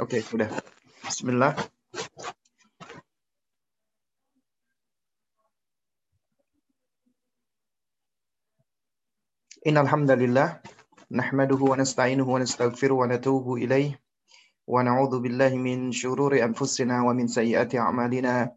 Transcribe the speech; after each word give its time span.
Oke, 0.00 0.20
okay, 0.20 0.22
udah. 0.32 0.50
Bismillah. 1.04 1.54
إن 9.60 9.76
الحمد 9.76 10.10
لله 10.10 10.48
نحمده 11.12 11.60
ونستعينه 11.60 12.24
ونستغفره 12.24 12.94
ونتوب 12.94 13.46
إليه 13.60 14.00
ونعوذ 14.66 15.20
بالله 15.20 15.52
من 15.60 15.92
شرور 15.92 16.32
أنفسنا 16.44 17.04
ومن 17.04 17.26
سيئات 17.28 17.76
أعمالنا 17.76 18.56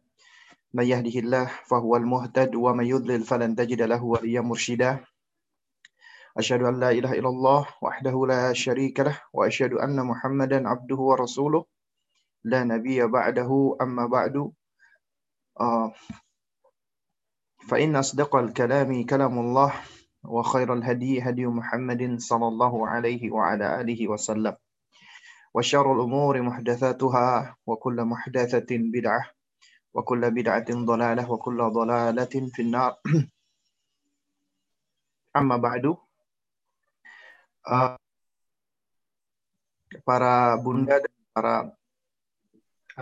من 0.74 0.86
يهده 0.88 1.16
الله 1.20 1.46
فهو 1.68 1.96
المهتد 1.96 2.56
ومن 2.56 2.86
يضلل 2.86 3.22
فلن 3.28 3.52
تجد 3.56 3.82
له 3.82 4.04
وليا 4.04 4.42
مرشدا 4.42 5.04
أشهد 6.39 6.63
أن 6.63 6.81
لا 6.81 6.91
إله 6.91 7.13
إلا 7.19 7.29
الله 7.29 7.67
وحده 7.83 8.27
لا 8.27 8.53
شريك 8.53 9.01
له 9.01 9.21
وأشهد 9.35 9.73
أن 9.73 10.07
محمدا 10.07 10.69
عبده 10.69 10.97
ورسوله. 10.97 11.65
لا 12.45 12.65
نبي 12.65 13.07
بعده 13.07 13.77
أما 13.83 14.07
بعد. 14.07 14.53
آه. 15.61 15.93
فإن 17.69 17.97
أصدق 17.97 18.37
الكلام 18.37 19.07
كلام 19.07 19.39
الله 19.39 19.75
وخير 20.25 20.73
الهدي 20.75 21.23
هدي 21.23 21.47
محمد 21.47 22.17
صلى 22.19 22.49
الله 22.49 22.89
عليه 22.89 23.31
وعلى 23.31 23.81
آله 23.81 24.09
وسلم. 24.09 24.57
وشر 25.55 25.93
الأمور 25.93 26.43
محدثاتها 26.43 27.57
وكل 27.67 28.05
محدثة 28.05 28.71
بدعة 28.71 29.23
وكل 29.95 30.31
بدعة 30.31 30.69
ضلالة 30.71 31.31
وكل 31.31 31.59
ضلالة 31.71 32.35
في 32.55 32.63
النار. 32.63 32.95
أما 35.37 35.57
بعد. 35.57 36.08
Uh, 37.69 37.95
para 40.03 40.57
bunda 40.57 41.05
dan 41.05 41.15
para 41.37 41.55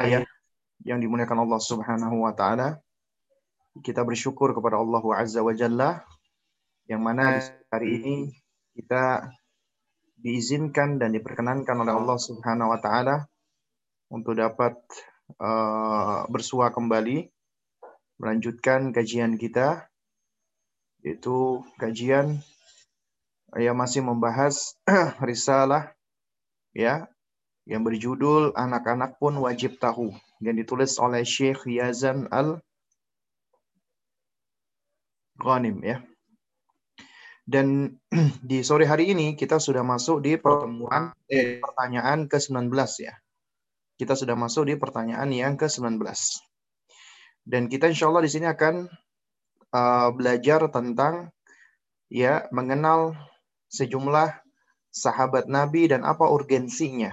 ayah 0.03 0.27
yang 0.83 0.98
dimuliakan 0.98 1.47
Allah 1.47 1.61
Subhanahu 1.62 2.27
wa 2.27 2.34
taala. 2.34 2.83
Kita 3.81 4.03
bersyukur 4.03 4.56
kepada 4.56 4.81
Allah 4.81 5.03
Azza 5.14 5.45
wa 5.45 5.53
Jalla 5.53 6.00
yang 6.86 7.03
mana 7.03 7.42
hari 7.69 7.98
ini 8.00 8.14
kita 8.73 9.28
diizinkan 10.17 10.97
dan 10.97 11.12
diperkenankan 11.12 11.77
oleh 11.84 11.92
Allah 11.92 12.19
Subhanahu 12.19 12.73
wa 12.73 12.78
taala 12.80 13.27
untuk 14.08 14.39
dapat 14.39 14.78
uh, 15.42 16.25
bersua 16.30 16.73
kembali 16.73 17.27
melanjutkan 18.17 18.97
kajian 18.97 19.36
kita 19.36 19.91
yaitu 21.05 21.61
kajian 21.77 22.41
yang 23.57 23.77
masih 23.77 24.05
membahas 24.05 24.77
risalah 25.29 25.93
ya 26.77 27.09
yang 27.67 27.83
berjudul 27.83 28.55
Anak-anak 28.55 29.19
pun 29.19 29.35
wajib 29.43 29.81
tahu 29.83 30.15
yang 30.39 30.55
ditulis 30.55 31.01
oleh 31.03 31.27
Syekh 31.27 31.67
Yazan 31.67 32.31
Al 32.31 32.63
Ghanim 35.37 35.81
ya. 35.85 36.01
Dan 37.47 37.98
di 38.51 38.63
sore 38.67 38.87
hari 38.91 39.13
ini 39.15 39.39
kita 39.39 39.63
sudah 39.63 39.87
masuk 39.87 40.23
di 40.23 40.35
pertemuan 40.39 41.15
eh, 41.31 41.63
pertanyaan 41.63 42.27
ke-19 42.27 42.73
ya. 43.03 43.15
Kita 43.97 44.13
sudah 44.13 44.37
masuk 44.37 44.69
di 44.69 44.75
pertanyaan 44.77 45.33
yang 45.33 45.55
ke-19. 45.57 46.03
Dan 47.47 47.70
kita 47.70 47.87
insya 47.87 48.11
Allah 48.11 48.27
di 48.27 48.31
sini 48.31 48.51
akan 48.51 48.91
uh, 49.70 50.09
belajar 50.13 50.67
tentang 50.69 51.31
ya 52.11 52.51
mengenal 52.51 53.15
sejumlah 53.70 54.31
sahabat 54.92 55.50
Nabi 55.50 55.92
dan 55.92 56.03
apa 56.03 56.27
urgensinya. 56.28 57.12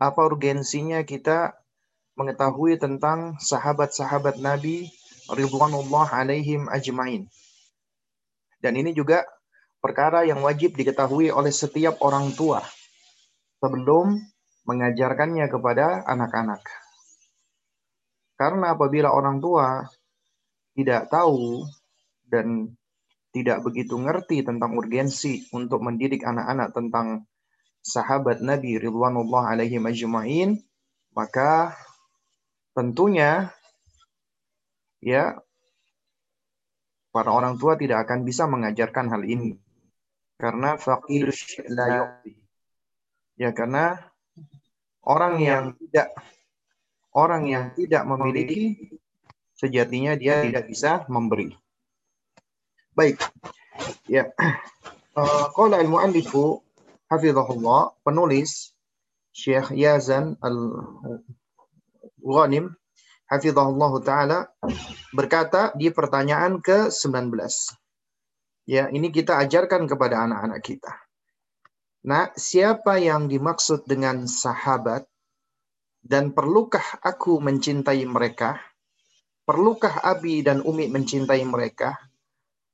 Apa 0.00 0.28
urgensinya 0.28 1.04
kita 1.04 1.56
mengetahui 2.16 2.80
tentang 2.80 3.36
sahabat-sahabat 3.36 4.40
Nabi 4.40 4.88
ridwanullah 5.28 6.08
alaihim 6.16 6.68
ajmain. 6.72 7.28
Dan 8.60 8.72
ini 8.80 8.96
juga 8.96 9.28
perkara 9.84 10.24
yang 10.24 10.40
wajib 10.40 10.74
diketahui 10.74 11.28
oleh 11.28 11.52
setiap 11.52 12.00
orang 12.00 12.32
tua 12.32 12.64
sebelum 13.60 14.16
mengajarkannya 14.66 15.46
kepada 15.46 16.02
anak-anak. 16.08 16.64
Karena 18.36 18.76
apabila 18.76 19.12
orang 19.12 19.40
tua 19.40 19.84
tidak 20.76 21.08
tahu 21.08 21.64
dan 22.28 22.76
tidak 23.36 23.60
begitu 23.60 24.00
ngerti 24.00 24.40
tentang 24.40 24.72
urgensi 24.72 25.44
untuk 25.52 25.84
mendidik 25.84 26.24
anak-anak 26.24 26.72
tentang 26.72 27.28
sahabat 27.84 28.40
Nabi 28.40 28.80
Ridwanullah 28.80 29.52
alaihi 29.52 29.76
majma'in, 29.76 30.56
maka 31.12 31.76
tentunya 32.72 33.52
ya 35.04 35.36
para 37.12 37.28
orang 37.28 37.60
tua 37.60 37.76
tidak 37.76 38.08
akan 38.08 38.24
bisa 38.24 38.48
mengajarkan 38.48 39.12
hal 39.12 39.20
ini 39.28 39.60
karena 40.40 40.80
fakir 40.80 41.28
Ya 43.36 43.52
karena 43.52 44.00
orang 45.04 45.36
yang 45.44 45.64
tidak 45.76 46.08
orang 47.12 47.44
yang 47.44 47.64
tidak 47.76 48.00
memiliki 48.08 48.96
sejatinya 49.52 50.16
dia 50.16 50.40
tidak 50.48 50.64
bisa 50.72 51.04
memberi. 51.12 51.52
Baik. 52.96 53.20
Ya. 54.08 54.32
Uh, 55.12 55.52
qala 55.52 55.84
al-muallifu 55.84 56.64
hafizahullah, 57.12 57.92
penulis 58.00 58.72
Syekh 59.36 59.76
Yazan 59.76 60.40
Al-Ghanim 60.40 61.52
hafizahullah 63.28 63.92
taala 64.00 64.48
berkata 65.12 65.76
di 65.76 65.92
pertanyaan 65.92 66.64
ke-19. 66.64 67.36
Ya, 68.64 68.88
ini 68.88 69.12
kita 69.12 69.44
ajarkan 69.44 69.84
kepada 69.84 70.24
anak-anak 70.24 70.64
kita. 70.64 70.96
Nah, 72.08 72.32
siapa 72.32 72.96
yang 72.96 73.28
dimaksud 73.28 73.84
dengan 73.84 74.24
sahabat 74.24 75.04
dan 76.00 76.32
perlukah 76.32 76.96
aku 77.04 77.44
mencintai 77.44 78.08
mereka? 78.08 78.56
Perlukah 79.44 80.00
Abi 80.00 80.40
dan 80.40 80.64
Umi 80.64 80.88
mencintai 80.88 81.44
mereka? 81.44 81.94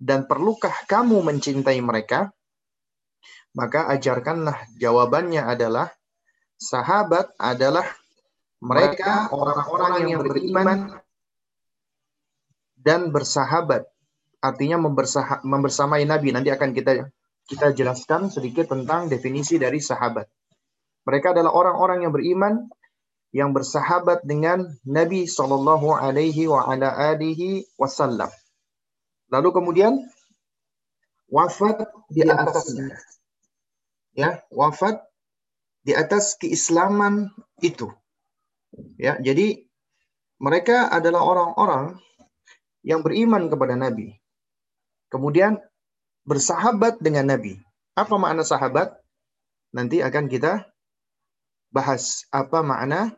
Dan 0.02 0.26
perlukah 0.26 0.74
kamu 0.90 1.22
mencintai 1.22 1.78
mereka? 1.78 2.34
Maka 3.54 3.86
ajarkanlah 3.94 4.66
jawabannya 4.82 5.46
adalah 5.46 5.94
sahabat 6.58 7.30
adalah 7.38 7.86
mereka 8.58 9.30
orang-orang 9.30 10.10
yang 10.10 10.20
beriman 10.26 10.78
dan 12.74 13.14
bersahabat. 13.14 13.86
Artinya 14.42 14.82
membersamai 15.46 16.02
Nabi. 16.02 16.34
Nanti 16.34 16.50
akan 16.50 16.74
kita 16.74 17.06
kita 17.46 17.70
jelaskan 17.70 18.26
sedikit 18.26 18.74
tentang 18.74 19.06
definisi 19.06 19.54
dari 19.54 19.78
sahabat. 19.78 20.26
Mereka 21.06 21.30
adalah 21.30 21.54
orang-orang 21.54 22.06
yang 22.06 22.12
beriman 22.14 22.66
yang 23.30 23.54
bersahabat 23.54 24.26
dengan 24.26 24.66
Nabi 24.82 25.30
Shallallahu 25.30 25.94
Alaihi 25.94 26.50
Wasallam. 27.78 28.30
Lalu 29.32 29.48
kemudian 29.56 29.96
wafat 31.32 31.88
di 32.12 32.20
atasnya. 32.28 33.00
Ya, 34.12 34.44
wafat 34.52 35.00
di 35.88 35.96
atas 35.96 36.36
keislaman 36.36 37.32
itu. 37.64 37.88
Ya, 39.00 39.16
jadi 39.16 39.64
mereka 40.36 40.92
adalah 40.92 41.24
orang-orang 41.24 41.96
yang 42.84 43.00
beriman 43.00 43.48
kepada 43.48 43.72
Nabi. 43.72 44.12
Kemudian 45.08 45.56
bersahabat 46.28 47.00
dengan 47.00 47.32
Nabi. 47.32 47.56
Apa 47.96 48.20
makna 48.20 48.44
sahabat? 48.44 48.92
Nanti 49.72 50.04
akan 50.04 50.28
kita 50.28 50.68
bahas 51.72 52.28
apa 52.28 52.60
makna 52.60 53.16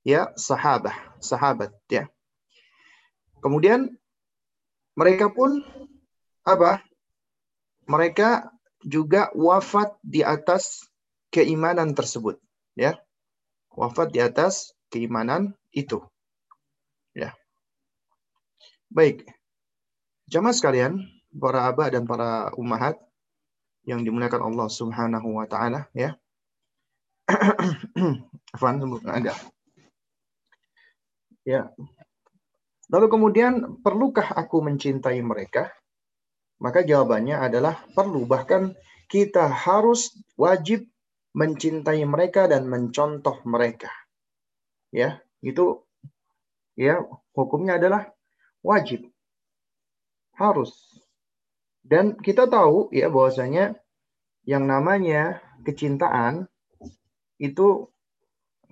ya 0.00 0.32
sahabah, 0.40 0.96
sahabat 1.20 1.76
ya. 1.92 2.08
Kemudian 3.44 3.92
mereka 4.94 5.26
pun 5.30 5.62
apa? 6.46 6.82
Mereka 7.84 8.48
juga 8.86 9.28
wafat 9.34 9.98
di 10.00 10.24
atas 10.24 10.86
keimanan 11.34 11.92
tersebut, 11.92 12.38
ya. 12.78 12.96
Wafat 13.74 14.14
di 14.14 14.22
atas 14.22 14.72
keimanan 14.88 15.52
itu. 15.74 15.98
Ya. 17.12 17.34
Baik. 18.88 19.26
Jamaah 20.30 20.56
sekalian, 20.56 21.02
para 21.34 21.68
abah 21.68 21.90
dan 21.90 22.06
para 22.06 22.54
ummahat 22.54 22.96
yang 23.84 24.00
dimuliakan 24.00 24.54
Allah 24.54 24.68
Subhanahu 24.70 25.36
wa 25.36 25.44
taala, 25.50 25.90
ya. 25.92 26.16
Afan 28.54 28.78
ada. 29.10 29.34
Ya, 31.44 31.68
Lalu 32.94 33.06
kemudian, 33.10 33.82
perlukah 33.82 34.38
aku 34.38 34.62
mencintai 34.62 35.18
mereka? 35.18 35.74
Maka 36.62 36.86
jawabannya 36.86 37.42
adalah 37.42 37.82
perlu. 37.90 38.22
Bahkan 38.22 38.70
kita 39.10 39.50
harus 39.50 40.14
wajib 40.38 40.86
mencintai 41.34 42.06
mereka 42.06 42.46
dan 42.46 42.70
mencontoh 42.70 43.42
mereka. 43.42 43.90
Ya, 44.94 45.18
itu 45.42 45.82
ya 46.78 47.02
hukumnya 47.34 47.82
adalah 47.82 48.14
wajib. 48.62 49.10
Harus. 50.38 50.70
Dan 51.82 52.14
kita 52.14 52.46
tahu 52.46 52.94
ya 52.94 53.10
bahwasanya 53.10 53.74
yang 54.46 54.70
namanya 54.70 55.42
kecintaan 55.66 56.46
itu 57.42 57.90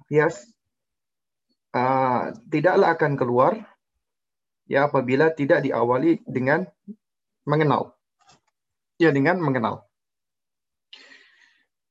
ya 0.07 0.31
uh, 1.75 2.31
tidaklah 2.47 2.95
akan 2.95 3.19
keluar 3.19 3.72
ya 4.67 4.87
apabila 4.91 5.31
tidak 5.33 5.63
diawali 5.65 6.23
dengan 6.27 6.67
mengenal. 7.47 7.95
Ya 8.99 9.11
dengan 9.11 9.39
mengenal. 9.43 9.87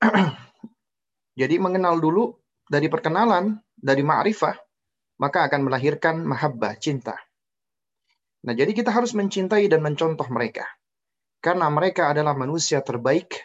Jadi 1.39 1.55
mengenal 1.57 1.99
dulu 1.99 2.35
dari 2.67 2.87
perkenalan, 2.87 3.59
dari 3.75 4.03
ma'rifah, 4.03 4.55
maka 5.21 5.47
akan 5.47 5.69
melahirkan 5.69 6.23
mahabbah, 6.25 6.75
cinta. 6.81 7.15
Nah, 8.41 8.57
jadi 8.57 8.73
kita 8.73 8.89
harus 8.89 9.13
mencintai 9.13 9.69
dan 9.69 9.85
mencontoh 9.85 10.25
mereka. 10.33 10.65
Karena 11.41 11.69
mereka 11.69 12.09
adalah 12.09 12.33
manusia 12.33 12.81
terbaik 12.81 13.37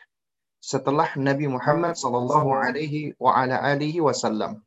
setelah 0.57 1.13
Nabi 1.15 1.47
Muhammad 1.47 1.95
sallallahu 1.95 2.49
alaihi 2.49 3.15
wa 3.21 3.37
ala 3.39 3.61
alihi 3.61 4.01
wasallam. 4.03 4.66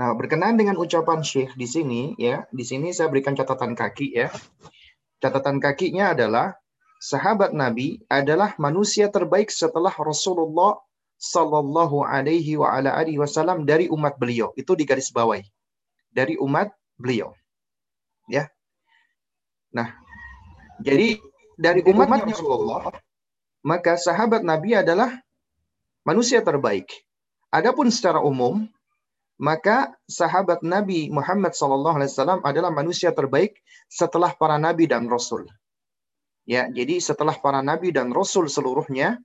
Nah, 0.00 0.16
berkenaan 0.16 0.56
dengan 0.56 0.80
ucapan 0.80 1.20
Syekh 1.20 1.52
di 1.60 1.68
sini 1.68 2.16
ya, 2.16 2.48
di 2.48 2.64
sini 2.64 2.88
saya 2.88 3.12
berikan 3.12 3.36
catatan 3.36 3.76
kaki 3.76 4.16
ya. 4.16 4.32
Catatan 5.20 5.60
kakinya 5.60 6.16
adalah 6.16 6.56
sahabat 7.04 7.52
Nabi 7.52 8.00
adalah 8.08 8.56
manusia 8.56 9.12
terbaik 9.12 9.52
setelah 9.52 9.92
Rasulullah 9.92 10.80
sallallahu 11.20 12.00
alaihi 12.00 12.56
wa 12.56 12.72
ala 12.72 12.96
alihi 12.96 13.20
wasallam 13.20 13.68
dari 13.68 13.92
umat 13.92 14.16
beliau. 14.16 14.56
Itu 14.56 14.72
di 14.72 14.88
garis 14.88 15.12
bawahi. 15.12 15.44
Dari 16.08 16.40
umat 16.40 16.72
beliau. 16.96 17.36
Ya. 18.24 18.48
Nah, 19.68 19.92
jadi 20.80 21.20
dari 21.60 21.84
umat 21.84 22.24
Rasulullah, 22.24 22.88
maka 23.60 24.00
sahabat 24.00 24.40
Nabi 24.40 24.80
adalah 24.80 25.12
manusia 26.08 26.40
terbaik. 26.40 26.88
Adapun 27.52 27.92
secara 27.92 28.24
umum, 28.24 28.64
maka 29.40 29.96
sahabat 30.04 30.60
Nabi 30.60 31.08
Muhammad 31.08 31.56
SAW 31.56 32.44
adalah 32.44 32.68
manusia 32.68 33.08
terbaik 33.16 33.56
setelah 33.88 34.36
para 34.36 34.60
nabi 34.60 34.84
dan 34.84 35.08
rasul. 35.08 35.48
Ya, 36.44 36.68
jadi 36.68 37.00
setelah 37.00 37.40
para 37.40 37.64
nabi 37.64 37.88
dan 37.88 38.12
rasul 38.12 38.52
seluruhnya, 38.52 39.16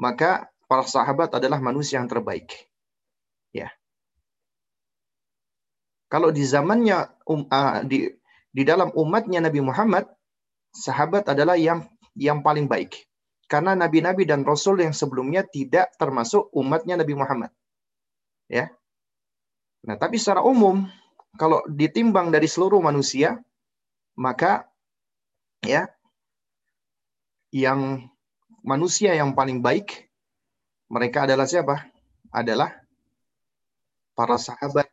maka 0.00 0.48
para 0.64 0.88
sahabat 0.88 1.36
adalah 1.36 1.60
manusia 1.60 2.00
yang 2.00 2.08
terbaik. 2.08 2.48
Ya. 3.52 3.68
Kalau 6.08 6.32
di 6.32 6.46
zamannya 6.46 7.12
um, 7.28 7.44
uh, 7.44 7.84
di 7.84 8.08
di 8.54 8.62
dalam 8.62 8.94
umatnya 8.94 9.42
Nabi 9.42 9.60
Muhammad, 9.60 10.06
sahabat 10.70 11.26
adalah 11.26 11.58
yang 11.58 11.84
yang 12.14 12.40
paling 12.40 12.70
baik. 12.70 13.02
Karena 13.50 13.76
nabi-nabi 13.76 14.24
dan 14.24 14.46
rasul 14.46 14.80
yang 14.80 14.94
sebelumnya 14.94 15.44
tidak 15.44 15.92
termasuk 16.00 16.48
umatnya 16.54 17.02
Nabi 17.02 17.12
Muhammad. 17.18 17.50
Ya. 18.48 18.72
Nah, 19.84 19.96
tapi 20.00 20.16
secara 20.16 20.40
umum 20.40 20.88
kalau 21.36 21.60
ditimbang 21.68 22.32
dari 22.32 22.48
seluruh 22.48 22.80
manusia, 22.80 23.36
maka 24.16 24.64
ya 25.60 25.90
yang 27.52 28.08
manusia 28.64 29.12
yang 29.12 29.36
paling 29.36 29.60
baik 29.60 30.08
mereka 30.88 31.28
adalah 31.28 31.44
siapa? 31.44 31.84
Adalah 32.32 32.72
para 34.14 34.38
sahabat 34.38 34.88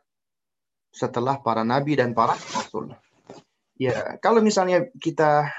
setelah 0.91 1.39
para 1.39 1.63
nabi 1.63 1.95
dan 1.95 2.11
para 2.11 2.35
rasul. 2.35 2.91
Ya, 3.79 4.19
kalau 4.19 4.43
misalnya 4.43 4.91
kita 4.99 5.49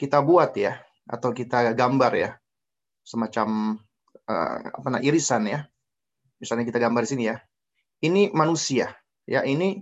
kita 0.00 0.18
buat 0.24 0.56
ya 0.56 0.80
atau 1.06 1.30
kita 1.30 1.76
gambar 1.76 2.12
ya 2.16 2.30
semacam 3.02 3.78
uh, 4.26 4.58
apa 4.72 4.86
namanya 4.88 5.06
irisan 5.06 5.46
ya. 5.46 5.60
Misalnya 6.42 6.66
kita 6.66 6.82
gambar 6.82 7.06
sini 7.06 7.30
ya. 7.30 7.38
Ini 8.02 8.34
manusia, 8.34 8.90
ya 9.24 9.46
ini 9.46 9.78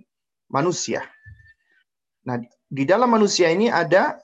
manusia. 0.53 1.01
Nah, 2.29 2.37
di 2.69 2.85
dalam 2.85 3.09
manusia 3.09 3.49
ini 3.49 3.73
ada 3.73 4.21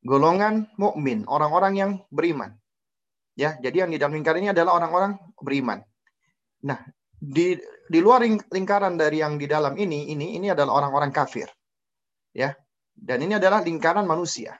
golongan 0.00 0.64
mukmin, 0.80 1.28
orang-orang 1.28 1.72
yang 1.76 1.90
beriman. 2.08 2.56
Ya, 3.36 3.54
jadi 3.60 3.84
yang 3.86 3.92
di 3.92 4.00
dalam 4.00 4.16
lingkaran 4.16 4.42
ini 4.42 4.50
adalah 4.50 4.80
orang-orang 4.80 5.20
beriman. 5.38 5.84
Nah, 6.64 6.80
di 7.20 7.54
di 7.86 7.98
luar 8.00 8.24
lingkaran 8.26 8.96
dari 8.96 9.20
yang 9.20 9.36
di 9.36 9.46
dalam 9.46 9.76
ini, 9.76 10.10
ini 10.10 10.40
ini 10.40 10.48
adalah 10.48 10.82
orang-orang 10.82 11.12
kafir 11.12 11.46
ya. 12.32 12.54
Dan 12.98 13.22
ini 13.22 13.38
adalah 13.38 13.62
lingkaran 13.62 14.06
manusia. 14.10 14.58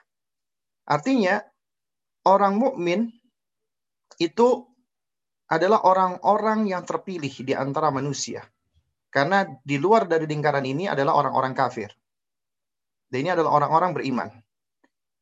Artinya 0.87 1.43
orang 2.23 2.55
mukmin 2.55 3.11
itu 4.15 4.63
adalah 5.49 5.83
orang-orang 5.83 6.71
yang 6.71 6.87
terpilih 6.87 7.33
di 7.43 7.51
antara 7.51 7.91
manusia. 7.91 8.47
Karena 9.09 9.45
di 9.65 9.81
luar 9.81 10.05
dari 10.05 10.29
lingkaran 10.29 10.65
ini 10.65 10.85
adalah 10.85 11.17
orang-orang 11.17 11.53
kafir. 11.57 11.89
Dan 13.09 13.25
ini 13.25 13.29
adalah 13.33 13.57
orang-orang 13.57 13.91
beriman. 13.97 14.29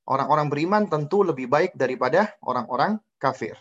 Orang-orang 0.07 0.47
beriman 0.51 0.83
tentu 0.87 1.23
lebih 1.23 1.47
baik 1.47 1.75
daripada 1.75 2.35
orang-orang 2.43 2.99
kafir. 3.19 3.55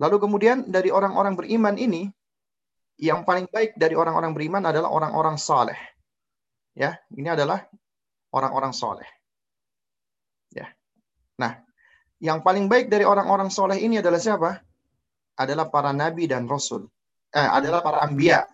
Lalu 0.00 0.16
kemudian 0.20 0.68
dari 0.68 0.88
orang-orang 0.88 1.36
beriman 1.36 1.76
ini, 1.76 2.08
yang 2.98 3.26
paling 3.26 3.46
baik 3.50 3.76
dari 3.76 3.92
orang-orang 3.94 4.32
beriman 4.32 4.64
adalah 4.68 4.88
orang-orang 4.90 5.36
saleh. 5.36 5.76
Ya, 6.74 6.98
ini 7.14 7.30
adalah 7.30 7.68
orang-orang 8.34 8.74
soleh. 8.74 9.06
Ya. 10.50 10.70
Nah, 11.38 11.62
yang 12.18 12.42
paling 12.42 12.66
baik 12.66 12.90
dari 12.90 13.06
orang-orang 13.06 13.50
soleh 13.50 13.78
ini 13.78 14.02
adalah 14.02 14.18
siapa? 14.18 14.50
Adalah 15.38 15.70
para 15.70 15.90
nabi 15.94 16.26
dan 16.26 16.46
rasul. 16.46 16.86
Eh, 17.34 17.42
adalah 17.42 17.82
para 17.82 18.02
ambia. 18.02 18.46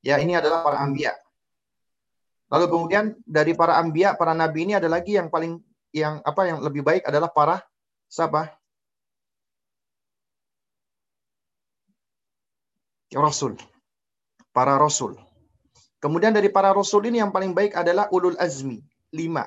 Ya, 0.00 0.16
ini 0.16 0.32
adalah 0.36 0.64
para 0.64 0.80
ambia. 0.80 1.12
Lalu 2.50 2.66
kemudian 2.66 3.04
dari 3.28 3.54
para 3.54 3.78
ambia, 3.78 4.16
para 4.18 4.34
nabi 4.34 4.66
ini 4.66 4.74
ada 4.74 4.90
lagi 4.90 5.14
yang 5.14 5.30
paling 5.30 5.62
yang 5.94 6.18
apa 6.26 6.50
yang 6.50 6.58
lebih 6.62 6.82
baik 6.82 7.06
adalah 7.06 7.30
para 7.30 7.62
siapa? 8.10 8.50
Rasul. 13.14 13.58
Para 14.50 14.78
rasul. 14.78 15.18
Kemudian 16.02 16.34
dari 16.34 16.48
para 16.50 16.72
rasul 16.74 17.06
ini 17.06 17.22
yang 17.22 17.30
paling 17.30 17.54
baik 17.54 17.76
adalah 17.76 18.10
ulul 18.10 18.38
azmi. 18.38 18.82
Lima. 19.14 19.46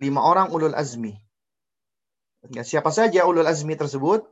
Lima 0.00 0.20
orang 0.24 0.50
ulul 0.50 0.74
azmi. 0.74 1.14
Ya, 2.52 2.60
siapa 2.60 2.92
saja 2.92 3.24
ulul 3.24 3.48
azmi 3.48 3.72
tersebut? 3.76 4.28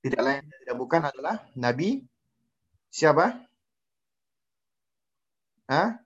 Tidak 0.00 0.18
lain 0.18 0.42
tidak 0.42 0.76
bukan 0.80 1.02
adalah 1.06 1.44
Nabi 1.54 2.02
siapa? 2.88 3.49
Hah? 5.70 6.02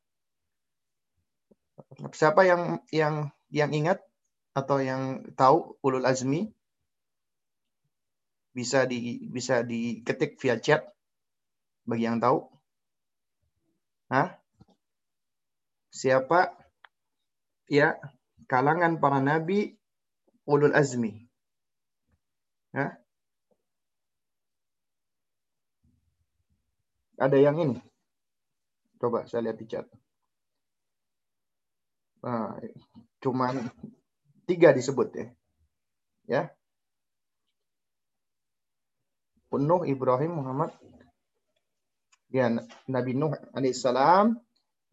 Siapa 2.13 2.45
yang 2.45 2.85
yang 2.93 3.33
yang 3.49 3.73
ingat 3.73 4.05
atau 4.53 4.77
yang 4.85 5.25
tahu 5.41 5.81
ulul 5.81 6.05
azmi? 6.05 6.53
Bisa 8.53 8.85
di 8.85 9.25
bisa 9.33 9.65
diketik 9.65 10.37
via 10.37 10.61
chat 10.61 10.85
bagi 11.89 12.05
yang 12.05 12.21
tahu. 12.21 12.45
Hah? 14.13 14.37
Siapa 15.89 16.53
ya 17.73 17.97
kalangan 18.45 19.01
para 19.01 19.25
nabi 19.25 19.81
ulul 20.45 20.77
azmi? 20.77 21.25
Hah? 22.77 23.01
Ada 27.17 27.41
yang 27.41 27.57
ini? 27.65 27.94
Coba 29.05 29.29
saya 29.29 29.53
lihat 29.53 29.61
di 29.61 29.69
chat. 29.69 29.85
Nah, 32.25 32.57
cuman 33.21 33.69
tiga 34.49 34.73
disebut 34.73 35.13
ya. 35.13 35.27
Ya. 36.25 36.43
Penuh 39.53 39.85
Ibrahim 39.85 40.41
Muhammad 40.41 40.73
ya 42.33 42.49
Nabi 42.89 43.13
Nuh 43.13 43.37
alaihissalam, 43.53 44.41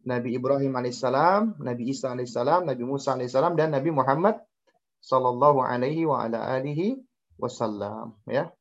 Nabi 0.04 0.36
Ibrahim 0.36 0.76
alaihissalam, 0.76 1.56
Nabi 1.56 1.88
Isa 1.88 2.12
alaihissalam, 2.12 2.68
Nabi 2.68 2.84
Musa 2.84 3.16
alaihissalam 3.16 3.56
dan 3.56 3.72
Nabi 3.72 3.96
Muhammad 3.96 4.44
sallallahu 5.00 5.64
alaihi 5.64 6.04
wa 6.04 6.20
ala 6.20 6.52
alihi 6.52 7.00
wasallam 7.40 8.12
ya. 8.28 8.52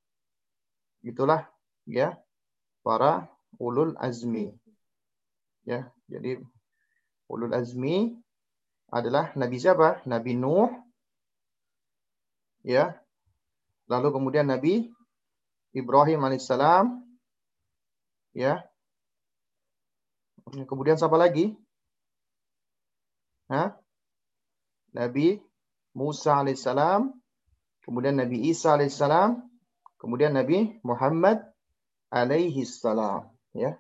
Itulah 1.04 1.44
ya 1.84 2.16
para 2.88 3.28
ulul 3.60 4.00
azmi. 4.00 4.61
Ya, 5.66 5.94
jadi 6.10 6.42
ulul 7.30 7.54
azmi 7.54 8.18
adalah 8.92 9.32
Nabi 9.38 9.58
siapa? 9.62 10.02
Nabi 10.10 10.36
Nuh. 10.36 10.70
Ya. 12.66 13.00
Lalu 13.88 14.08
kemudian 14.12 14.50
Nabi 14.50 14.90
Ibrahim 15.72 16.28
alaihissalam. 16.28 17.00
Ya. 18.36 18.66
Kemudian 20.52 21.00
siapa 21.00 21.16
lagi? 21.16 21.56
Hah? 23.48 23.76
Nabi 24.92 25.40
Musa 25.96 26.40
alaihissalam, 26.40 27.12
kemudian 27.84 28.16
Nabi 28.20 28.48
Isa 28.48 28.76
alaihissalam, 28.76 29.40
kemudian 30.00 30.36
Nabi 30.36 30.80
Muhammad 30.84 31.44
alaihissalam. 32.12 33.28
Ya. 33.56 33.80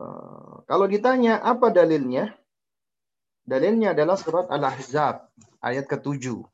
Uh, 0.00 0.64
kalau 0.64 0.88
ditanya 0.88 1.36
apa 1.40 1.68
dalilnya? 1.68 2.32
Dalilnya 3.42 3.92
adalah 3.92 4.14
surat 4.16 4.46
Al-Ahzab 4.48 5.28
ayat 5.60 5.84
ke-7. 5.90 6.46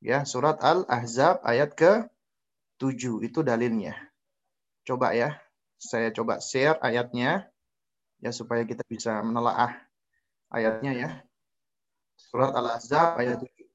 Ya, 0.00 0.22
surat 0.22 0.62
Al-Ahzab 0.62 1.42
ayat 1.42 1.74
ke-7 1.74 3.26
itu 3.26 3.42
dalilnya. 3.42 3.98
Coba 4.86 5.12
ya, 5.12 5.34
saya 5.76 6.14
coba 6.14 6.38
share 6.38 6.78
ayatnya 6.78 7.50
ya 8.22 8.30
supaya 8.32 8.62
kita 8.64 8.86
bisa 8.86 9.18
menelaah 9.20 9.76
ayatnya 10.48 10.92
ya. 10.94 11.10
Surat 12.16 12.54
Al-Ahzab 12.54 13.20
ayat 13.20 13.42
7. 13.42 13.66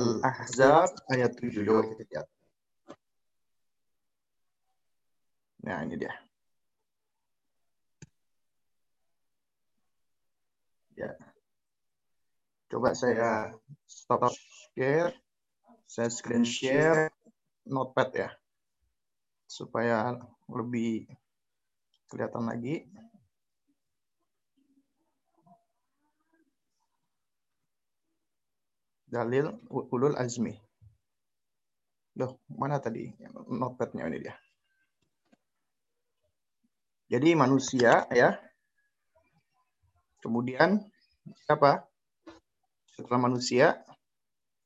Al-Ahzab 0.00 0.88
ayat 1.12 1.32
7. 1.36 1.66
Coba 1.66 1.82
kita 1.92 2.02
lihat. 2.08 2.26
Nah, 5.60 5.84
ini 5.84 6.00
dia. 6.00 6.14
Ya. 10.96 11.12
Coba 12.70 12.94
saya 12.94 13.50
stop 13.84 14.30
share. 14.78 15.10
Saya 15.90 16.06
screen 16.06 16.46
share 16.46 17.10
notepad 17.66 18.08
ya. 18.14 18.30
Supaya 19.50 20.14
lebih 20.46 21.10
kelihatan 22.06 22.46
lagi. 22.46 22.86
dalil 29.10 29.50
ulul 29.74 30.14
azmi. 30.14 30.54
Loh, 32.14 32.38
mana 32.46 32.78
tadi 32.78 33.10
notepadnya 33.50 34.06
ini 34.06 34.22
dia. 34.22 34.34
Jadi 37.10 37.34
manusia 37.34 38.06
ya. 38.14 38.38
Kemudian 40.22 40.78
siapa? 41.42 41.89
Setelah 43.00 43.32
manusia 43.32 43.80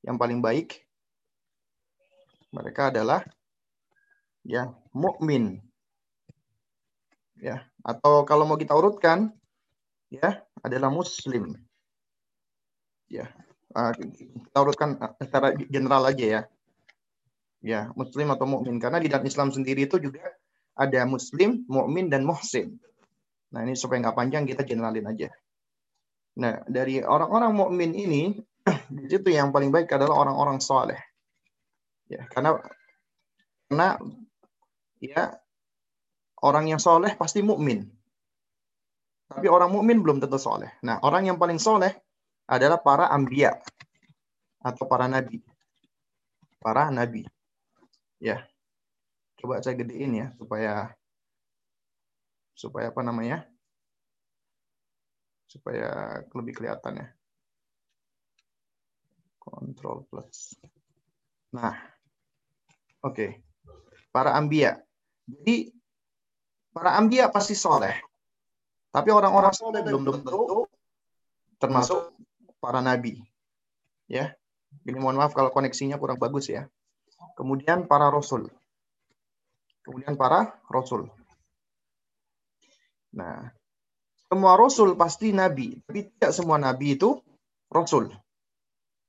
yang 0.03 0.19
paling 0.19 0.43
baik 0.43 0.83
mereka 2.51 2.91
adalah 2.91 3.23
ya 4.43 4.75
mukmin. 4.91 5.63
Ya, 7.39 7.63
atau 7.79 8.27
kalau 8.27 8.43
mau 8.43 8.59
kita 8.59 8.75
urutkan 8.75 9.31
ya 10.11 10.43
adalah 10.59 10.91
muslim. 10.91 11.55
Ya, 13.07 13.31
uh, 13.71 13.95
kita 13.95 14.57
urutkan 14.59 14.99
ah, 14.99 15.15
secara 15.15 15.55
general 15.71 16.11
aja 16.11 16.25
ya. 16.27 16.41
Ya, 17.63 17.79
muslim 17.95 18.35
atau 18.35 18.43
mukmin 18.43 18.83
karena 18.83 18.99
di 18.99 19.07
dalam 19.07 19.23
Islam 19.23 19.55
sendiri 19.55 19.87
itu 19.87 19.95
juga 19.95 20.27
ada 20.75 21.07
muslim, 21.07 21.63
mukmin 21.71 22.11
dan 22.11 22.27
muhsin. 22.27 22.75
Nah, 23.55 23.63
ini 23.63 23.79
supaya 23.79 24.03
nggak 24.03 24.17
panjang 24.19 24.43
kita 24.43 24.67
generalin 24.67 25.07
aja. 25.07 25.31
Nah, 26.35 26.59
dari 26.67 26.99
orang-orang 26.99 27.51
mukmin 27.55 27.91
ini 27.95 28.23
di 28.91 29.07
yang 29.31 29.55
paling 29.55 29.71
baik 29.71 29.87
adalah 29.95 30.27
orang-orang 30.27 30.59
soleh. 30.59 30.99
Ya, 32.11 32.27
karena 32.29 32.59
karena 33.65 33.97
ya 35.01 35.35
orang 36.43 36.69
yang 36.69 36.81
soleh 36.81 37.15
pasti 37.15 37.41
mukmin. 37.41 37.87
Tapi 39.25 39.49
orang 39.49 39.73
mukmin 39.73 40.05
belum 40.05 40.21
tentu 40.21 40.37
soleh. 40.37 40.69
Nah, 40.85 41.01
orang 41.01 41.25
yang 41.25 41.37
paling 41.41 41.57
soleh 41.57 41.97
adalah 42.45 42.77
para 42.77 43.09
ambia 43.09 43.57
atau 44.61 44.85
para 44.85 45.09
nabi. 45.09 45.41
Para 46.61 46.93
nabi. 46.93 47.25
Ya. 48.21 48.45
Coba 49.41 49.61
saya 49.65 49.77
gedein 49.77 50.13
ya 50.13 50.27
supaya 50.37 50.93
supaya 52.53 52.93
apa 52.93 53.01
namanya? 53.01 53.45
Supaya 55.45 56.19
lebih 56.33 56.53
kelihatan 56.57 57.01
ya. 57.01 57.07
Control 59.39 60.05
plus. 60.09 60.57
Nah. 61.53 61.77
Oke. 63.05 63.13
Okay. 63.13 63.29
Para 64.09 64.33
ambia. 64.33 64.81
Jadi 65.25 65.73
para 66.73 66.97
ambia 66.97 67.29
pasti 67.29 67.53
soleh. 67.53 67.95
Tapi 68.89 69.09
orang-orang 69.11 69.53
soleh 69.53 69.83
belum 69.83 70.07
tentu 70.07 70.67
termasuk 71.59 72.15
para 72.59 72.79
nabi. 72.79 73.21
Ya. 74.07 74.35
Ini 74.85 74.99
mohon 74.99 75.17
maaf 75.17 75.31
kalau 75.33 75.49
koneksinya 75.49 75.95
kurang 75.97 76.19
bagus 76.19 76.51
ya. 76.51 76.67
Kemudian 77.39 77.87
para 77.87 78.11
rasul. 78.11 78.51
Kemudian 79.83 80.17
para 80.19 80.59
rasul. 80.67 81.09
Nah, 83.15 83.51
semua 84.25 84.57
rasul 84.57 84.97
pasti 84.97 85.29
nabi, 85.31 85.77
tapi 85.85 86.09
tidak 86.17 86.31
semua 86.33 86.57
nabi 86.57 86.97
itu 86.97 87.21
rasul. 87.69 88.09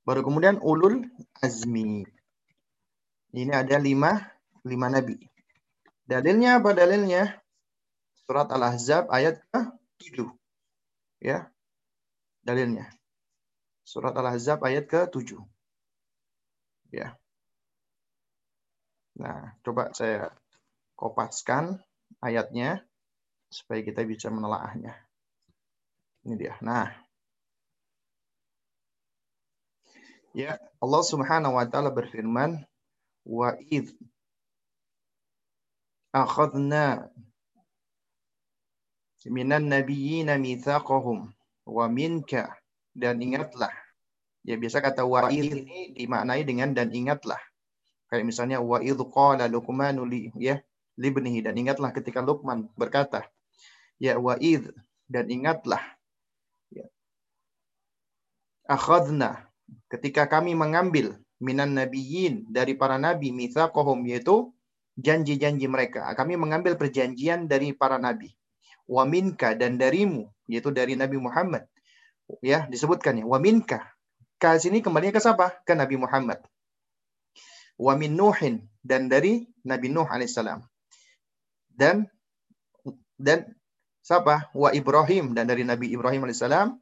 Baru 0.07 0.23
kemudian 0.23 0.61
ulul 0.63 1.03
azmi. 1.43 2.07
Ini 3.35 3.51
ada 3.51 3.75
lima, 3.75 4.23
lima 4.63 4.87
nabi. 4.87 5.19
Dalilnya 6.07 6.63
apa 6.63 6.71
dalilnya? 6.71 7.35
Surat 8.23 8.47
Al-Ahzab 8.47 9.11
ayat 9.11 9.43
ke-7. 9.51 10.27
Ya. 11.19 11.51
Dalilnya. 12.43 12.87
Surat 13.83 14.15
Al-Ahzab 14.15 14.63
ayat 14.63 14.87
ke-7. 14.87 15.35
Ya. 16.95 17.19
Nah, 19.19 19.57
coba 19.65 19.91
saya 19.91 20.31
kopaskan 20.95 21.83
ayatnya 22.23 22.85
supaya 23.51 23.83
kita 23.83 24.03
bisa 24.07 24.31
menelaahnya. 24.31 25.06
Ini 26.27 26.35
dia. 26.35 26.59
Nah, 26.59 26.91
ya 30.35 30.59
Allah 30.83 31.01
Subhanahu 31.07 31.55
wa 31.55 31.63
taala 31.63 31.87
berfirman, 31.87 32.67
"Wa 33.23 33.55
id 33.71 33.95
akhadna 36.11 37.07
minan 39.27 39.67
nabiyyina 39.71 40.39
mitsaqahum 40.39 41.31
wa 41.67 41.85
minka 41.91 42.47
dan 42.95 43.19
ingatlah. 43.19 43.71
Ya 44.47 44.55
biasa 44.55 44.79
kata 44.79 45.03
wa'id 45.03 45.51
ini 45.51 45.91
dimaknai 45.95 46.47
dengan 46.47 46.71
dan 46.71 46.87
ingatlah. 46.95 47.39
Kayak 48.07 48.23
misalnya 48.23 48.57
wa'id 48.63 48.95
qala 49.11 49.51
Luqmanu 49.51 50.07
li 50.07 50.31
ya 50.39 50.63
libnihi 50.95 51.43
dan 51.43 51.59
ingatlah 51.59 51.91
ketika 51.91 52.23
Luqman 52.23 52.71
berkata 52.79 53.27
ya 53.99 54.15
wa'id 54.15 54.71
dan 55.11 55.27
ingatlah. 55.27 55.96
Akhadna. 58.67 59.47
Ketika 59.87 60.27
kami 60.27 60.51
mengambil 60.53 61.15
minan 61.39 61.73
nabiyyin 61.79 62.47
dari 62.51 62.75
para 62.75 62.99
nabi 62.99 63.31
mitsaqahum 63.31 64.03
yaitu 64.03 64.51
janji-janji 64.99 65.69
mereka. 65.69 66.03
Kami 66.17 66.35
mengambil 66.35 66.75
perjanjian 66.75 67.45
dari 67.47 67.71
para 67.71 68.01
nabi. 68.01 68.33
Wa 68.89 69.05
minka 69.07 69.53
dan 69.53 69.77
darimu 69.79 70.27
yaitu 70.47 70.71
dari 70.71 70.95
Nabi 70.95 71.19
Muhammad. 71.19 71.67
Ya 72.39 72.65
disebutkan 72.67 73.19
ya. 73.19 73.25
Wa 73.27 73.37
minka. 73.37 73.83
Ka 74.39 74.55
sini 74.57 74.79
kembali 74.79 75.11
ke 75.11 75.19
siapa? 75.19 75.59
Ke 75.67 75.75
Nabi 75.75 75.99
Muhammad. 75.99 76.39
Wa 77.77 77.93
min 77.93 78.15
nuhin 78.17 78.65
dan 78.81 79.11
dari 79.11 79.45
Nabi 79.67 79.91
Nuh 79.91 80.07
alaihissalam. 80.07 80.63
Dan 81.67 82.09
dan 83.19 83.53
siapa? 84.01 84.49
Wa 84.55 84.73
Ibrahim 84.73 85.35
dan 85.37 85.45
dari 85.51 85.67
Nabi 85.67 85.93
Ibrahim 85.93 86.25
alaihissalam. 86.25 86.79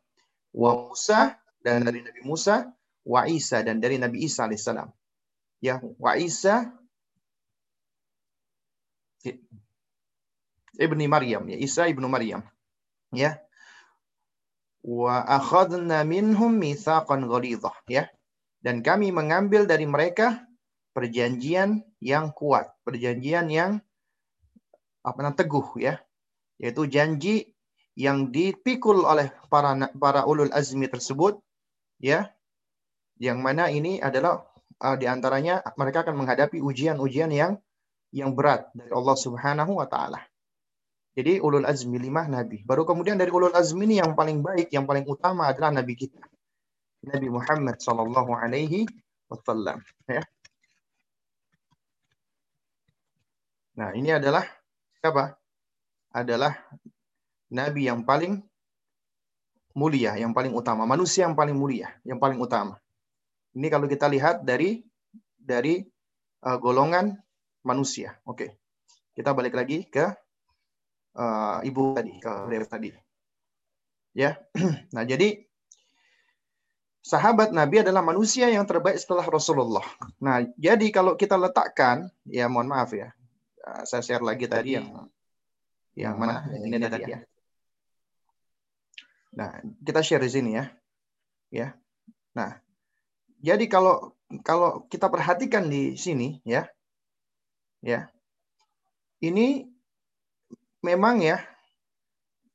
Wa 0.56 0.72
Musa 0.78 1.36
dan 1.66 1.82
dari 1.82 2.06
Nabi 2.06 2.22
Musa 2.22 2.70
wa 3.02 3.26
Isa 3.26 3.66
dan 3.66 3.82
dari 3.82 3.98
Nabi 3.98 4.30
Isa 4.30 4.46
alaihissalam 4.46 4.94
ya 5.66 5.82
wa 5.82 6.14
Isa 6.14 6.70
ibni 10.78 11.10
Maryam 11.10 11.50
ya 11.50 11.58
Isa 11.58 11.90
ibnu 11.90 12.06
Maryam 12.06 12.46
ya. 13.16 13.40
Wa 14.86 15.26
akhadna 15.26 16.06
minhum 16.06 16.52
mitsaqan 16.60 17.26
ya. 17.90 18.12
Dan 18.62 18.82
kami 18.82 19.10
mengambil 19.10 19.66
dari 19.66 19.88
mereka 19.88 20.46
perjanjian 20.94 21.82
yang 22.04 22.34
kuat 22.36 22.70
perjanjian 22.86 23.50
yang 23.50 23.72
apa 25.02 25.18
namanya 25.22 25.42
teguh 25.42 25.70
ya. 25.82 26.02
Yaitu 26.62 26.86
janji 26.88 27.36
yang 27.96 28.30
dipikul 28.30 29.08
oleh 29.08 29.32
para 29.50 29.74
para 29.96 30.28
ulul 30.28 30.52
azmi 30.52 30.86
tersebut 30.88 31.40
ya 32.00 32.32
yang 33.20 33.40
mana 33.40 33.72
ini 33.72 34.04
adalah 34.04 34.44
uh, 34.84 34.96
di 35.00 35.08
antaranya 35.08 35.64
mereka 35.80 36.04
akan 36.04 36.16
menghadapi 36.20 36.60
ujian-ujian 36.60 37.32
yang 37.32 37.56
yang 38.12 38.32
berat 38.36 38.72
dari 38.72 38.92
Allah 38.92 39.16
Subhanahu 39.16 39.76
wa 39.80 39.88
taala. 39.88 40.24
Jadi 41.16 41.40
ulul 41.40 41.64
azmi 41.64 41.96
lima 41.96 42.28
nabi. 42.28 42.60
Baru 42.68 42.84
kemudian 42.84 43.16
dari 43.16 43.32
ulul 43.32 43.56
azmi 43.56 43.88
ini 43.88 44.04
yang 44.04 44.20
paling 44.20 44.44
baik, 44.44 44.68
yang 44.72 44.84
paling 44.84 45.08
utama 45.08 45.48
adalah 45.48 45.72
nabi 45.72 45.96
kita. 45.96 46.20
Nabi 47.08 47.28
Muhammad 47.32 47.80
sallallahu 47.80 48.36
alaihi 48.36 48.84
wasallam, 49.32 49.80
ya. 50.12 50.24
Nah, 53.76 53.92
ini 53.92 54.12
adalah 54.12 54.44
siapa? 55.04 55.36
Adalah 56.16 56.56
nabi 57.52 57.92
yang 57.92 58.08
paling 58.08 58.40
mulia, 59.76 60.16
yang 60.16 60.32
paling 60.32 60.56
utama, 60.56 60.88
manusia 60.88 61.28
yang 61.28 61.36
paling 61.36 61.54
mulia, 61.54 61.92
yang 62.08 62.16
paling 62.18 62.40
utama. 62.40 62.80
Ini 63.52 63.68
kalau 63.68 63.92
kita 63.92 64.08
lihat 64.08 64.48
dari 64.48 64.82
dari 65.36 65.84
uh, 66.48 66.58
golongan 66.58 67.20
manusia. 67.68 68.16
Oke. 68.24 68.56
Kita 69.12 69.36
balik 69.36 69.56
lagi 69.56 69.84
ke 69.88 70.12
uh, 71.20 71.60
ibu 71.64 71.96
tadi, 71.96 72.14
ke 72.24 72.32
beliau 72.48 72.66
tadi. 72.66 72.90
Ya. 74.16 74.40
Nah, 74.96 75.04
jadi 75.04 75.44
sahabat 77.04 77.52
Nabi 77.52 77.84
adalah 77.84 78.00
manusia 78.00 78.48
yang 78.48 78.64
terbaik 78.64 78.96
setelah 78.96 79.28
Rasulullah. 79.28 79.84
Nah, 80.24 80.48
jadi 80.56 80.88
kalau 80.90 81.20
kita 81.20 81.36
letakkan, 81.36 82.08
ya 82.24 82.48
mohon 82.48 82.72
maaf 82.72 82.96
ya, 82.96 83.12
uh, 83.68 83.84
saya 83.84 84.04
share 84.04 84.24
lagi 84.24 84.48
tadi 84.48 84.80
yang 84.80 85.12
yang 85.96 86.16
mana? 86.16 86.48
Ini 86.52 86.76
tadi 86.88 87.12
ya. 87.12 87.20
Nah, 89.36 89.60
kita 89.84 90.00
share 90.00 90.24
di 90.24 90.32
sini 90.32 90.52
ya. 90.56 90.66
Ya. 91.52 91.68
Nah, 92.36 92.60
jadi 93.44 93.68
kalau 93.68 94.16
kalau 94.42 94.88
kita 94.88 95.12
perhatikan 95.12 95.68
di 95.68 95.96
sini 96.00 96.40
ya, 96.48 96.68
ya, 97.84 98.10
ini 99.22 99.68
memang 100.82 101.22
ya 101.22 101.44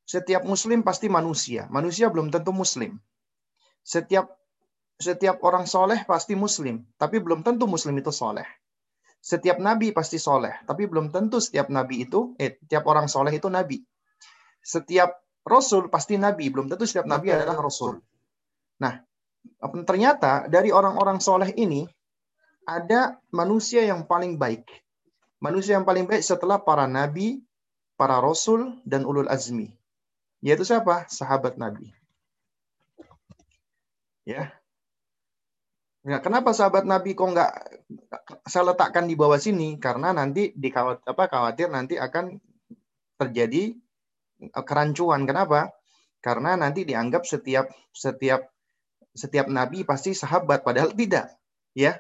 setiap 0.09 0.43
muslim 0.43 0.83
pasti 0.83 1.07
manusia. 1.07 1.71
Manusia 1.71 2.11
belum 2.11 2.35
tentu 2.35 2.51
muslim. 2.51 2.99
Setiap 3.87 4.27
setiap 5.01 5.41
orang 5.47 5.65
soleh 5.65 6.05
pasti 6.05 6.37
muslim, 6.37 6.85
tapi 7.01 7.23
belum 7.23 7.41
tentu 7.41 7.65
muslim 7.65 7.97
itu 7.97 8.13
soleh. 8.13 8.45
Setiap 9.21 9.61
nabi 9.61 9.93
pasti 9.93 10.21
soleh, 10.21 10.53
tapi 10.69 10.85
belum 10.89 11.13
tentu 11.13 11.41
setiap 11.41 11.69
nabi 11.73 12.05
itu, 12.09 12.37
eh, 12.37 12.57
setiap 12.61 12.85
orang 12.89 13.09
soleh 13.09 13.33
itu 13.33 13.49
nabi. 13.49 13.81
Setiap 14.61 15.17
rasul 15.47 15.89
pasti 15.89 16.21
nabi, 16.21 16.49
belum 16.53 16.69
tentu 16.69 16.85
setiap 16.85 17.09
nabi 17.09 17.33
adalah 17.33 17.59
rasul. 17.59 18.01
Nah, 18.81 19.01
ternyata 19.85 20.49
dari 20.49 20.73
orang-orang 20.73 21.21
soleh 21.21 21.53
ini 21.57 21.89
ada 22.69 23.19
manusia 23.33 23.85
yang 23.85 24.05
paling 24.05 24.37
baik. 24.37 24.65
Manusia 25.41 25.81
yang 25.81 25.89
paling 25.89 26.05
baik 26.05 26.21
setelah 26.21 26.61
para 26.61 26.85
nabi, 26.85 27.41
para 27.97 28.21
rasul, 28.21 28.81
dan 28.85 29.09
ulul 29.09 29.29
azmi. 29.29 29.73
Yaitu 30.45 30.65
siapa? 30.69 31.09
Sahabat 31.09 31.57
nabi. 31.57 31.93
Ya. 34.29 34.53
Ya, 36.01 36.17
kenapa 36.25 36.57
sahabat 36.57 36.89
Nabi 36.89 37.13
kok 37.13 37.29
nggak 37.29 37.53
saya 38.49 38.73
letakkan 38.73 39.05
di 39.05 39.13
bawah 39.13 39.37
sini? 39.37 39.77
Karena 39.77 40.17
nanti 40.17 40.49
di 40.57 40.73
apa 40.73 41.29
khawatir 41.29 41.69
nanti 41.69 42.01
akan 42.01 42.41
terjadi 43.21 43.77
kerancuan. 44.65 45.29
Kenapa? 45.29 45.73
Karena 46.21 46.57
nanti 46.57 46.85
dianggap 46.85 47.25
setiap 47.25 47.69
setiap 47.93 48.45
setiap 49.13 49.51
nabi 49.51 49.83
pasti 49.83 50.17
sahabat 50.17 50.65
padahal 50.65 50.93
tidak 50.97 51.33
ya. 51.77 51.97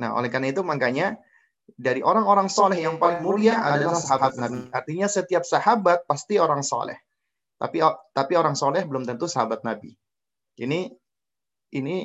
Nah 0.00 0.16
oleh 0.16 0.32
karena 0.32 0.52
itu 0.52 0.64
makanya 0.64 1.20
dari 1.76 2.04
orang-orang 2.04 2.48
soleh 2.52 2.84
yang 2.84 2.96
paling 3.00 3.24
mulia 3.24 3.60
adalah 3.60 3.96
sahabat 3.96 4.36
nabi. 4.36 4.68
Artinya 4.70 5.08
setiap 5.08 5.44
sahabat 5.44 6.04
pasti 6.08 6.36
orang 6.36 6.64
soleh. 6.64 6.96
Tapi 7.56 7.78
tapi 8.12 8.32
orang 8.34 8.56
soleh 8.58 8.82
belum 8.84 9.08
tentu 9.08 9.28
sahabat 9.28 9.64
nabi. 9.64 9.94
Ini 10.58 10.92
ini 11.72 11.96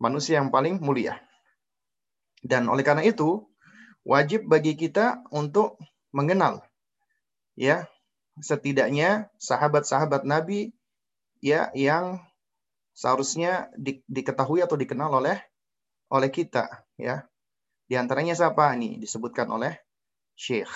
manusia 0.00 0.40
yang 0.40 0.52
paling 0.52 0.80
mulia. 0.80 1.16
Dan 2.40 2.68
oleh 2.68 2.84
karena 2.84 3.04
itu 3.04 3.44
wajib 4.04 4.48
bagi 4.48 4.76
kita 4.76 5.24
untuk 5.32 5.76
mengenal 6.10 6.64
ya 7.54 7.84
setidaknya 8.40 9.28
sahabat-sahabat 9.36 10.24
nabi 10.24 10.72
ya 11.40 11.72
yang 11.72 12.20
seharusnya 12.92 13.72
di, 13.76 14.04
diketahui 14.04 14.60
atau 14.60 14.76
dikenal 14.76 15.08
oleh 15.24 15.40
oleh 16.12 16.28
kita 16.28 16.84
ya. 17.00 17.24
Di 17.90 17.98
antaranya 17.98 18.36
siapa 18.38 18.70
ini 18.78 19.02
disebutkan 19.02 19.50
oleh 19.50 19.74
Syekh. 20.38 20.70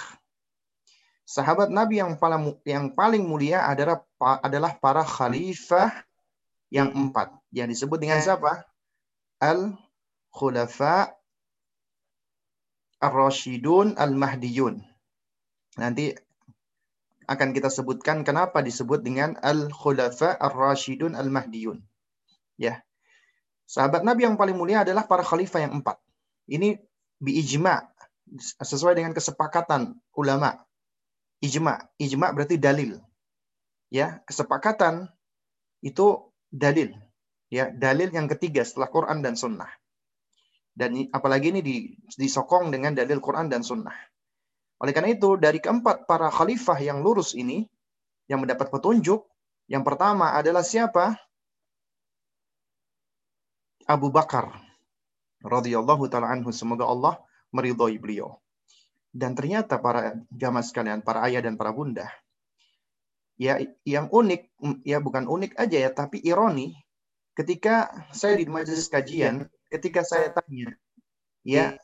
Sahabat 1.24 1.70
Nabi 1.72 2.02
yang 2.02 2.20
paling 2.20 2.58
yang 2.66 2.92
paling 2.92 3.24
mulia 3.24 3.64
adalah 3.64 4.02
adalah 4.44 4.76
para 4.76 5.06
khalifah 5.06 5.88
yang 6.68 6.90
empat 6.90 7.32
yang 7.54 7.70
disebut 7.70 7.96
dengan 8.02 8.20
siapa? 8.20 8.66
Al 9.40 9.78
Khulafa 10.34 11.14
Ar-Rashidun 12.98 13.94
Al-Mahdiyun. 13.94 14.82
Nanti 15.78 16.12
akan 17.24 17.56
kita 17.56 17.72
sebutkan 17.72 18.22
kenapa 18.22 18.60
disebut 18.60 19.00
dengan 19.00 19.36
Al-Khulafa 19.40 20.36
Ar-Rashidun 20.38 21.16
Al-Mahdiyun. 21.16 21.80
Ya. 22.60 22.84
Sahabat 23.64 24.04
Nabi 24.04 24.28
yang 24.28 24.36
paling 24.36 24.54
mulia 24.54 24.84
adalah 24.84 25.08
para 25.08 25.24
khalifah 25.24 25.64
yang 25.64 25.80
empat. 25.80 25.96
Ini 26.46 26.76
ijma 27.24 27.80
sesuai 28.60 29.00
dengan 29.00 29.16
kesepakatan 29.16 29.96
ulama. 30.16 30.60
Ijma, 31.40 31.80
ijma 31.96 32.32
berarti 32.32 32.60
dalil. 32.60 33.00
Ya, 33.88 34.20
kesepakatan 34.28 35.08
itu 35.84 36.32
dalil. 36.52 36.92
Ya, 37.52 37.70
dalil 37.70 38.10
yang 38.10 38.26
ketiga 38.26 38.64
setelah 38.64 38.88
Quran 38.88 39.20
dan 39.20 39.36
Sunnah. 39.36 39.70
Dan 40.74 41.06
apalagi 41.14 41.54
ini 41.54 41.62
disokong 42.18 42.74
dengan 42.74 42.98
dalil 42.98 43.22
Quran 43.22 43.46
dan 43.46 43.62
Sunnah. 43.62 43.94
Oleh 44.82 44.92
karena 44.92 45.14
itu, 45.14 45.38
dari 45.38 45.62
keempat 45.62 46.08
para 46.08 46.28
khalifah 46.28 46.78
yang 46.82 47.00
lurus 47.04 47.36
ini, 47.36 47.66
yang 48.26 48.42
mendapat 48.42 48.72
petunjuk, 48.72 49.22
yang 49.70 49.86
pertama 49.86 50.34
adalah 50.34 50.64
siapa? 50.64 51.16
Abu 53.84 54.08
Bakar 54.08 54.48
radhiyallahu 55.44 56.08
taala 56.08 56.32
anhu 56.32 56.48
semoga 56.48 56.88
Allah 56.88 57.20
meridhoi 57.52 58.00
beliau. 58.00 58.40
Dan 59.14 59.36
ternyata 59.36 59.78
para 59.78 60.18
jamaah 60.32 60.64
sekalian, 60.64 61.04
para 61.04 61.22
ayah 61.28 61.44
dan 61.44 61.54
para 61.54 61.70
bunda, 61.70 62.10
ya 63.38 63.62
yang 63.86 64.10
unik, 64.10 64.42
ya 64.82 64.98
bukan 64.98 65.30
unik 65.30 65.54
aja 65.54 65.78
ya, 65.86 65.90
tapi 65.94 66.18
ironi, 66.18 66.74
ketika 67.38 67.94
saya 68.10 68.34
di 68.34 68.50
majelis 68.50 68.90
kajian, 68.90 69.46
ketika 69.70 70.02
saya 70.02 70.34
tanya, 70.34 70.74
ya 71.46 71.78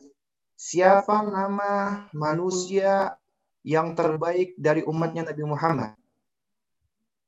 siapa 0.61 1.25
nama 1.25 2.05
manusia 2.13 3.17
yang 3.65 3.97
terbaik 3.97 4.53
dari 4.61 4.85
umatnya 4.85 5.33
Nabi 5.33 5.45
Muhammad? 5.49 5.97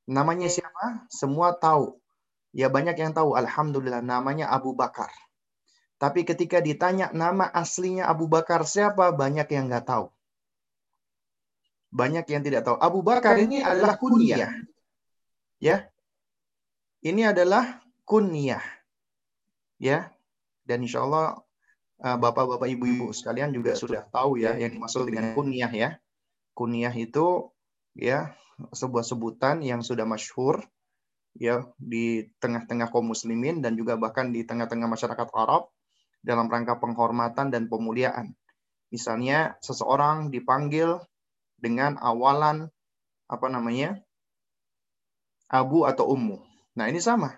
Namanya 0.05 0.53
siapa? 0.53 1.09
Semua 1.09 1.57
tahu. 1.57 1.97
Ya 2.53 2.69
banyak 2.69 2.93
yang 2.93 3.17
tahu, 3.17 3.33
Alhamdulillah 3.33 4.05
namanya 4.05 4.53
Abu 4.53 4.77
Bakar. 4.77 5.09
Tapi 5.97 6.29
ketika 6.29 6.61
ditanya 6.61 7.09
nama 7.17 7.49
aslinya 7.49 8.05
Abu 8.05 8.29
Bakar 8.29 8.69
siapa, 8.69 9.09
banyak 9.17 9.49
yang 9.49 9.73
nggak 9.73 9.89
tahu. 9.89 10.13
Banyak 11.89 12.29
yang 12.29 12.45
tidak 12.45 12.69
tahu. 12.69 12.77
Abu 12.77 13.01
Bakar 13.01 13.41
ini 13.41 13.65
adalah 13.65 13.97
kunyah. 13.97 14.53
Ya. 15.57 15.89
Ini 17.01 17.33
adalah 17.33 17.81
kunyah. 18.05 18.65
Ya. 19.81 20.13
Dan 20.69 20.85
insya 20.85 21.05
Allah 21.05 21.41
bapak-bapak, 22.03 22.67
ibu-ibu 22.67 23.15
sekalian 23.15 23.55
juga 23.55 23.79
sudah 23.79 24.03
tahu 24.11 24.43
ya 24.43 24.59
yang 24.59 24.75
dimaksud 24.75 25.07
dengan 25.07 25.39
kunyah 25.39 25.71
ya. 25.71 25.91
Kunyah 26.53 26.93
itu 26.99 27.55
ya 27.95 28.35
sebuah 28.75 29.07
sebutan 29.07 29.63
yang 29.63 29.87
sudah 29.87 30.03
masyhur 30.03 30.67
ya 31.39 31.65
di 31.81 32.29
tengah-tengah 32.43 32.93
kaum 32.93 33.09
muslimin 33.15 33.65
dan 33.65 33.79
juga 33.79 33.97
bahkan 33.97 34.35
di 34.35 34.45
tengah-tengah 34.45 34.91
masyarakat 34.91 35.29
Arab 35.33 35.71
dalam 36.21 36.51
rangka 36.51 36.77
penghormatan 36.83 37.55
dan 37.55 37.71
pemuliaan. 37.71 38.37
Misalnya 38.93 39.57
seseorang 39.65 40.29
dipanggil 40.29 41.01
dengan 41.57 41.97
awalan 42.03 42.69
apa 43.31 43.47
namanya? 43.49 43.97
Abu 45.49 45.85
atau 45.85 46.09
Ummu. 46.13 46.41
Nah, 46.81 46.89
ini 46.89 47.01
sama. 47.01 47.37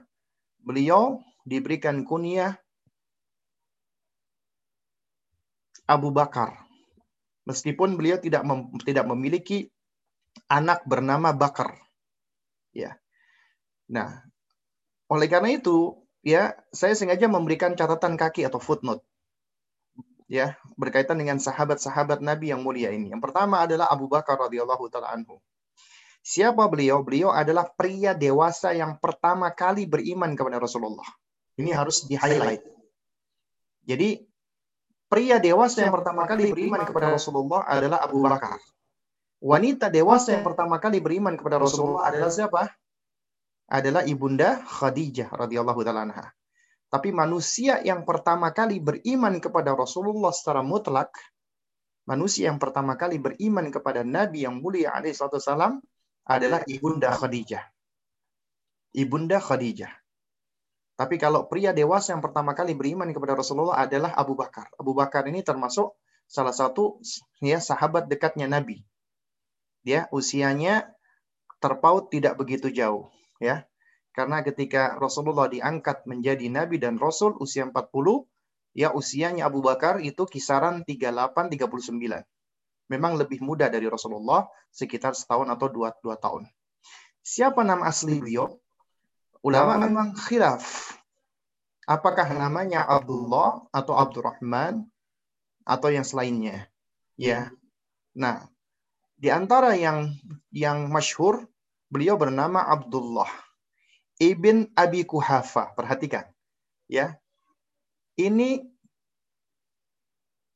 Beliau 0.62 1.18
diberikan 1.42 2.06
kunyah 2.06 2.63
Abu 5.84 6.10
Bakar. 6.10 6.64
Meskipun 7.44 8.00
beliau 8.00 8.16
tidak 8.16 8.40
mem 8.44 8.72
tidak 8.84 9.04
memiliki 9.04 9.68
anak 10.48 10.82
bernama 10.88 11.36
Bakar. 11.36 11.76
Ya. 12.72 12.96
Nah, 13.86 14.24
oleh 15.12 15.28
karena 15.28 15.52
itu, 15.52 16.00
ya, 16.24 16.56
saya 16.72 16.96
sengaja 16.96 17.28
memberikan 17.28 17.76
catatan 17.76 18.16
kaki 18.16 18.48
atau 18.48 18.58
footnote. 18.58 19.04
ya 20.24 20.56
berkaitan 20.80 21.20
dengan 21.20 21.36
sahabat-sahabat 21.36 22.24
Nabi 22.24 22.48
yang 22.50 22.64
mulia 22.64 22.88
ini. 22.90 23.12
Yang 23.12 23.28
pertama 23.28 23.60
adalah 23.68 23.92
Abu 23.92 24.08
Bakar 24.08 24.40
radhiyallahu 24.40 24.88
taala 24.88 25.12
anhu. 25.12 25.36
Siapa 26.24 26.64
beliau? 26.72 27.04
Beliau 27.04 27.28
adalah 27.28 27.68
pria 27.68 28.16
dewasa 28.16 28.72
yang 28.72 28.96
pertama 28.96 29.52
kali 29.52 29.84
beriman 29.84 30.32
kepada 30.32 30.56
Rasulullah. 30.56 31.04
Ini 31.60 31.76
harus 31.76 32.08
di-highlight. 32.08 32.64
Jadi 33.84 34.24
pria 35.08 35.38
dewasa 35.38 35.84
yang 35.84 35.94
pertama 35.94 36.24
kali 36.26 36.50
beriman 36.50 36.82
kepada 36.82 37.12
Rasulullah 37.14 37.62
adalah 37.68 38.04
Abu 38.04 38.20
Bakar. 38.24 38.58
Wanita 39.44 39.92
dewasa 39.92 40.36
yang 40.36 40.44
pertama 40.44 40.80
kali 40.80 41.04
beriman 41.04 41.36
kepada 41.36 41.60
Rasulullah 41.60 42.08
adalah 42.08 42.32
siapa? 42.32 42.62
Adalah 43.68 44.08
ibunda 44.08 44.60
Khadijah 44.64 45.28
radhiyallahu 45.32 45.80
taala 45.84 46.08
anha. 46.08 46.26
Tapi 46.88 47.10
manusia 47.10 47.82
yang 47.82 48.06
pertama 48.06 48.54
kali 48.54 48.78
beriman 48.78 49.42
kepada 49.42 49.74
Rasulullah 49.74 50.30
secara 50.30 50.62
mutlak, 50.62 51.10
manusia 52.06 52.52
yang 52.52 52.60
pertama 52.60 52.94
kali 52.94 53.18
beriman 53.18 53.68
kepada 53.72 54.06
Nabi 54.06 54.46
yang 54.46 54.62
mulia 54.62 54.94
alaihissalam 54.94 55.82
adalah 56.24 56.62
ibunda 56.70 57.12
Khadijah. 57.12 57.64
Ibunda 58.94 59.42
Khadijah. 59.42 60.03
Tapi 60.94 61.18
kalau 61.18 61.50
pria 61.50 61.74
dewasa 61.74 62.14
yang 62.14 62.22
pertama 62.22 62.54
kali 62.54 62.70
beriman 62.78 63.10
kepada 63.10 63.34
Rasulullah 63.34 63.82
adalah 63.82 64.14
Abu 64.14 64.38
Bakar. 64.38 64.70
Abu 64.78 64.94
Bakar 64.94 65.26
ini 65.26 65.42
termasuk 65.42 65.98
salah 66.30 66.54
satu 66.54 67.02
ya 67.42 67.58
sahabat 67.58 68.06
dekatnya 68.06 68.46
Nabi. 68.46 68.86
Dia 69.82 70.06
usianya 70.14 70.88
terpaut 71.58 72.08
tidak 72.08 72.38
begitu 72.40 72.70
jauh, 72.70 73.10
ya. 73.42 73.66
Karena 74.14 74.46
ketika 74.46 74.94
Rasulullah 74.94 75.50
diangkat 75.50 76.06
menjadi 76.06 76.46
nabi 76.46 76.78
dan 76.78 77.02
rasul 77.02 77.34
usia 77.42 77.66
40, 77.66 77.74
ya 78.70 78.94
usianya 78.94 79.50
Abu 79.50 79.58
Bakar 79.58 79.98
itu 79.98 80.22
kisaran 80.22 80.86
38 80.86 81.50
39. 81.50 82.22
Memang 82.86 83.12
lebih 83.18 83.42
muda 83.42 83.66
dari 83.66 83.90
Rasulullah 83.90 84.46
sekitar 84.70 85.18
setahun 85.18 85.50
atau 85.50 85.66
dua, 85.66 85.90
dua 85.98 86.14
tahun. 86.14 86.46
Siapa 87.24 87.66
nama 87.66 87.90
asli 87.90 88.20
beliau? 88.20 88.54
Ulama 89.44 89.76
memang 89.76 90.16
khilaf. 90.16 90.96
Apakah 91.84 92.32
namanya 92.32 92.80
Abdullah 92.88 93.68
atau 93.68 93.92
Abdurrahman 93.92 94.88
atau 95.68 95.88
yang 95.92 96.00
selainnya? 96.08 96.64
Ya. 97.20 97.52
Nah, 98.16 98.48
di 99.20 99.28
antara 99.28 99.76
yang 99.76 100.16
yang 100.48 100.88
masyhur 100.88 101.44
beliau 101.92 102.16
bernama 102.16 102.64
Abdullah 102.64 103.28
Ibn 104.16 104.72
Abi 104.72 105.04
Kuhafa. 105.04 105.76
Perhatikan. 105.76 106.24
Ya. 106.88 107.20
Ini 108.16 108.64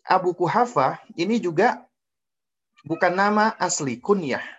Abu 0.09 0.33
Kuhafa 0.33 1.05
ini 1.13 1.37
juga 1.37 1.85
bukan 2.89 3.13
nama 3.13 3.53
asli 3.61 4.01
kunyah. 4.01 4.58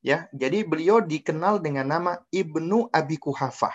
Ya, 0.00 0.32
jadi 0.32 0.64
beliau 0.64 1.04
dikenal 1.04 1.60
dengan 1.60 1.84
nama 1.84 2.12
Ibnu 2.32 2.88
Abi 2.88 3.20
Kuhafa. 3.20 3.68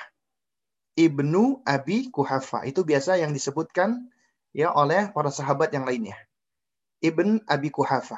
Ibnu 0.98 1.62
Abi 1.68 2.10
Kuhafa 2.10 2.66
itu 2.66 2.82
biasa 2.82 3.20
yang 3.22 3.36
disebutkan 3.36 4.10
ya 4.56 4.72
oleh 4.72 5.12
para 5.12 5.28
sahabat 5.28 5.76
yang 5.76 5.84
lainnya. 5.84 6.16
Ibn 7.04 7.44
Abi 7.46 7.68
Kuhafa. 7.68 8.16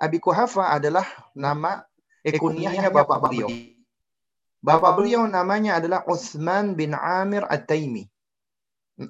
Abi 0.00 0.16
Kuhafa 0.18 0.72
adalah 0.72 1.04
nama 1.36 1.84
eh, 2.24 2.34
kunyahnya 2.40 2.88
bapak 2.88 3.28
beliau. 3.28 3.52
Bapak 4.58 4.98
beliau 4.98 5.28
namanya 5.28 5.78
adalah 5.78 6.02
Utsman 6.08 6.74
bin 6.74 6.96
Amir 6.96 7.46
At-Taimi. 7.46 8.08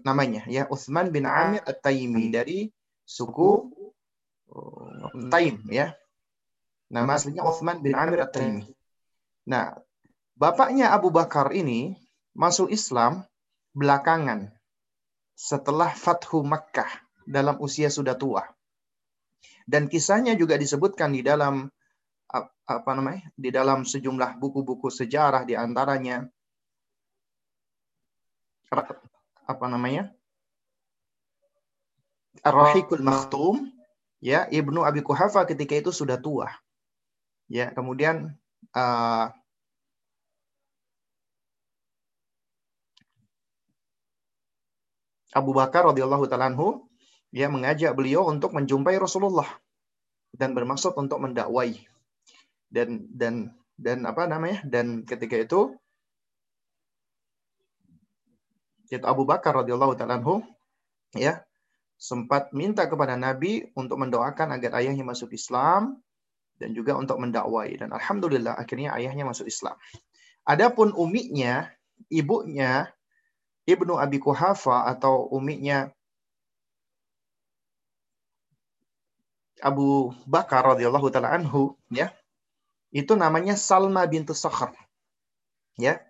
Namanya 0.04 0.44
ya, 0.44 0.68
Utsman 0.68 1.08
bin 1.08 1.24
Amir 1.24 1.64
At-Taimi 1.64 2.28
dari 2.28 2.68
suku 3.08 3.72
uh, 4.52 5.08
Taim 5.32 5.64
ya. 5.72 5.96
Nama 6.88 7.20
aslinya 7.20 7.44
Utsman 7.44 7.84
bin 7.84 7.92
Amir 7.92 8.24
At-Taimi. 8.24 8.64
Nah, 9.48 9.76
bapaknya 10.36 10.92
Abu 10.96 11.12
Bakar 11.12 11.52
ini 11.52 11.96
masuk 12.32 12.72
Islam 12.72 13.24
belakangan 13.76 14.48
setelah 15.36 15.92
Fathu 15.92 16.40
Makkah 16.40 16.88
dalam 17.28 17.60
usia 17.60 17.92
sudah 17.92 18.16
tua. 18.16 18.42
Dan 19.68 19.92
kisahnya 19.92 20.32
juga 20.32 20.56
disebutkan 20.56 21.12
di 21.12 21.20
dalam 21.20 21.68
apa 22.68 22.90
namanya 22.92 23.24
di 23.32 23.48
dalam 23.48 23.88
sejumlah 23.88 24.36
buku-buku 24.36 24.92
sejarah 24.92 25.48
di 25.48 25.56
antaranya 25.56 26.28
apa 29.48 29.64
namanya 29.64 30.12
Ar-Rahiqul 32.44 33.00
Maktum 33.00 33.72
ya 34.20 34.44
Ibnu 34.52 34.84
Abi 34.84 35.00
Kuhafa 35.00 35.48
ketika 35.48 35.80
itu 35.80 35.88
sudah 35.88 36.20
tua 36.20 36.52
ya 37.48 37.72
kemudian 37.72 38.36
uh, 38.76 39.32
Abu 45.32 45.52
Bakar 45.52 45.84
radhiyallahu 45.92 46.24
taala 46.28 46.48
ya 47.28 47.52
mengajak 47.52 47.92
beliau 47.92 48.24
untuk 48.28 48.56
menjumpai 48.56 48.96
Rasulullah 48.96 49.48
dan 50.32 50.56
bermaksud 50.56 50.96
untuk 50.96 51.20
mendakwai. 51.20 51.76
Dan 52.68 53.08
dan 53.12 53.52
dan 53.76 54.04
apa 54.04 54.28
namanya? 54.28 54.64
Dan 54.64 55.04
ketika 55.04 55.36
itu 55.36 55.76
itu 58.88 59.04
Abu 59.04 59.28
Bakar 59.28 59.52
radhiyallahu 59.64 60.00
taala 60.00 60.20
ya 61.12 61.44
sempat 62.00 62.54
minta 62.56 62.88
kepada 62.88 63.20
Nabi 63.20 63.68
untuk 63.76 64.00
mendoakan 64.00 64.56
agar 64.56 64.80
ayahnya 64.80 65.04
masuk 65.04 65.34
Islam 65.36 66.00
dan 66.58 66.74
juga 66.74 66.98
untuk 66.98 67.18
mendakwai 67.22 67.78
dan 67.78 67.94
alhamdulillah 67.94 68.58
akhirnya 68.58 68.94
ayahnya 68.98 69.24
masuk 69.26 69.46
Islam. 69.46 69.78
Adapun 70.42 70.92
umiknya, 70.92 71.70
ibunya 72.10 72.90
Ibnu 73.68 73.94
Abi 73.96 74.18
Kuhafa 74.18 74.88
atau 74.90 75.28
umiknya 75.30 75.92
Abu 79.58 80.14
Bakar 80.24 80.62
radhiyallahu 80.76 81.10
taala 81.10 81.34
anhu 81.34 81.74
ya 81.90 82.14
itu 82.88 83.12
namanya 83.12 83.56
Salma 83.56 84.08
bintu 84.08 84.32
Sakhar. 84.32 84.72
Ya. 85.76 86.00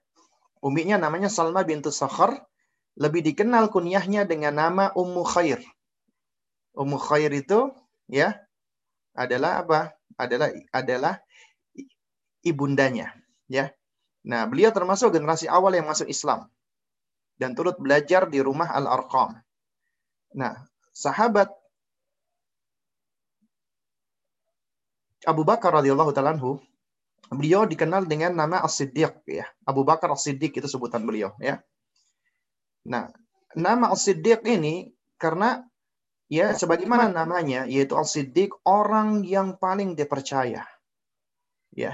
Uminya 0.63 0.99
namanya 0.99 1.31
Salma 1.31 1.63
bintu 1.67 1.91
Sakhar, 1.91 2.47
lebih 2.99 3.23
dikenal 3.23 3.71
kunyahnya 3.71 4.27
dengan 4.27 4.59
nama 4.59 4.85
Ummu 4.95 5.23
Khair. 5.27 5.63
Ummu 6.75 6.99
Khair 6.99 7.31
itu 7.35 7.75
ya 8.11 8.39
adalah 9.15 9.63
apa? 9.63 9.98
Adalah 10.19 10.51
adalah 10.75 11.15
ibundanya, 12.43 13.15
ya. 13.47 13.71
Nah, 14.27 14.45
beliau 14.51 14.75
termasuk 14.75 15.15
generasi 15.15 15.47
awal 15.47 15.79
yang 15.79 15.87
masuk 15.87 16.11
Islam 16.11 16.51
dan 17.39 17.55
turut 17.55 17.79
belajar 17.79 18.27
di 18.27 18.43
rumah 18.43 18.69
Al-Arqam. 18.75 19.39
Nah, 20.35 20.59
sahabat 20.91 21.49
Abu 25.25 25.47
Bakar 25.47 25.79
radhiyallahu 25.81 26.11
taala 26.11 26.35
beliau 27.31 27.65
dikenal 27.65 28.05
dengan 28.11 28.35
nama 28.35 28.61
As-Siddiq 28.65 29.23
ya. 29.25 29.47
Abu 29.65 29.87
Bakar 29.87 30.11
As-Siddiq 30.13 30.59
itu 30.59 30.69
sebutan 30.69 31.07
beliau 31.07 31.33
ya. 31.39 31.63
Nah, 32.85 33.09
nama 33.55 33.95
As-Siddiq 33.95 34.43
ini 34.45 34.91
karena 35.17 35.63
ya 36.29 36.53
sebagaimana 36.53 37.09
namanya 37.11 37.65
yaitu 37.65 37.97
As-Siddiq 37.97 38.53
orang 38.69 39.25
yang 39.25 39.57
paling 39.57 39.97
dipercaya. 39.97 40.65
Ya. 41.73 41.93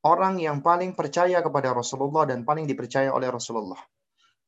Orang 0.00 0.40
yang 0.40 0.64
paling 0.64 0.96
percaya 0.96 1.44
kepada 1.44 1.76
Rasulullah 1.76 2.24
dan 2.24 2.42
paling 2.42 2.64
dipercaya 2.64 3.12
oleh 3.12 3.28
Rasulullah. 3.28 3.78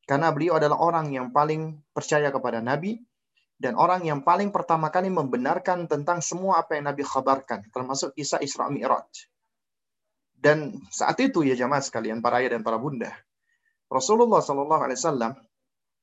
Karena 0.03 0.33
beliau 0.33 0.59
adalah 0.59 0.81
orang 0.81 1.13
yang 1.13 1.31
paling 1.31 1.79
percaya 1.93 2.33
kepada 2.33 2.59
Nabi 2.59 2.99
dan 3.55 3.79
orang 3.79 4.03
yang 4.03 4.25
paling 4.25 4.51
pertama 4.51 4.91
kali 4.91 5.07
membenarkan 5.07 5.87
tentang 5.87 6.19
semua 6.19 6.59
apa 6.59 6.75
yang 6.75 6.91
Nabi 6.91 7.05
khabarkan, 7.05 7.71
termasuk 7.71 8.11
kisah 8.17 8.43
Isra 8.43 8.67
Mi'raj. 8.67 9.29
Dan 10.35 10.75
saat 10.91 11.15
itu 11.23 11.47
ya 11.47 11.55
jamaah 11.55 11.79
sekalian, 11.79 12.19
para 12.19 12.43
ayah 12.43 12.59
dan 12.59 12.67
para 12.67 12.75
bunda, 12.75 13.15
Rasulullah 13.87 14.43
Shallallahu 14.43 14.83
Alaihi 14.83 14.99
Wasallam 14.99 15.31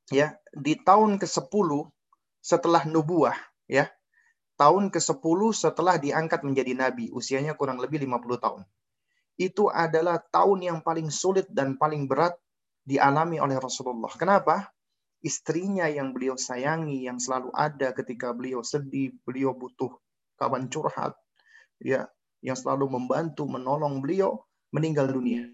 ya 0.08 0.32
di 0.56 0.80
tahun 0.80 1.20
ke-10 1.20 1.68
setelah 2.40 2.84
nubuah 2.88 3.36
ya 3.68 3.88
tahun 4.56 4.92
ke-10 4.92 5.40
setelah 5.56 5.96
diangkat 5.96 6.44
menjadi 6.44 6.72
nabi 6.76 7.08
usianya 7.12 7.56
kurang 7.56 7.80
lebih 7.80 8.00
50 8.02 8.40
tahun 8.40 8.62
itu 9.40 9.72
adalah 9.72 10.20
tahun 10.20 10.60
yang 10.60 10.78
paling 10.84 11.08
sulit 11.08 11.48
dan 11.48 11.80
paling 11.80 12.04
berat 12.04 12.36
dialami 12.84 13.40
oleh 13.40 13.56
Rasulullah 13.56 14.12
kenapa 14.16 14.68
istrinya 15.20 15.88
yang 15.88 16.16
beliau 16.16 16.36
sayangi 16.36 17.04
yang 17.04 17.20
selalu 17.20 17.52
ada 17.52 17.92
ketika 17.92 18.32
beliau 18.32 18.64
sedih 18.64 19.12
beliau 19.24 19.52
butuh 19.52 19.92
kawan 20.40 20.68
curhat 20.72 21.16
ya 21.80 22.08
yang 22.40 22.56
selalu 22.56 22.88
membantu 22.88 23.44
menolong 23.44 24.00
beliau 24.00 24.40
meninggal 24.72 25.08
dunia. 25.12 25.44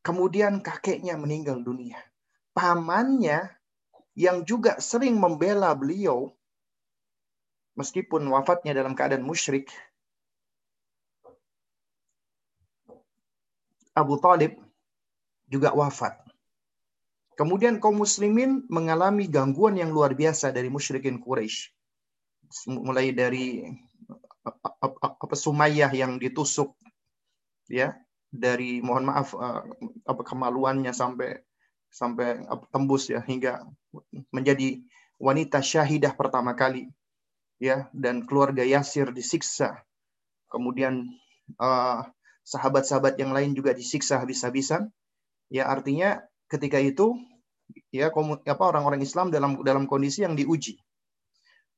Kemudian 0.00 0.64
kakeknya 0.64 1.20
meninggal 1.20 1.60
dunia. 1.60 2.00
Pamannya 2.56 3.57
yang 4.18 4.42
juga 4.42 4.82
sering 4.82 5.14
membela 5.14 5.70
beliau 5.78 6.34
meskipun 7.78 8.26
wafatnya 8.26 8.74
dalam 8.74 8.98
keadaan 8.98 9.22
musyrik 9.22 9.70
Abu 13.94 14.18
Talib 14.18 14.58
juga 15.46 15.70
wafat. 15.70 16.18
Kemudian 17.38 17.78
kaum 17.78 18.02
muslimin 18.02 18.66
mengalami 18.66 19.30
gangguan 19.30 19.78
yang 19.78 19.94
luar 19.94 20.14
biasa 20.18 20.50
dari 20.50 20.66
musyrikin 20.66 21.22
Quraisy. 21.22 21.70
Mulai 22.74 23.14
dari 23.14 23.62
apa 25.22 25.34
Sumayyah 25.38 25.94
yang 25.94 26.18
ditusuk 26.18 26.74
ya 27.70 27.94
dari 28.26 28.82
mohon 28.82 29.06
maaf 29.06 29.34
apa 30.06 30.22
kemaluannya 30.26 30.90
sampai 30.90 31.47
sampai 31.88 32.44
tembus 32.70 33.08
ya 33.08 33.24
hingga 33.24 33.64
menjadi 34.30 34.84
wanita 35.18 35.64
syahidah 35.64 36.14
pertama 36.14 36.54
kali 36.54 36.92
ya 37.58 37.90
dan 37.90 38.24
keluarga 38.24 38.62
Yasir 38.62 39.10
disiksa. 39.10 39.82
Kemudian 40.48 41.04
uh, 41.58 42.06
sahabat-sahabat 42.46 43.18
yang 43.20 43.34
lain 43.34 43.52
juga 43.52 43.74
disiksa 43.74 44.22
habis-habisan. 44.22 44.88
Ya 45.52 45.68
artinya 45.68 46.22
ketika 46.48 46.80
itu 46.80 47.18
ya 47.92 48.08
apa 48.12 48.64
orang-orang 48.64 49.04
Islam 49.04 49.28
dalam 49.28 49.60
dalam 49.60 49.84
kondisi 49.84 50.24
yang 50.24 50.38
diuji. 50.38 50.80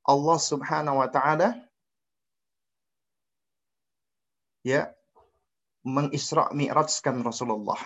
Allah 0.07 0.39
Subhanahu 0.39 1.01
wa 1.03 1.09
taala 1.11 1.59
ya 4.63 4.93
mengisra 5.81 6.53
mi'rajkan 6.53 7.25
Rasulullah 7.25 7.81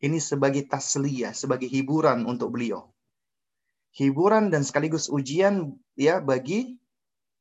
ini 0.00 0.18
sebagai 0.18 0.64
tasliyah, 0.64 1.36
sebagai 1.36 1.68
hiburan 1.68 2.24
untuk 2.24 2.56
beliau. 2.56 2.88
Hiburan 3.92 4.48
dan 4.48 4.64
sekaligus 4.64 5.12
ujian 5.12 5.76
ya 5.98 6.22
bagi 6.24 6.80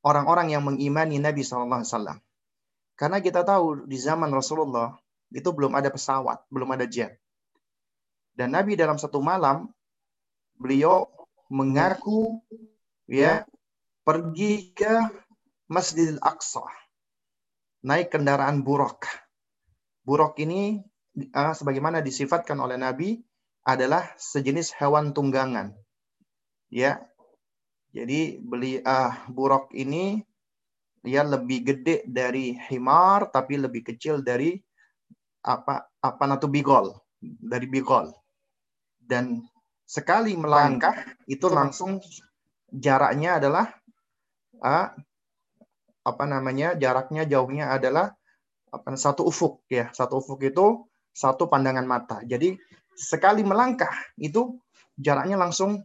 orang-orang 0.03 0.51
yang 0.51 0.63
mengimani 0.65 1.19
Nabi 1.19 1.45
SAW. 1.45 2.19
Karena 2.99 3.17
kita 3.23 3.47
tahu 3.47 3.87
di 3.87 3.95
zaman 3.95 4.27
Rasulullah 4.27 4.91
itu 5.31 5.47
belum 5.55 5.71
ada 5.71 5.87
pesawat, 5.87 6.43
belum 6.51 6.75
ada 6.75 6.83
jet. 6.83 7.15
Dan 8.35 8.51
Nabi 8.55 8.75
dalam 8.75 8.99
satu 8.99 9.23
malam 9.23 9.71
beliau 10.59 11.07
mengaku 11.47 12.43
ya 13.07 13.47
pergi 14.03 14.75
ke 14.75 14.91
Masjidil 15.69 16.19
Aqsa. 16.19 16.65
Naik 17.85 18.11
kendaraan 18.11 18.65
buruk. 18.65 19.07
Buruk 20.03 20.35
ini 20.41 20.81
uh, 21.33 21.53
sebagaimana 21.55 21.99
disifatkan 21.99 22.57
oleh 22.59 22.79
Nabi 22.79 23.19
adalah 23.67 24.07
sejenis 24.15 24.75
hewan 24.79 25.11
tunggangan. 25.11 25.75
Ya. 26.71 27.03
Jadi 27.89 28.37
beli 28.37 28.79
uh, 28.85 29.11
buruk 29.33 29.73
ini 29.73 30.21
dia 31.01 31.23
lebih 31.23 31.63
gede 31.63 32.05
dari 32.05 32.53
himar 32.69 33.31
tapi 33.31 33.55
lebih 33.57 33.87
kecil 33.87 34.19
dari 34.21 34.59
apa 35.39 35.87
apa 36.03 36.23
natu 36.27 36.51
bigol 36.51 36.91
dari 37.23 37.65
bigol 37.71 38.11
dan 38.99 39.41
sekali 39.87 40.35
melangkah 40.35 40.93
itu 41.25 41.47
langsung 41.47 42.03
jaraknya 42.69 43.39
adalah 43.39 43.65
uh, 44.59 44.91
apa 46.03 46.23
namanya 46.27 46.75
jaraknya 46.75 47.23
jauhnya 47.23 47.71
adalah 47.71 48.13
apa 48.69 48.93
satu 48.99 49.25
ufuk 49.25 49.65
ya 49.71 49.89
satu 49.95 50.21
ufuk 50.21 50.45
itu 50.45 50.85
satu 51.19 51.51
pandangan 51.51 51.83
mata. 51.83 52.23
Jadi 52.23 52.55
sekali 52.95 53.43
melangkah 53.43 53.91
itu 54.15 54.55
jaraknya 54.95 55.35
langsung 55.35 55.83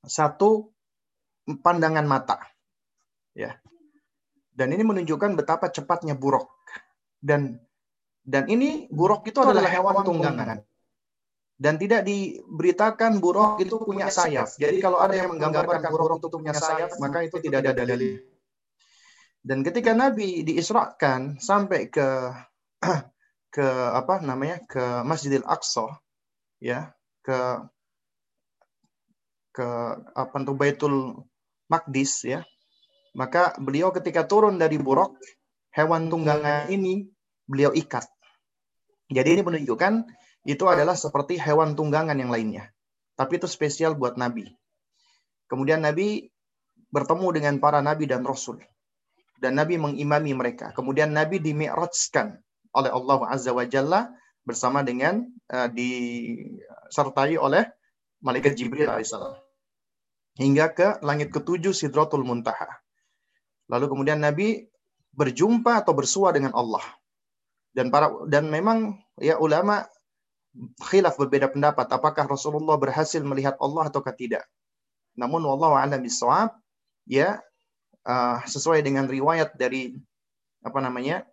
satu 0.00 0.72
pandangan 1.60 2.08
mata. 2.08 2.40
Ya. 3.36 3.60
Dan 4.56 4.72
ini 4.72 4.80
menunjukkan 4.80 5.36
betapa 5.36 5.68
cepatnya 5.68 6.16
buruk. 6.16 6.48
Dan 7.20 7.60
dan 8.24 8.48
ini 8.48 8.88
buruk 8.88 9.28
itu 9.28 9.44
adalah 9.44 9.68
hewan 9.68 10.00
tunggangan. 10.00 10.64
Dan 11.56 11.80
tidak 11.80 12.04
diberitakan 12.04 13.20
buruk 13.20 13.60
itu 13.60 13.76
punya 13.80 14.08
sayap. 14.08 14.48
Jadi 14.56 14.80
kalau 14.80 15.00
ada 15.00 15.16
yang 15.16 15.36
menggambarkan 15.36 15.92
buruk 15.92 16.20
itu 16.24 16.28
punya 16.32 16.52
sayap, 16.56 16.96
maka 17.00 17.28
itu 17.28 17.36
tidak 17.44 17.64
ada 17.64 17.84
dalil. 17.84 18.20
Dan 19.46 19.62
ketika 19.62 19.94
Nabi 19.94 20.42
diisrakan 20.42 21.38
sampai 21.38 21.86
ke 21.86 22.08
ke 23.50 23.66
apa 23.94 24.20
namanya 24.20 24.60
ke 24.66 24.84
Masjidil 25.06 25.46
Aqsa 25.46 25.98
ya 26.60 26.92
ke 27.24 27.38
ke 29.56 29.68
apa 30.12 30.36
itu 30.44 30.52
Baitul 30.52 30.96
Maqdis 31.72 32.28
ya. 32.28 32.44
Maka 33.16 33.56
beliau 33.56 33.88
ketika 33.96 34.28
turun 34.28 34.60
dari 34.60 34.76
buruk 34.76 35.16
hewan 35.72 36.12
tunggangan 36.12 36.68
ini 36.68 37.08
beliau 37.48 37.72
ikat. 37.72 38.04
Jadi 39.08 39.40
ini 39.40 39.42
menunjukkan 39.42 40.04
itu 40.44 40.64
adalah 40.68 40.92
seperti 40.92 41.40
hewan 41.40 41.72
tunggangan 41.72 42.20
yang 42.20 42.28
lainnya. 42.28 42.68
Tapi 43.16 43.40
itu 43.40 43.48
spesial 43.48 43.96
buat 43.96 44.20
Nabi. 44.20 44.52
Kemudian 45.48 45.80
Nabi 45.80 46.28
bertemu 46.92 47.26
dengan 47.32 47.54
para 47.56 47.80
nabi 47.80 48.04
dan 48.04 48.22
rasul. 48.22 48.60
Dan 49.40 49.56
Nabi 49.56 49.80
mengimami 49.80 50.36
mereka. 50.36 50.76
Kemudian 50.76 51.16
Nabi 51.16 51.40
dimi'rajkan 51.40 52.36
oleh 52.76 52.92
Allah 52.92 53.18
Azza 53.32 53.56
wa 53.56 53.64
Jalla 53.64 54.12
bersama 54.44 54.84
dengan 54.84 55.24
uh, 55.50 55.68
disertai 55.72 57.40
oleh 57.40 57.64
malaikat 58.20 58.54
Jibril 58.54 58.86
alaihissalam 58.86 59.46
hingga 60.36 60.70
ke 60.76 60.88
langit 61.00 61.32
ketujuh 61.32 61.72
Sidratul 61.72 62.22
Muntaha. 62.22 62.68
Lalu 63.72 63.90
kemudian 63.90 64.20
Nabi 64.20 64.68
berjumpa 65.16 65.82
atau 65.82 65.96
bersua 65.96 66.30
dengan 66.30 66.52
Allah. 66.52 66.84
Dan 67.72 67.88
para 67.92 68.12
dan 68.28 68.48
memang 68.48 69.00
ya 69.20 69.40
ulama 69.40 69.84
khilaf 70.88 71.20
berbeda 71.20 71.52
pendapat 71.52 71.88
apakah 71.92 72.24
Rasulullah 72.24 72.76
berhasil 72.80 73.20
melihat 73.20 73.56
Allah 73.60 73.88
atau 73.88 74.00
tidak. 74.12 74.44
Namun 75.16 75.44
wallahu 75.44 75.76
a'lam 75.76 76.00
bishawab 76.00 76.52
ya 77.08 77.40
uh, 78.04 78.38
sesuai 78.44 78.80
dengan 78.84 79.08
riwayat 79.08 79.56
dari 79.56 79.96
apa 80.64 80.78
namanya 80.80 81.24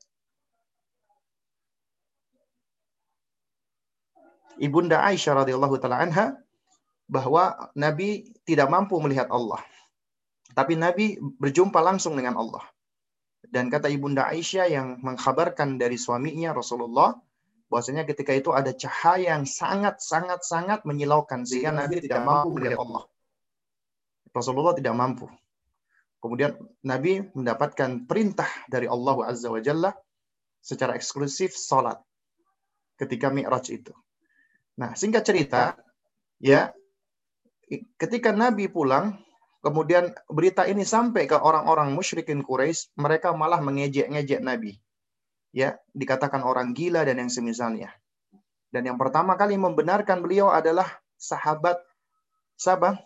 Ibunda 4.62 5.02
Aisyah 5.02 5.46
radhiyallahu 5.46 5.76
taala 5.82 6.04
anha 6.04 6.38
bahwa 7.10 7.72
Nabi 7.78 8.34
tidak 8.48 8.70
mampu 8.70 8.98
melihat 9.02 9.30
Allah. 9.30 9.62
Tapi 10.54 10.78
Nabi 10.78 11.18
berjumpa 11.18 11.82
langsung 11.82 12.14
dengan 12.14 12.38
Allah. 12.38 12.62
Dan 13.44 13.70
kata 13.70 13.90
Ibunda 13.90 14.30
Aisyah 14.30 14.70
yang 14.70 14.88
mengkhabarkan 15.02 15.78
dari 15.82 15.98
suaminya 15.98 16.54
Rasulullah 16.54 17.18
bahwasanya 17.68 18.06
ketika 18.06 18.38
itu 18.38 18.54
ada 18.54 18.70
cahaya 18.70 19.34
yang 19.34 19.50
sangat 19.50 19.98
sangat 19.98 20.46
sangat 20.46 20.86
menyilaukan 20.86 21.42
sehingga 21.42 21.74
Nabi 21.74 22.06
tidak 22.06 22.22
mampu 22.22 22.54
melihat 22.54 22.82
Allah. 22.86 23.04
Rasulullah 24.34 24.74
tidak 24.78 24.94
mampu. 24.94 25.26
Kemudian 26.22 26.56
Nabi 26.86 27.20
mendapatkan 27.34 28.08
perintah 28.08 28.48
dari 28.72 28.88
Allah 28.88 29.18
Azza 29.28 29.52
wa 29.52 29.60
Jalla 29.60 29.92
secara 30.64 30.96
eksklusif 30.96 31.52
salat 31.58 32.00
ketika 32.96 33.28
Mi'raj 33.28 33.68
itu. 33.74 33.94
Nah, 34.74 34.98
singkat 34.98 35.22
cerita, 35.22 35.78
ya, 36.42 36.74
ketika 38.02 38.34
Nabi 38.34 38.66
pulang, 38.70 39.22
kemudian 39.62 40.12
berita 40.28 40.66
ini 40.66 40.82
sampai 40.82 41.30
ke 41.30 41.38
orang-orang 41.38 41.94
musyrikin 41.94 42.42
Quraisy, 42.42 42.98
mereka 42.98 43.32
malah 43.38 43.62
mengejek-ngejek 43.62 44.42
Nabi. 44.42 44.82
Ya, 45.54 45.78
dikatakan 45.94 46.42
orang 46.42 46.74
gila 46.74 47.06
dan 47.06 47.22
yang 47.22 47.30
semisalnya. 47.30 47.94
Dan 48.74 48.90
yang 48.90 48.98
pertama 48.98 49.38
kali 49.38 49.54
membenarkan 49.54 50.26
beliau 50.26 50.50
adalah 50.50 50.90
sahabat 51.14 51.78
siapa? 52.58 52.98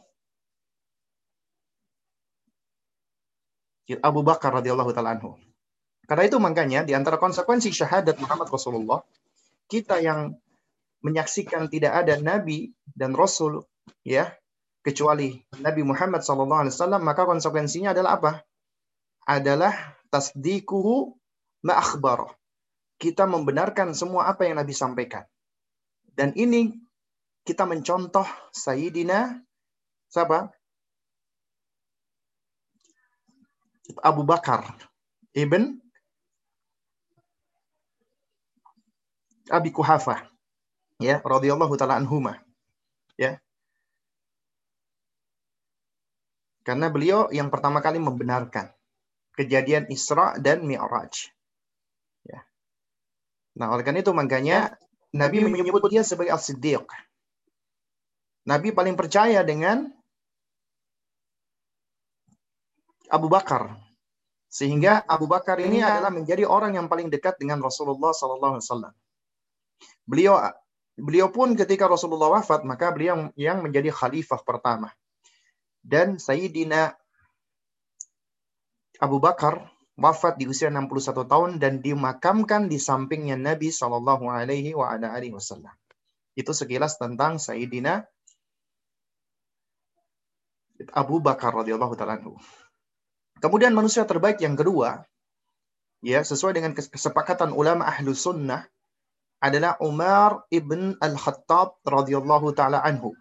Abu 4.00 4.24
Bakar 4.24 4.52
radhiyallahu 4.56 4.92
taala 4.96 5.16
anhu. 5.16 5.36
Karena 6.08 6.24
itu 6.24 6.40
makanya 6.40 6.88
di 6.88 6.96
antara 6.96 7.20
konsekuensi 7.20 7.72
syahadat 7.72 8.16
Muhammad 8.20 8.48
Rasulullah, 8.48 9.04
kita 9.68 10.00
yang 10.00 10.36
menyaksikan 11.06 11.70
tidak 11.70 11.94
ada 12.06 12.18
nabi 12.18 12.74
dan 12.98 13.14
rasul 13.14 13.66
ya 14.02 14.34
kecuali 14.88 15.36
Nabi 15.60 15.84
Muhammad 15.84 16.24
SAW 16.24 16.72
maka 17.04 17.28
konsekuensinya 17.28 17.92
adalah 17.92 18.16
apa? 18.16 18.32
Adalah 19.28 19.76
tasdikuhu 20.08 21.12
ma'akhbar. 21.68 22.32
Kita 22.96 23.28
membenarkan 23.28 23.92
semua 23.92 24.32
apa 24.32 24.48
yang 24.48 24.64
Nabi 24.64 24.72
sampaikan. 24.72 25.28
Dan 26.08 26.32
ini 26.40 26.72
kita 27.44 27.68
mencontoh 27.68 28.24
Sayyidina 28.56 29.44
siapa? 30.08 30.56
Abu 34.00 34.24
Bakar 34.24 34.72
ibn 35.36 35.84
Abi 39.52 39.70
Kuhafah 39.76 40.37
ya 41.02 41.22
radhiyallahu 41.22 41.74
taala 41.78 42.02
anhuma 42.02 42.42
ya 43.18 43.38
Karena 46.68 46.92
beliau 46.92 47.32
yang 47.32 47.48
pertama 47.48 47.80
kali 47.80 47.96
membenarkan 47.96 48.68
kejadian 49.40 49.88
Isra 49.88 50.36
dan 50.36 50.68
Mi'raj. 50.68 51.32
Ya. 52.28 52.44
Nah, 53.56 53.72
oleh 53.72 53.88
karena 53.88 54.04
itu 54.04 54.12
makanya 54.12 54.76
Nabi 55.16 55.48
menyebut 55.48 55.88
dia 55.88 56.04
sebagai 56.04 56.36
As-Siddiq. 56.36 56.84
Nabi 58.52 58.76
paling 58.76 59.00
percaya 59.00 59.48
dengan 59.48 59.88
Abu 63.08 63.32
Bakar. 63.32 63.72
Sehingga 64.52 65.08
Abu 65.08 65.24
Bakar 65.32 65.64
ini 65.64 65.80
adalah 65.80 66.12
menjadi 66.12 66.44
orang 66.44 66.76
yang 66.76 66.92
paling 66.92 67.08
dekat 67.08 67.40
dengan 67.40 67.64
Rasulullah 67.64 68.12
SAW. 68.12 68.60
Beliau 70.04 70.36
beliau 70.98 71.30
pun 71.30 71.54
ketika 71.54 71.86
Rasulullah 71.86 72.42
wafat, 72.42 72.66
maka 72.66 72.90
beliau 72.90 73.30
yang 73.38 73.62
menjadi 73.62 73.94
khalifah 73.94 74.42
pertama 74.42 74.92
dan 75.88 76.20
Sayyidina 76.20 76.92
Abu 79.00 79.24
Bakar 79.24 79.72
wafat 79.96 80.36
di 80.36 80.46
usia 80.50 80.68
61 80.68 81.26
tahun 81.26 81.52
dan 81.64 81.80
dimakamkan 81.80 82.68
di 82.68 82.76
sampingnya 82.76 83.40
Nabi 83.40 83.72
Shallallahu 83.72 84.28
Alaihi 84.28 84.76
Wasallam. 84.76 85.74
Itu 86.38 86.54
sekilas 86.54 87.00
tentang 87.00 87.40
Sayyidina 87.40 88.06
Abu 90.94 91.18
Bakar 91.18 91.58
radhiyallahu 91.58 91.98
taala 91.98 92.22
Kemudian 93.42 93.74
manusia 93.74 94.06
terbaik 94.06 94.38
yang 94.42 94.54
kedua, 94.54 95.06
ya 96.06 96.22
sesuai 96.22 96.54
dengan 96.58 96.78
kesepakatan 96.78 97.54
ulama 97.54 97.90
ahlu 97.90 98.14
sunnah 98.14 98.66
adalah 99.38 99.78
Umar 99.84 100.46
ibn 100.50 100.98
al-Khattab 100.98 101.82
radhiyallahu 101.86 102.54
taala 102.58 102.82
anhu. 102.82 103.14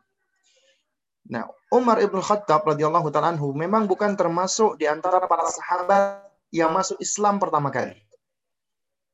Nah, 1.29 1.51
Umar 1.75 2.01
ibn 2.01 2.23
Khattab 2.23 2.65
radhiyallahu 2.65 3.11
taala 3.13 3.37
anhu 3.37 3.53
memang 3.53 3.85
bukan 3.91 4.17
termasuk 4.17 4.81
di 4.81 4.89
antara 4.89 5.21
para 5.29 5.45
sahabat 5.51 6.25
yang 6.55 6.73
masuk 6.73 6.97
Islam 7.03 7.37
pertama 7.43 7.69
kali. 7.69 7.99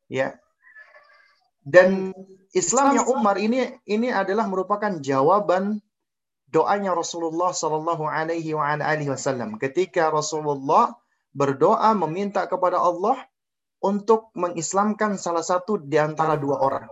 Ya. 0.07 0.37
Dan 1.63 2.13
Islamnya 2.53 3.07
Umar 3.09 3.41
ini 3.41 3.81
ini 3.89 4.13
adalah 4.13 4.45
merupakan 4.45 5.01
jawaban 5.01 5.81
doanya 6.53 6.93
Rasulullah 6.93 7.57
Shallallahu 7.57 8.05
Alaihi 8.05 8.53
Wasallam 9.09 9.57
ketika 9.57 10.13
Rasulullah 10.13 10.93
berdoa 11.33 11.97
meminta 11.97 12.45
kepada 12.45 12.77
Allah 12.77 13.17
untuk 13.83 14.31
mengislamkan 14.39 15.19
salah 15.19 15.43
satu 15.43 15.77
di 15.83 15.99
antara 15.99 16.39
dua 16.39 16.63
orang. 16.63 16.87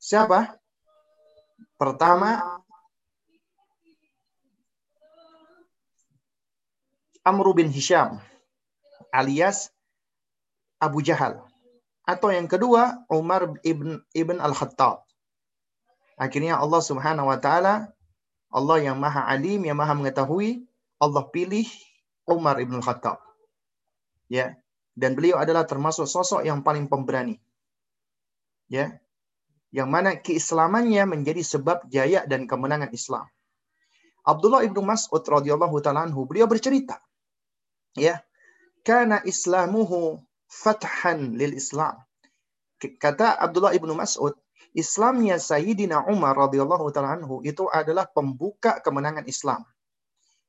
Siapa? 0.00 0.56
Pertama 1.76 2.60
Amr 7.24 7.46
bin 7.56 7.68
Hisham 7.68 8.20
alias 9.12 9.70
Abu 10.80 11.04
Jahal. 11.04 11.40
Atau 12.04 12.32
yang 12.32 12.48
kedua 12.48 13.04
Umar 13.08 13.56
ibn 13.64 14.00
ibn 14.12 14.36
Al-Khattab. 14.40 15.04
Akhirnya 16.20 16.60
Allah 16.60 16.82
Subhanahu 16.84 17.32
wa 17.32 17.38
taala 17.40 17.94
Allah 18.54 18.78
yang 18.78 18.94
Maha 19.02 19.26
Alim, 19.26 19.66
yang 19.66 19.74
Maha 19.74 19.98
mengetahui, 19.98 20.62
Allah 21.02 21.26
pilih 21.34 21.66
Umar 22.22 22.62
ibn 22.62 22.78
Khattab. 22.78 23.18
Ya. 24.30 24.54
Dan 24.94 25.18
beliau 25.18 25.42
adalah 25.42 25.66
termasuk 25.66 26.06
sosok 26.06 26.46
yang 26.46 26.62
paling 26.62 26.86
pemberani. 26.86 27.36
Ya. 28.70 29.02
Yang 29.74 29.88
mana 29.90 30.10
keislamannya 30.14 31.02
menjadi 31.02 31.42
sebab 31.42 31.90
jaya 31.90 32.22
dan 32.30 32.46
kemenangan 32.46 32.94
Islam. 32.94 33.26
Abdullah 34.24 34.64
ibnu 34.64 34.80
Mas'ud 34.80 35.20
radhiyallahu 35.20 35.82
taala 35.84 36.08
beliau 36.08 36.48
bercerita 36.48 36.96
ya 37.92 38.24
karena 38.84 39.22
islamuhu 39.24 40.20
fathan 40.50 41.38
lil 41.38 41.56
Islam. 41.56 42.00
Kata 42.78 43.40
Abdullah 43.40 43.72
ibnu 43.72 43.96
Mas'ud, 43.96 44.36
Islamnya 44.76 45.40
Sayyidina 45.40 46.04
Umar 46.10 46.36
radhiyallahu 46.36 46.92
taala 46.92 47.16
anhu 47.16 47.40
itu 47.46 47.64
adalah 47.70 48.04
pembuka 48.10 48.82
kemenangan 48.84 49.24
Islam. 49.24 49.64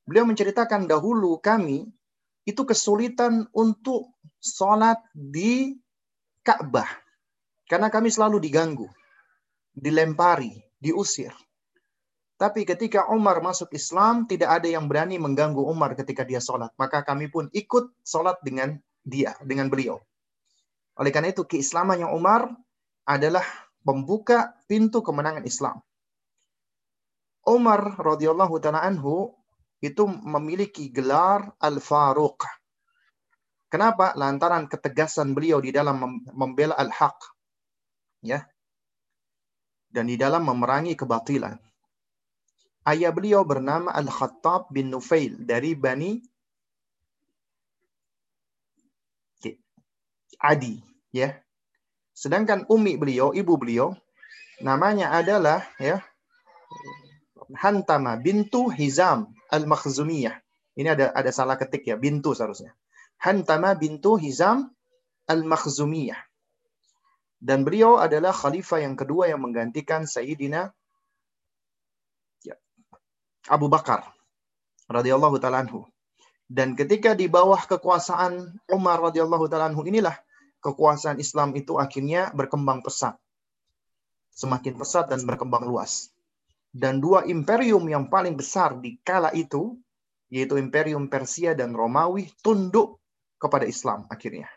Beliau 0.03 0.27
menceritakan 0.27 0.89
dahulu 0.89 1.39
kami 1.39 1.87
itu 2.45 2.61
kesulitan 2.63 3.49
untuk 3.51 4.13
sholat 4.37 5.01
di 5.11 5.73
Ka'bah. 6.45 6.87
Karena 7.65 7.89
kami 7.89 8.13
selalu 8.13 8.37
diganggu, 8.37 8.85
dilempari, 9.73 10.53
diusir. 10.77 11.33
Tapi 12.37 12.67
ketika 12.67 13.09
Umar 13.09 13.41
masuk 13.41 13.73
Islam, 13.73 14.29
tidak 14.29 14.61
ada 14.61 14.67
yang 14.69 14.85
berani 14.85 15.17
mengganggu 15.17 15.65
Umar 15.65 15.97
ketika 15.97 16.21
dia 16.21 16.37
sholat. 16.37 16.69
Maka 16.77 17.01
kami 17.01 17.31
pun 17.33 17.49
ikut 17.49 17.89
sholat 18.05 18.37
dengan 18.45 18.77
dia, 19.01 19.33
dengan 19.41 19.71
beliau. 19.71 19.97
Oleh 21.01 21.09
karena 21.09 21.33
itu, 21.33 21.47
keislamannya 21.47 22.11
Umar 22.11 22.53
adalah 23.07 23.43
membuka 23.81 24.53
pintu 24.69 25.01
kemenangan 25.01 25.47
Islam. 25.47 25.81
Umar 27.45 28.01
radhiyallahu 28.01 28.57
taala 28.57 28.81
anhu 28.81 29.29
itu 29.85 30.09
memiliki 30.09 30.89
gelar 30.89 31.53
Al-Faruq. 31.61 32.41
Kenapa? 33.69 34.15
Lantaran 34.17 34.65
ketegasan 34.65 35.35
beliau 35.35 35.61
di 35.61 35.69
dalam 35.69 36.21
membela 36.33 36.73
al-haq. 36.79 37.17
Ya. 38.25 38.47
Dan 39.89 40.09
di 40.09 40.17
dalam 40.17 40.43
memerangi 40.43 40.97
kebatilan 40.97 41.55
ayah 42.85 43.11
beliau 43.11 43.41
bernama 43.41 43.89
Al-Khattab 43.91 44.69
bin 44.69 44.93
Nufail 44.93 45.41
dari 45.41 45.73
Bani 45.73 46.21
Adi, 50.35 50.77
ya. 51.15 51.31
Sedangkan 52.11 52.67
umi 52.69 52.99
beliau, 52.99 53.31
ibu 53.31 53.55
beliau, 53.55 53.95
namanya 54.59 55.15
adalah 55.15 55.63
ya 55.79 56.03
Hantama 57.55 58.19
bintu 58.19 58.67
Hizam 58.67 59.31
Al-Makhzumiyah. 59.55 60.35
Ini 60.75 60.91
ada 60.91 61.15
ada 61.15 61.31
salah 61.31 61.55
ketik 61.55 61.87
ya, 61.87 61.95
bintu 61.95 62.35
seharusnya. 62.35 62.75
Hantama 63.23 63.71
bintu 63.79 64.19
Hizam 64.19 64.67
Al-Makhzumiyah. 65.31 66.19
Dan 67.39 67.63
beliau 67.63 67.95
adalah 67.95 68.35
khalifah 68.35 68.83
yang 68.83 68.99
kedua 68.99 69.31
yang 69.31 69.39
menggantikan 69.39 70.03
Sayyidina 70.03 70.75
Abu 73.45 73.69
Bakar 73.69 74.09
radhiyallahu 74.89 75.37
taala 75.37 75.61
anhu. 75.61 75.85
Dan 76.45 76.73
ketika 76.77 77.13
di 77.17 77.29
bawah 77.29 77.57
kekuasaan 77.57 78.61
Umar 78.69 79.01
radhiyallahu 79.01 79.45
taala 79.49 79.69
anhu 79.69 79.85
inilah 79.85 80.17
kekuasaan 80.61 81.21
Islam 81.21 81.53
itu 81.53 81.77
akhirnya 81.77 82.33
berkembang 82.33 82.81
pesat. 82.81 83.17
Semakin 84.33 84.75
pesat 84.75 85.05
dan 85.07 85.21
berkembang 85.23 85.63
luas. 85.69 86.09
Dan 86.75 86.99
dua 86.99 87.23
imperium 87.23 87.87
yang 87.87 88.11
paling 88.11 88.35
besar 88.35 88.75
di 88.83 88.99
kala 88.99 89.31
itu 89.31 89.79
yaitu 90.27 90.59
imperium 90.59 91.07
Persia 91.07 91.55
dan 91.55 91.71
Romawi 91.71 92.27
tunduk 92.43 92.99
kepada 93.39 93.63
Islam 93.63 94.03
akhirnya. 94.11 94.51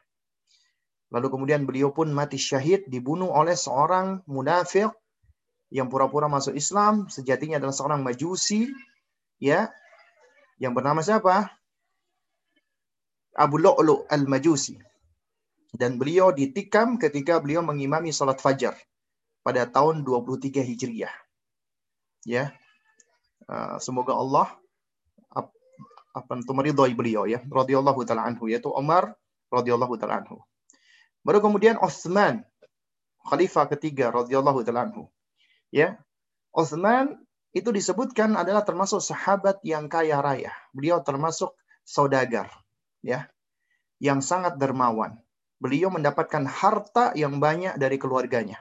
Lalu 1.15 1.27
kemudian 1.31 1.63
beliau 1.63 1.95
pun 1.95 2.11
mati 2.11 2.37
syahid 2.37 2.91
dibunuh 2.91 3.31
oleh 3.31 3.55
seorang 3.55 4.27
munafik 4.27 4.91
yang 5.71 5.87
pura-pura 5.87 6.27
masuk 6.27 6.59
Islam 6.59 7.07
sejatinya 7.07 7.63
adalah 7.63 7.77
seorang 7.77 8.01
majusi 8.03 8.67
ya 9.39 9.71
yang 10.59 10.75
bernama 10.75 11.05
siapa? 11.05 11.55
Abu 13.39 13.63
Lu'lu' 13.63 14.11
al-Majusi. 14.11 14.75
Dan 15.71 16.01
beliau 16.01 16.35
ditikam 16.35 16.99
ketika 16.99 17.39
beliau 17.39 17.63
mengimami 17.63 18.11
salat 18.11 18.43
fajar 18.43 18.75
pada 19.47 19.69
tahun 19.71 20.03
23 20.03 20.65
Hijriah. 20.65 21.28
Ya. 22.27 22.55
Uh, 23.49 23.79
semoga 23.81 24.13
Allah 24.17 24.49
apa 26.19 26.35
itu 26.41 26.53
meridhai 26.53 26.93
beliau 26.99 27.25
ya 27.31 27.39
radhiyallahu 27.47 28.03
taala 28.03 28.27
anhu 28.27 28.51
yaitu 28.51 28.69
Umar 28.73 29.15
radhiyallahu 29.55 29.95
taala 30.01 30.25
anhu. 30.25 30.43
Baru 31.23 31.39
kemudian 31.45 31.79
Utsman 31.79 32.43
khalifah 33.29 33.71
ketiga 33.71 34.11
radhiyallahu 34.11 34.65
taala 34.67 34.91
anhu. 34.91 35.07
Ya. 35.71 36.01
Utsman 36.51 37.21
itu 37.53 37.71
disebutkan 37.71 38.35
adalah 38.35 38.65
termasuk 38.65 39.01
sahabat 39.01 39.61
yang 39.65 39.87
kaya 39.89 40.21
raya. 40.21 40.53
Beliau 40.73 41.01
termasuk 41.01 41.57
saudagar, 41.85 42.53
ya, 43.01 43.29
yang 44.01 44.21
sangat 44.21 44.61
dermawan. 44.61 45.17
Beliau 45.59 45.91
mendapatkan 45.91 46.45
harta 46.45 47.17
yang 47.17 47.41
banyak 47.41 47.77
dari 47.81 47.97
keluarganya, 47.97 48.61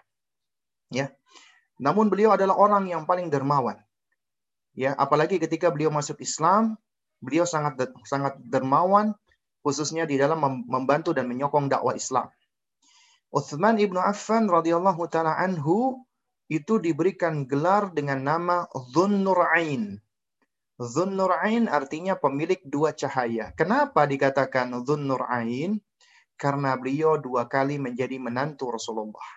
ya. 0.91 1.11
Namun 1.77 2.09
beliau 2.09 2.33
adalah 2.33 2.57
orang 2.57 2.89
yang 2.89 3.05
paling 3.05 3.29
dermawan, 3.29 3.77
ya. 4.73 4.97
Apalagi 4.97 5.37
ketika 5.37 5.69
beliau 5.69 5.93
masuk 5.93 6.17
Islam, 6.21 6.73
beliau 7.21 7.45
sangat 7.45 7.93
sangat 8.05 8.37
dermawan, 8.41 9.13
khususnya 9.61 10.09
di 10.09 10.17
dalam 10.17 10.41
membantu 10.65 11.13
dan 11.13 11.29
menyokong 11.29 11.69
dakwah 11.69 11.93
Islam. 11.93 12.33
Uthman 13.29 13.77
ibnu 13.77 13.99
Affan 13.99 14.47
radhiyallahu 14.47 15.05
taala 15.11 15.35
anhu 15.37 16.01
itu 16.47 16.79
diberikan 16.79 17.43
gelar 17.43 17.91
dengan 17.91 18.23
nama 18.23 18.65
Dhunnurain. 18.95 19.99
Zunnurain 20.79 21.67
artinya 21.67 22.15
pemilik 22.15 22.61
dua 22.63 22.95
cahaya. 22.95 23.51
Kenapa 23.57 24.07
dikatakan 24.07 24.71
Zunnurain? 24.87 25.81
Karena 26.37 26.77
beliau 26.77 27.17
dua 27.17 27.49
kali 27.49 27.81
menjadi 27.81 28.15
menantu 28.21 28.69
Rasulullah. 28.71 29.36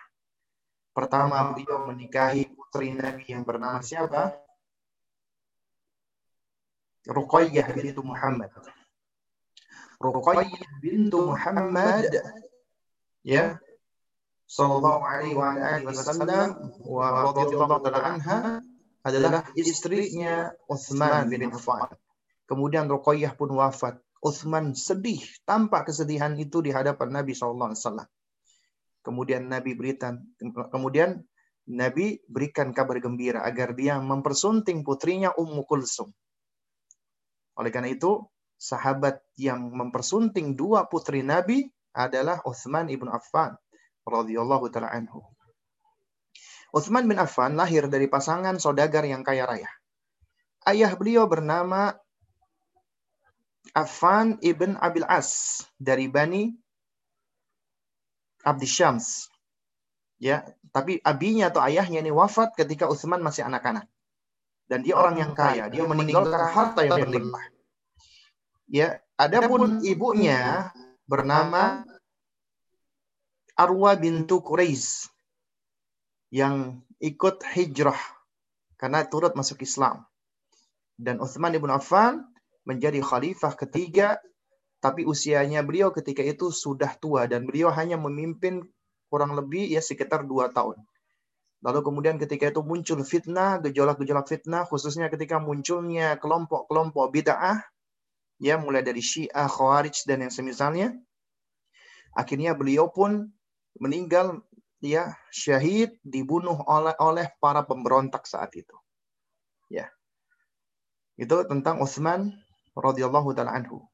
Pertama 0.91 1.55
beliau 1.55 1.87
menikahi 1.87 2.51
putri 2.51 2.91
Nabi 2.91 3.23
yang 3.31 3.47
bernama 3.47 3.79
siapa? 3.79 4.35
Ruqayyah 7.07 7.67
bintu 7.73 8.03
Muhammad. 8.03 8.51
Ruqayyah 9.97 10.69
bintu 10.83 11.31
Muhammad 11.31 12.11
ya 13.21 13.61
sallallahu 14.49 15.01
alaihi 15.05 15.37
wa 15.37 15.55
alihi 15.55 15.87
wasallam 15.87 16.59
wa 16.83 17.05
radhiyallahu 17.31 17.87
anha 17.87 18.59
adalah 19.01 19.47
istrinya 19.55 20.51
Utsman 20.67 21.31
bin 21.31 21.49
Affan. 21.49 21.87
Kemudian 22.45 22.85
Ruqayyah 22.91 23.33
pun 23.39 23.55
wafat. 23.55 23.97
Utsman 24.21 24.77
sedih, 24.77 25.17
tampak 25.49 25.89
kesedihan 25.89 26.37
itu 26.37 26.61
di 26.61 26.69
hadapan 26.69 27.09
Nabi 27.09 27.33
SAW. 27.33 27.73
Kemudian 29.01 29.49
Nabi 29.49 29.73
berikan, 29.73 30.21
kemudian 30.69 31.25
Nabi 31.69 32.21
berikan 32.29 32.73
kabar 32.73 33.01
gembira 33.01 33.41
agar 33.45 33.73
dia 33.73 33.97
mempersunting 33.97 34.85
putrinya 34.85 35.33
Ummu 35.33 35.65
Kulsum. 35.65 36.09
Oleh 37.57 37.69
karena 37.73 37.93
itu, 37.93 38.21
sahabat 38.61 39.21
yang 39.41 39.73
mempersunting 39.73 40.53
dua 40.53 40.85
putri 40.85 41.25
Nabi 41.25 41.65
adalah 41.97 42.39
Utsman 42.45 42.87
ibn 42.93 43.09
Affan 43.09 43.57
radhiyallahu 44.05 44.69
taala 44.69 44.93
anhu. 44.93 45.25
Utsman 46.71 47.03
bin 47.09 47.19
Affan 47.19 47.59
lahir 47.59 47.89
dari 47.91 48.07
pasangan 48.07 48.55
saudagar 48.61 49.03
yang 49.03 49.25
kaya 49.27 49.43
raya. 49.43 49.67
Ayah 50.63 50.93
beliau 50.95 51.27
bernama 51.27 51.91
Affan 53.75 54.39
ibn 54.39 54.79
Abil 54.79 55.03
As 55.03 55.61
dari 55.75 56.07
Bani 56.07 56.53
Abdi 58.45 58.67
Syams. 58.67 59.29
Ya, 60.21 60.45
tapi 60.69 61.01
abinya 61.01 61.49
atau 61.49 61.65
ayahnya 61.65 61.99
ini 62.05 62.13
wafat 62.13 62.53
ketika 62.53 62.85
Utsman 62.85 63.25
masih 63.25 63.41
anak-anak. 63.41 63.89
Dan 64.69 64.85
dia 64.85 64.95
orang 64.95 65.17
yang 65.17 65.33
kaya, 65.33 65.67
dia 65.67 65.83
meninggalkan 65.83 66.41
harta 66.47 66.85
yang 66.85 67.09
berlimpah. 67.09 67.43
Ya, 68.71 69.03
adapun 69.19 69.83
ibunya 69.83 70.71
bernama 71.03 71.83
Arwa 73.59 73.91
bintu 73.99 74.39
Quraisy 74.39 75.11
yang 76.31 76.79
ikut 77.03 77.43
hijrah 77.51 77.99
karena 78.79 79.03
turut 79.03 79.35
masuk 79.35 79.59
Islam. 79.61 80.07
Dan 80.95 81.19
Uthman 81.19 81.51
ibn 81.57 81.67
Affan 81.67 82.23
menjadi 82.63 83.03
khalifah 83.03 83.57
ketiga, 83.59 84.21
tapi 84.81 85.05
usianya 85.05 85.61
beliau 85.61 85.93
ketika 85.93 86.25
itu 86.25 86.49
sudah 86.49 86.97
tua 86.97 87.29
dan 87.29 87.45
beliau 87.45 87.69
hanya 87.69 88.01
memimpin 88.01 88.65
kurang 89.13 89.37
lebih 89.37 89.69
ya 89.69 89.79
sekitar 89.79 90.25
dua 90.25 90.49
tahun. 90.49 90.81
Lalu 91.61 91.79
kemudian 91.85 92.17
ketika 92.17 92.49
itu 92.49 92.65
muncul 92.65 93.05
fitnah, 93.05 93.61
gejolak-gejolak 93.61 94.25
fitnah, 94.25 94.65
khususnya 94.65 95.13
ketika 95.13 95.37
munculnya 95.37 96.17
kelompok-kelompok 96.17 97.13
bid'ah, 97.13 97.61
ya 98.41 98.57
mulai 98.57 98.81
dari 98.81 99.05
Syiah, 99.05 99.45
Khawarij 99.45 100.09
dan 100.09 100.25
yang 100.25 100.33
semisalnya. 100.33 100.97
Akhirnya 102.17 102.57
beliau 102.57 102.89
pun 102.89 103.29
meninggal 103.77 104.41
ya 104.81 105.13
syahid 105.29 105.93
dibunuh 106.01 106.57
oleh 106.65 106.97
oleh 106.97 107.29
para 107.37 107.61
pemberontak 107.61 108.25
saat 108.25 108.49
itu. 108.57 108.73
Ya. 109.69 109.93
Itu 111.13 111.45
tentang 111.45 111.77
Utsman 111.77 112.33
radhiyallahu 112.73 113.37
taala 113.37 113.53
anhu. 113.53 113.85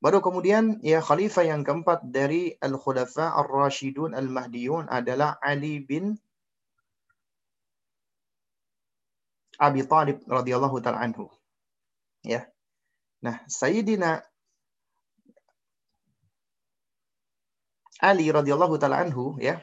Baru 0.00 0.24
kemudian 0.24 0.80
ya 0.80 1.04
khalifah 1.04 1.44
yang 1.44 1.60
keempat 1.60 2.08
dari 2.08 2.56
al-khulafa 2.56 3.36
ar-rasyidun 3.36 4.16
al-mahdiyun 4.16 4.88
adalah 4.88 5.36
Ali 5.44 5.84
bin 5.84 6.16
Abi 9.60 9.84
Talib 9.84 10.24
radhiyallahu 10.24 10.80
taala 10.80 11.04
anhu. 11.04 11.28
Ya. 12.24 12.48
Nah, 13.20 13.44
Sayyidina 13.44 14.24
Ali 18.00 18.32
radhiyallahu 18.32 18.80
taala 18.80 19.04
anhu 19.04 19.36
ya 19.36 19.60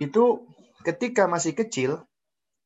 itu 0.00 0.48
ketika 0.88 1.28
masih 1.28 1.52
kecil 1.52 2.00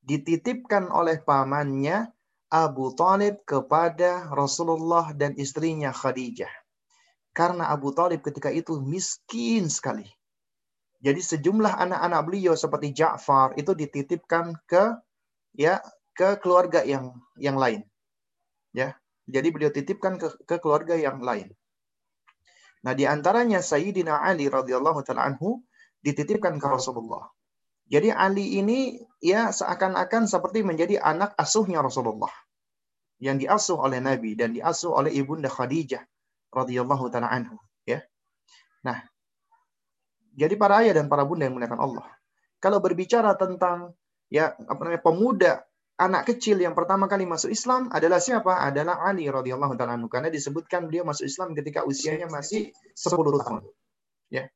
dititipkan 0.07 0.95
oleh 0.95 1.19
pamannya 1.19 2.15
Abu 2.49 2.95
Talib 2.95 3.43
kepada 3.43 4.31
Rasulullah 4.31 5.11
dan 5.11 5.35
istrinya 5.35 5.91
Khadijah. 5.91 6.68
Karena 7.39 7.71
Abu 7.71 7.95
Talib 7.95 8.19
ketika 8.27 8.51
itu 8.51 8.83
miskin 8.83 9.71
sekali. 9.71 10.11
Jadi 10.99 11.23
sejumlah 11.23 11.79
anak-anak 11.79 12.21
beliau 12.27 12.59
seperti 12.59 12.91
Ja'far 12.91 13.55
itu 13.55 13.71
dititipkan 13.79 14.59
ke 14.67 14.99
ya 15.55 15.79
ke 16.19 16.43
keluarga 16.43 16.83
yang 16.83 17.15
yang 17.39 17.55
lain. 17.55 17.87
Ya. 18.75 18.99
Jadi 19.31 19.55
beliau 19.55 19.71
titipkan 19.71 20.19
ke, 20.19 20.35
ke 20.51 20.59
keluarga 20.59 20.99
yang 20.99 21.23
lain. 21.23 21.55
Nah, 22.83 22.97
di 22.99 23.07
antaranya 23.07 23.63
Sayyidina 23.63 24.19
Ali 24.19 24.51
radhiyallahu 24.51 25.07
taala 25.07 25.31
anhu 25.31 25.63
dititipkan 26.03 26.59
ke 26.59 26.67
Rasulullah. 26.67 27.31
Jadi 27.87 28.11
Ali 28.11 28.59
ini 28.59 28.99
ya 29.23 29.55
seakan-akan 29.55 30.27
seperti 30.27 30.67
menjadi 30.67 30.99
anak 30.99 31.39
asuhnya 31.39 31.87
Rasulullah 31.87 32.33
yang 33.23 33.39
diasuh 33.39 33.79
oleh 33.79 34.03
Nabi 34.03 34.35
dan 34.35 34.59
diasuh 34.59 34.91
oleh 34.91 35.15
ibunda 35.15 35.47
Khadijah 35.47 36.03
radhiyallahu 36.53 37.05
taala 37.13 37.29
anhu 37.29 37.57
ya. 37.85 38.01
Nah, 38.85 39.05
jadi 40.39 40.55
para 40.55 40.85
ayah 40.87 41.03
dan 41.03 41.11
para 41.11 41.27
bunda 41.27 41.47
yang 41.49 41.59
menggunakan 41.59 41.81
Allah. 41.83 42.07
Kalau 42.59 42.79
berbicara 42.83 43.35
tentang 43.39 43.95
ya 44.29 44.55
apa 44.55 44.81
namanya 44.83 45.03
pemuda 45.03 45.53
anak 45.99 46.31
kecil 46.31 46.63
yang 46.63 46.79
pertama 46.79 47.11
kali 47.11 47.27
masuk 47.27 47.51
Islam 47.51 47.91
adalah 47.91 48.23
siapa? 48.23 48.63
Adalah 48.63 49.03
Ali 49.03 49.27
radhiyallahu 49.27 49.75
taala 49.75 49.99
anhu 49.99 50.07
karena 50.07 50.31
disebutkan 50.31 50.87
dia 50.87 51.03
masuk 51.03 51.27
Islam 51.27 51.59
ketika 51.59 51.83
usianya 51.83 52.31
masih 52.31 52.71
10 52.95 53.19
tahun. 53.43 53.63
Ya. 54.31 54.47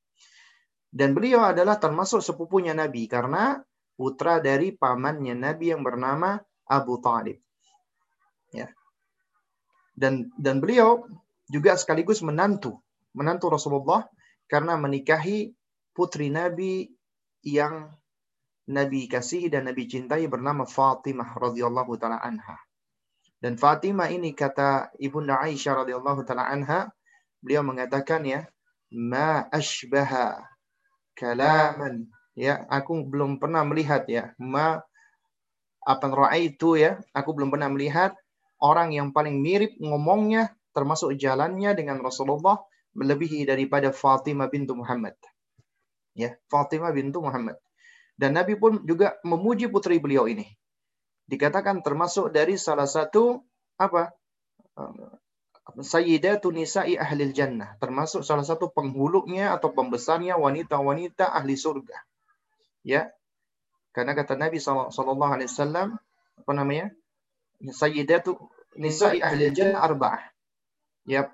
Dan 0.93 1.19
beliau 1.19 1.43
adalah 1.43 1.83
termasuk 1.83 2.23
sepupunya 2.23 2.77
Nabi 2.79 3.11
karena 3.11 3.59
putra 3.99 4.39
dari 4.39 4.71
pamannya 4.71 5.35
Nabi 5.35 5.75
yang 5.75 5.83
bernama 5.83 6.39
Abu 6.71 7.03
Talib. 7.03 7.43
Ya. 8.55 8.71
Dan 9.99 10.31
dan 10.39 10.63
beliau 10.63 11.11
juga 11.53 11.77
sekaligus 11.77 12.25
menantu, 12.25 12.81
menantu 13.13 13.53
Rasulullah 13.53 14.09
karena 14.49 14.81
menikahi 14.81 15.53
putri 15.93 16.33
Nabi 16.33 16.89
yang 17.45 17.93
Nabi 18.73 19.05
kasih 19.13 19.53
dan 19.53 19.69
Nabi 19.69 19.85
cintai 19.85 20.25
bernama 20.33 20.65
Fatimah 20.65 21.37
radhiyallahu 21.37 21.93
taala 22.01 22.25
anha. 22.25 22.57
Dan 23.37 23.61
Fatimah 23.61 24.09
ini 24.09 24.33
kata 24.33 24.97
Ibunda 24.97 25.45
Aisyah 25.45 25.85
radhiyallahu 25.85 26.25
taala 26.25 26.49
anha, 26.49 26.89
beliau 27.45 27.61
mengatakan 27.61 28.25
ya, 28.25 28.49
ma 28.89 29.45
ashbaha 29.53 30.41
kalaman 31.13 32.09
ya 32.33 32.65
aku 32.69 33.05
belum 33.05 33.37
pernah 33.37 33.65
melihat 33.65 34.09
ya 34.09 34.33
ma 34.41 34.81
apa 35.83 36.07
itu 36.39 36.79
ya 36.79 37.01
aku 37.13 37.37
belum 37.37 37.53
pernah 37.53 37.69
melihat 37.69 38.17
orang 38.63 38.95
yang 38.95 39.11
paling 39.11 39.43
mirip 39.43 39.75
ngomongnya 39.83 40.55
termasuk 40.73 41.17
jalannya 41.17 41.73
dengan 41.77 42.01
Rasulullah 42.01 42.61
melebihi 42.97 43.49
daripada 43.49 43.93
Fatimah 43.93 44.49
bintu 44.53 44.77
Muhammad 44.77 45.17
ya 46.17 46.37
Fatimah 46.49 46.93
bintu 46.93 47.25
Muhammad 47.25 47.57
dan 48.17 48.37
Nabi 48.37 48.57
pun 48.61 48.85
juga 48.85 49.17
memuji 49.25 49.69
putri 49.73 49.97
beliau 49.97 50.29
ini 50.29 50.45
dikatakan 51.29 51.81
termasuk 51.81 52.33
dari 52.35 52.61
salah 52.61 52.89
satu 52.89 53.41
apa 53.81 54.13
Sayyidatu 55.73 56.51
nisa'i 56.51 56.99
ahli 56.99 57.31
jannah. 57.31 57.79
Termasuk 57.79 58.27
salah 58.27 58.43
satu 58.43 58.75
penghulunya 58.75 59.55
atau 59.55 59.71
pembesarnya 59.71 60.35
wanita-wanita 60.35 61.31
ahli 61.31 61.55
surga. 61.55 61.97
Ya. 62.83 63.15
Karena 63.95 64.19
kata 64.19 64.35
Nabi 64.35 64.59
sallallahu 64.59 65.33
alaihi 65.33 65.49
wasallam 65.49 65.97
apa 66.43 66.53
namanya? 66.53 66.91
Sayyidatu 67.63 68.35
nisa'i 68.75 69.23
ahli 69.23 69.55
jannah 69.55 69.87
arba'ah. 69.87 70.32
Ya, 71.03 71.31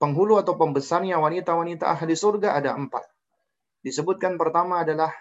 penghulu 0.00 0.40
atau 0.40 0.56
pembesarnya 0.56 1.20
wanita-wanita 1.20 1.88
ahli 1.88 2.16
surga 2.16 2.56
ada 2.56 2.72
empat. 2.72 3.04
Disebutkan 3.80 4.36
pertama 4.36 4.84
adalah 4.84 5.12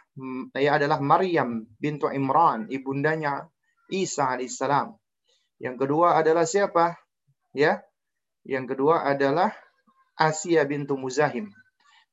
ya 0.55 0.75
adalah 0.75 0.99
Maryam 0.99 1.63
bintu 1.79 2.11
Imran, 2.11 2.67
ibundanya 2.67 3.47
Isa 3.87 4.35
alaihissalam. 4.35 4.95
Yang 5.59 5.75
kedua 5.83 6.19
adalah 6.19 6.43
siapa? 6.43 6.95
Ya, 7.55 7.83
yang 8.47 8.67
kedua 8.67 9.03
adalah 9.07 9.51
Asia 10.19 10.63
bintu 10.67 10.99
Muzahim. 10.99 11.51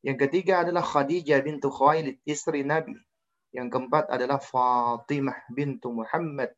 Yang 0.06 0.26
ketiga 0.26 0.62
adalah 0.62 0.86
Khadijah 0.86 1.42
bintu 1.42 1.70
Khawailid, 1.70 2.22
istri 2.22 2.62
Nabi. 2.62 2.94
Yang 3.50 3.74
keempat 3.74 4.10
adalah 4.10 4.38
Fatimah 4.38 5.50
bintu 5.50 5.90
Muhammad 5.90 6.54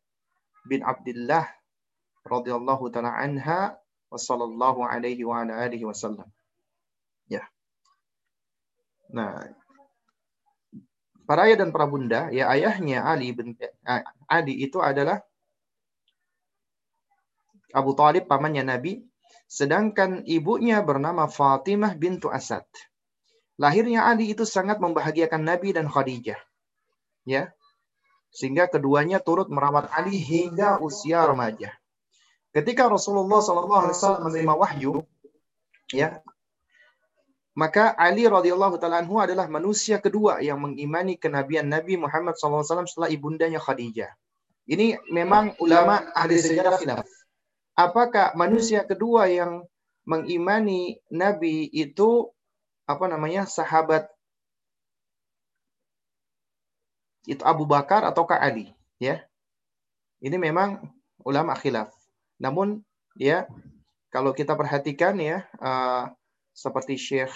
bin 0.68 0.84
Abdullah 0.84 1.48
radhiyallahu 2.28 2.92
taala 2.92 3.16
anha 3.16 3.80
wa 4.08 4.18
sallallahu 4.18 4.84
alaihi 4.84 5.22
wa 5.24 5.44
ala 5.44 5.60
alihi 5.64 5.84
wasallam. 5.84 6.28
Ya. 7.28 7.44
Nah, 9.12 9.52
para 11.28 11.48
ayah 11.48 11.64
dan 11.64 11.70
para 11.72 11.84
bunda, 11.84 12.32
ya 12.32 12.48
ayahnya 12.52 13.04
Ali 13.04 13.36
bin 13.36 13.56
eh, 13.60 14.02
Ali 14.28 14.64
itu 14.64 14.80
adalah 14.80 15.20
Abu 17.72 17.92
Talib 17.92 18.24
pamannya 18.24 18.64
Nabi, 18.64 19.04
sedangkan 19.44 20.24
ibunya 20.24 20.80
bernama 20.80 21.28
Fatimah 21.28 21.92
bintu 21.92 22.32
Asad. 22.32 22.64
Lahirnya 23.60 24.08
Ali 24.08 24.32
itu 24.32 24.48
sangat 24.48 24.80
membahagiakan 24.80 25.42
Nabi 25.44 25.76
dan 25.76 25.90
Khadijah. 25.90 26.38
Ya. 27.28 27.52
Sehingga 28.32 28.70
keduanya 28.70 29.20
turut 29.20 29.52
merawat 29.52 29.92
Ali 29.92 30.16
hingga 30.16 30.80
usia 30.80 31.26
remaja. 31.26 31.74
Ketika 32.58 32.90
Rasulullah 32.90 33.38
SAW 33.38 34.26
menerima 34.26 34.54
wahyu, 34.58 35.06
ya, 35.94 36.18
maka 37.54 37.94
Ali 37.94 38.26
radhiyallahu 38.26 38.82
taala 38.82 38.98
anhu 38.98 39.22
adalah 39.22 39.46
manusia 39.46 40.02
kedua 40.02 40.42
yang 40.42 40.58
mengimani 40.58 41.14
kenabian 41.14 41.70
Nabi 41.70 41.94
Muhammad 41.94 42.34
SAW 42.34 42.66
setelah 42.66 43.14
ibundanya 43.14 43.62
Khadijah. 43.62 44.10
Ini 44.66 44.98
memang 45.14 45.54
ulama 45.62 46.02
ahli 46.18 46.34
sejarah 46.34 46.82
khilaf. 46.82 47.06
Apakah 47.78 48.34
manusia 48.34 48.82
kedua 48.82 49.30
yang 49.30 49.62
mengimani 50.02 50.98
Nabi 51.14 51.70
itu 51.70 52.26
apa 52.90 53.06
namanya 53.06 53.46
sahabat 53.46 54.10
itu 57.22 57.42
Abu 57.46 57.70
Bakar 57.70 58.02
ataukah 58.02 58.42
Ali? 58.42 58.74
Ya, 58.98 59.22
ini 60.18 60.34
memang 60.42 60.90
ulama 61.22 61.54
khilaf. 61.54 61.97
Namun 62.38 62.82
ya 63.18 63.46
kalau 64.08 64.32
kita 64.32 64.56
perhatikan 64.56 65.18
ya 65.20 65.44
uh, 65.60 66.08
seperti 66.54 66.98
Syekh 66.98 67.30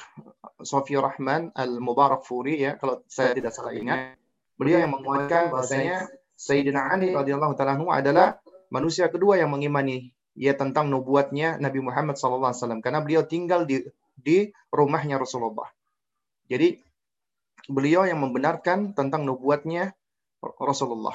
Sofi 0.63 0.99
Rahman 0.99 1.55
Al 1.55 1.79
Mubarak 1.79 2.27
Furi 2.27 2.59
ya 2.59 2.75
kalau 2.75 3.05
saya 3.07 3.37
tidak 3.37 3.55
salah 3.55 3.71
ingat 3.71 4.19
beliau 4.59 4.83
yang 4.83 4.95
menguatkan 4.95 5.55
bahasanya 5.55 6.11
Sayyidina 6.35 6.91
Ali 6.91 7.15
radhiyallahu 7.15 7.55
taala 7.55 7.79
adalah 7.95 8.43
manusia 8.73 9.07
kedua 9.07 9.39
yang 9.39 9.55
mengimani 9.55 10.11
ya 10.35 10.57
tentang 10.57 10.89
nubuatnya 10.89 11.61
Nabi 11.61 11.85
Muhammad 11.85 12.17
SAW 12.17 12.83
karena 12.83 13.05
beliau 13.05 13.23
tinggal 13.23 13.69
di 13.69 13.85
di 14.17 14.51
rumahnya 14.73 15.21
Rasulullah. 15.21 15.69
Jadi 16.49 16.81
beliau 17.71 18.03
yang 18.09 18.21
membenarkan 18.21 18.97
tentang 18.97 19.23
nubuatnya 19.23 19.95
Rasulullah. 20.43 21.15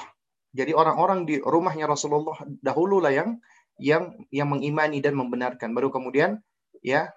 Jadi 0.56 0.72
orang-orang 0.72 1.28
di 1.28 1.36
rumahnya 1.44 1.84
Rasulullah 1.84 2.40
dahulu 2.64 3.04
lah 3.04 3.12
yang 3.12 3.36
yang 3.78 4.14
yang 4.28 4.50
mengimani 4.50 4.98
dan 4.98 5.14
membenarkan. 5.14 5.72
Baru 5.72 5.88
kemudian 5.94 6.42
ya 6.82 7.10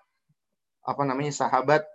apa 0.81 1.01
namanya 1.05 1.33
sahabat 1.33 1.85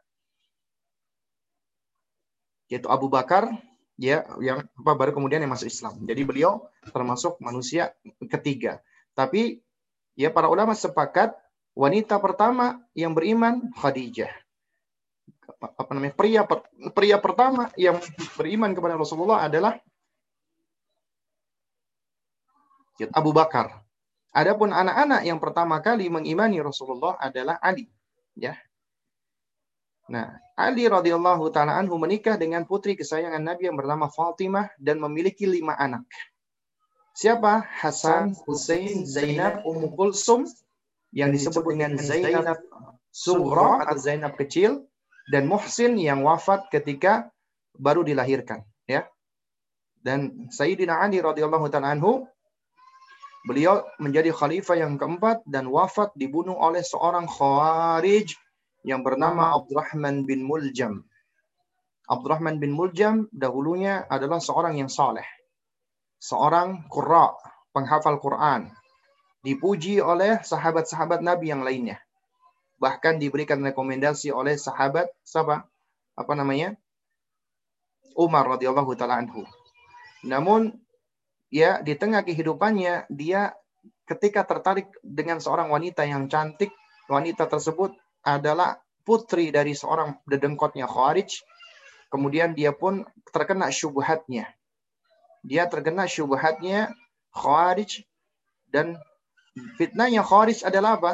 yaitu 2.66 2.90
Abu 2.90 3.06
Bakar 3.06 3.46
ya 3.96 4.26
yang 4.42 4.66
apa 4.66 4.92
baru 4.98 5.14
kemudian 5.14 5.40
yang 5.40 5.54
masuk 5.54 5.70
Islam. 5.70 6.02
Jadi 6.04 6.22
beliau 6.26 6.66
termasuk 6.90 7.38
manusia 7.38 7.94
ketiga. 8.26 8.82
Tapi 9.16 9.62
ya 10.18 10.28
para 10.34 10.50
ulama 10.50 10.74
sepakat 10.74 11.32
wanita 11.72 12.18
pertama 12.18 12.82
yang 12.92 13.14
beriman 13.14 13.70
Khadijah. 13.78 14.30
Apa 15.62 15.90
namanya? 15.94 16.14
Pria 16.18 16.42
pria 16.92 17.16
pertama 17.22 17.70
yang 17.78 18.02
beriman 18.36 18.74
kepada 18.74 18.98
Rasulullah 18.98 19.46
adalah 19.46 19.78
Abu 23.12 23.30
Bakar. 23.30 23.86
Adapun 24.37 24.68
anak-anak 24.68 25.24
yang 25.24 25.41
pertama 25.41 25.80
kali 25.80 26.12
mengimani 26.12 26.61
Rasulullah 26.61 27.16
adalah 27.16 27.57
Ali, 27.64 27.89
ya. 28.37 28.53
Nah, 30.12 30.37
Ali 30.53 30.84
radhiyallahu 30.84 31.49
taala 31.57 31.80
anhu 31.80 31.97
menikah 31.97 32.37
dengan 32.37 32.68
putri 32.68 33.01
kesayangan 33.01 33.41
Nabi 33.41 33.72
yang 33.72 33.80
bernama 33.80 34.12
Fatimah 34.12 34.68
dan 34.76 35.01
memiliki 35.01 35.49
lima 35.49 35.72
anak. 35.80 36.05
Siapa? 37.16 37.64
Hasan, 37.64 38.37
Hussein, 38.45 39.09
Zainab, 39.09 39.64
Ummu 39.64 39.97
Kulsum 39.97 40.45
yang 41.16 41.32
disebut 41.32 41.64
dengan 41.64 41.97
Zainab 41.97 42.61
Sughra 43.09 43.89
atau 43.89 43.97
Zainab 43.97 44.37
kecil 44.37 44.84
dan 45.32 45.49
Muhsin 45.49 45.97
yang 45.97 46.20
wafat 46.28 46.68
ketika 46.68 47.32
baru 47.72 48.05
dilahirkan, 48.05 48.68
ya. 48.84 49.09
Dan 50.05 50.53
Sayyidina 50.53 51.01
Ali 51.01 51.24
radhiyallahu 51.24 51.72
taala 51.72 51.97
anhu 51.97 52.28
Beliau 53.47 53.86
menjadi 54.03 54.34
khalifah 54.34 54.74
yang 54.74 54.99
keempat 54.99 55.47
dan 55.47 55.70
wafat 55.70 56.11
dibunuh 56.18 56.59
oleh 56.59 56.82
seorang 56.82 57.30
khawarij 57.30 58.34
yang 58.82 59.07
bernama 59.07 59.55
Abdurrahman 59.55 60.26
bin 60.26 60.42
Muljam. 60.42 61.07
Abdurrahman 62.11 62.59
bin 62.59 62.74
Muljam 62.74 63.30
dahulunya 63.30 64.03
adalah 64.11 64.42
seorang 64.42 64.82
yang 64.82 64.90
saleh. 64.90 65.26
Seorang 66.18 66.90
qurra, 66.90 67.38
penghafal 67.70 68.18
Quran. 68.18 68.66
Dipuji 69.47 70.03
oleh 70.03 70.42
sahabat-sahabat 70.42 71.22
Nabi 71.22 71.55
yang 71.55 71.62
lainnya. 71.62 72.03
Bahkan 72.82 73.22
diberikan 73.22 73.62
rekomendasi 73.62 74.34
oleh 74.34 74.59
sahabat 74.59 75.07
siapa? 75.22 75.70
Apa 76.18 76.32
namanya? 76.34 76.74
Umar 78.18 78.49
radhiyallahu 78.59 78.90
taala 78.99 79.22
anhu. 79.22 79.47
Namun 80.26 80.74
ya 81.57 81.80
di 81.80 81.96
tengah 81.96 82.20
kehidupannya 82.20 83.09
dia 83.09 83.57
ketika 84.04 84.44
tertarik 84.44 84.92
dengan 85.00 85.40
seorang 85.40 85.72
wanita 85.72 86.04
yang 86.04 86.28
cantik, 86.28 86.68
wanita 87.09 87.48
tersebut 87.48 87.96
adalah 88.20 88.76
putri 89.09 89.48
dari 89.48 89.72
seorang 89.72 90.20
dedengkotnya 90.28 90.84
Khawarij. 90.84 91.32
Kemudian 92.12 92.52
dia 92.52 92.76
pun 92.76 93.09
terkena 93.32 93.72
syubhatnya. 93.72 94.52
Dia 95.42 95.64
terkena 95.66 96.04
syubhatnya 96.04 96.92
Khawarij 97.32 98.04
dan 98.68 99.00
fitnahnya 99.80 100.20
Khawarij 100.20 100.61
adalah 100.61 101.00
apa? 101.00 101.12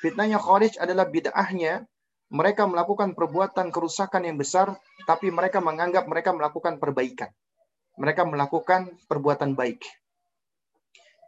Fitnahnya 0.00 0.40
Khawarij 0.40 0.80
adalah 0.80 1.06
bid'ahnya 1.06 1.84
mereka 2.32 2.66
melakukan 2.66 3.12
perbuatan 3.14 3.70
kerusakan 3.70 4.26
yang 4.26 4.40
besar 4.40 4.74
tapi 5.06 5.30
mereka 5.30 5.62
menganggap 5.62 6.08
mereka 6.10 6.34
melakukan 6.34 6.82
perbaikan 6.82 7.30
mereka 7.94 8.26
melakukan 8.26 8.90
perbuatan 9.06 9.54
baik. 9.54 9.86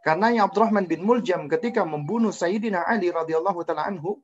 Karena 0.03 0.31
yang 0.31 0.47
Abdurrahman 0.47 0.87
bin 0.87 1.03
Muljam 1.03 1.51
ketika 1.51 1.83
membunuh 1.83 2.31
Sayyidina 2.31 2.87
Ali 2.87 3.11
radhiyallahu 3.11 3.59
taala 3.67 3.91
anhu, 3.91 4.23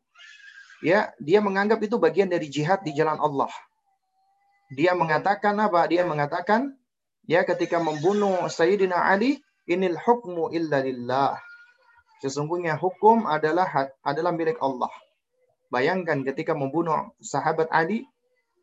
ya, 0.80 1.12
dia 1.20 1.44
menganggap 1.44 1.84
itu 1.84 2.00
bagian 2.00 2.32
dari 2.32 2.48
jihad 2.48 2.88
di 2.88 2.96
jalan 2.96 3.20
Allah. 3.20 3.52
Dia 4.72 4.96
mengatakan 4.96 5.60
apa? 5.60 5.84
Dia 5.92 6.08
mengatakan 6.08 6.72
ya 7.28 7.44
ketika 7.44 7.84
membunuh 7.84 8.48
Sayyidina 8.48 8.96
Ali, 8.96 9.44
inil 9.68 10.00
hukmu 10.00 10.56
illa 10.56 10.80
lillah. 10.80 11.36
Sesungguhnya 12.24 12.80
hukum 12.80 13.28
adalah 13.28 13.92
adalah 14.08 14.32
milik 14.32 14.56
Allah. 14.64 14.92
Bayangkan 15.68 16.24
ketika 16.24 16.56
membunuh 16.56 17.12
sahabat 17.20 17.68
Ali, 17.76 18.08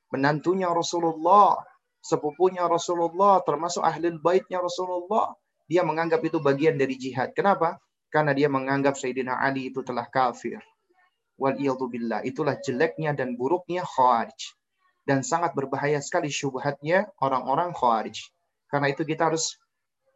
menantunya 0.08 0.72
Rasulullah, 0.72 1.60
sepupunya 2.00 2.64
Rasulullah, 2.66 3.44
termasuk 3.44 3.84
ahli 3.84 4.12
baitnya 4.16 4.60
Rasulullah, 4.60 5.36
dia 5.70 5.86
menganggap 5.86 6.24
itu 6.26 6.42
bagian 6.42 6.74
dari 6.80 6.98
jihad. 6.98 7.30
Kenapa? 7.36 7.78
Karena 8.10 8.34
dia 8.34 8.50
menganggap 8.50 8.98
Sayyidina 8.98 9.38
Ali 9.38 9.70
itu 9.70 9.86
telah 9.86 10.08
kafir. 10.10 10.58
Wal 11.38 11.56
billah. 11.56 12.20
Itulah 12.26 12.58
jeleknya 12.58 13.14
dan 13.14 13.38
buruknya 13.38 13.86
khawarij. 13.86 14.56
Dan 15.06 15.22
sangat 15.24 15.54
berbahaya 15.56 16.02
sekali 16.02 16.28
syubhatnya 16.28 17.08
orang-orang 17.22 17.72
khawarij. 17.72 18.18
Karena 18.66 18.90
itu 18.90 19.06
kita 19.06 19.30
harus 19.30 19.56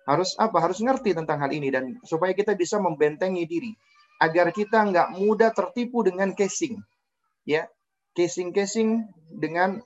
harus 0.05 0.37
apa? 0.37 0.61
Harus 0.61 0.85
ngerti 0.85 1.17
tentang 1.17 1.41
hal 1.41 1.51
ini 1.55 1.73
dan 1.73 1.97
supaya 2.05 2.37
kita 2.37 2.53
bisa 2.53 2.77
membentengi 2.77 3.49
diri 3.49 3.73
agar 4.21 4.53
kita 4.53 4.85
nggak 4.91 5.09
mudah 5.17 5.51
tertipu 5.51 6.07
dengan 6.07 6.37
casing, 6.37 6.79
ya, 7.43 7.67
casing-casing 8.15 9.11
dengan 9.35 9.83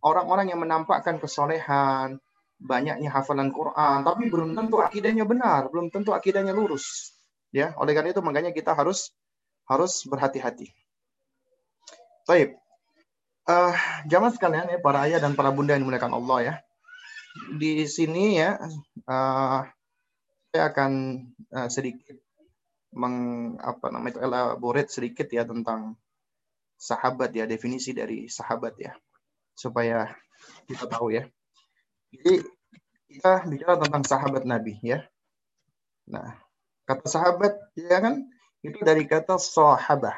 orang-orang 0.00 0.52
yang 0.52 0.60
menampakkan 0.60 1.16
kesolehan, 1.20 2.20
banyaknya 2.56 3.12
hafalan 3.12 3.52
Quran, 3.52 4.04
tapi 4.04 4.32
belum 4.32 4.56
tentu 4.56 4.80
akidahnya 4.80 5.28
benar, 5.28 5.68
belum 5.68 5.92
tentu 5.92 6.16
akidahnya 6.16 6.56
lurus. 6.56 7.12
Ya, 7.52 7.72
oleh 7.80 7.96
karena 7.96 8.12
itu 8.12 8.20
makanya 8.20 8.52
kita 8.52 8.76
harus 8.76 9.12
harus 9.68 10.04
berhati-hati. 10.08 10.72
Baik. 12.26 12.58
Uh, 13.46 13.70
jangan 14.10 14.34
sekalian 14.34 14.66
ya 14.66 14.82
para 14.82 15.06
ayah 15.06 15.22
dan 15.22 15.38
para 15.38 15.54
bunda 15.54 15.78
yang 15.78 15.86
dimuliakan 15.86 16.18
Allah 16.18 16.38
ya. 16.42 16.54
Di 17.54 17.86
sini 17.86 18.42
ya 18.42 18.58
uh, 19.06 19.60
saya 20.50 20.62
akan 20.72 20.92
uh, 21.54 21.68
sedikit 21.70 22.18
meng 22.96 23.16
apa 23.60 23.92
namanya 23.92 24.18
itu 24.18 24.20
elaborate 24.24 24.90
sedikit 24.90 25.28
ya 25.28 25.44
tentang 25.44 25.94
sahabat 26.80 27.30
ya 27.36 27.44
definisi 27.44 27.92
dari 27.92 28.26
sahabat 28.26 28.74
ya 28.80 28.96
supaya 29.56 30.12
kita 30.68 30.84
tahu 30.86 31.16
ya. 31.16 31.24
Jadi 32.12 32.44
kita 33.10 33.48
bicara 33.48 33.80
tentang 33.80 34.04
sahabat 34.04 34.44
Nabi 34.44 34.76
ya. 34.84 35.02
Nah, 36.06 36.46
Kata 36.86 37.02
sahabat 37.10 37.58
ya 37.74 37.98
kan 37.98 38.22
itu 38.62 38.78
dari 38.78 39.10
kata 39.10 39.42
sahabah. 39.42 40.14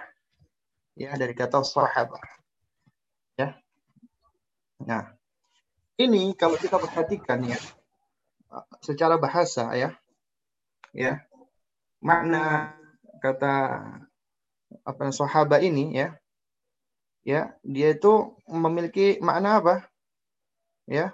Ya, 0.92 1.16
dari 1.16 1.32
kata 1.32 1.64
sahabah. 1.64 2.20
Ya. 3.40 3.56
Nah, 4.84 5.16
ini 5.96 6.36
kalau 6.36 6.60
kita 6.60 6.76
perhatikan 6.76 7.40
ya 7.48 7.56
secara 8.84 9.20
bahasa 9.20 9.72
ya 9.76 9.92
ya 10.96 11.20
makna 12.00 12.72
kata 13.20 13.54
apa 14.84 15.04
sahabat 15.12 15.60
ini 15.64 15.96
ya 15.96 16.16
ya 17.28 17.40
dia 17.60 17.88
itu 17.92 18.12
memiliki 18.48 19.20
makna 19.20 19.60
apa? 19.60 19.74
Ya. 20.88 21.12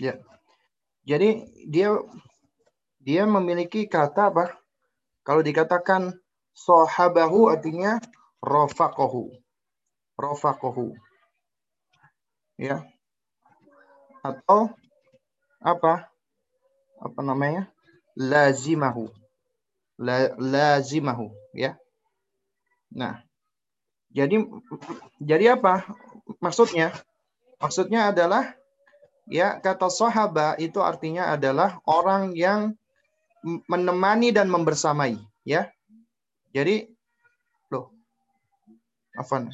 Ya. 0.00 0.16
Jadi 1.04 1.44
dia 1.68 1.92
dia 3.04 3.22
memiliki 3.28 3.84
kata 3.84 4.32
apa? 4.32 4.56
Kalau 5.20 5.44
dikatakan 5.44 6.16
sahabahu 6.56 7.52
artinya 7.52 8.00
rafaqahu 8.40 9.36
rafaqahu 10.16 10.96
ya. 12.56 12.80
Atau 14.24 14.72
apa 15.60 16.09
apa 17.00 17.20
namanya? 17.24 17.66
Lazimahu. 18.14 19.08
La, 20.00 20.32
lazimahu 20.36 21.32
ya. 21.52 21.76
Nah 22.92 23.20
jadi 24.10 24.42
jadi 25.20 25.60
apa 25.60 25.86
maksudnya? 26.42 26.90
Maksudnya 27.60 28.08
adalah 28.08 28.56
ya 29.28 29.60
kata 29.60 29.92
sahaba 29.92 30.56
itu 30.56 30.80
artinya 30.80 31.36
adalah 31.36 31.78
orang 31.84 32.32
yang 32.32 32.72
menemani 33.44 34.32
dan 34.32 34.48
membersamai 34.48 35.20
ya. 35.44 35.68
Jadi 36.50 36.88
loh 37.70 37.92
afan. 39.14 39.52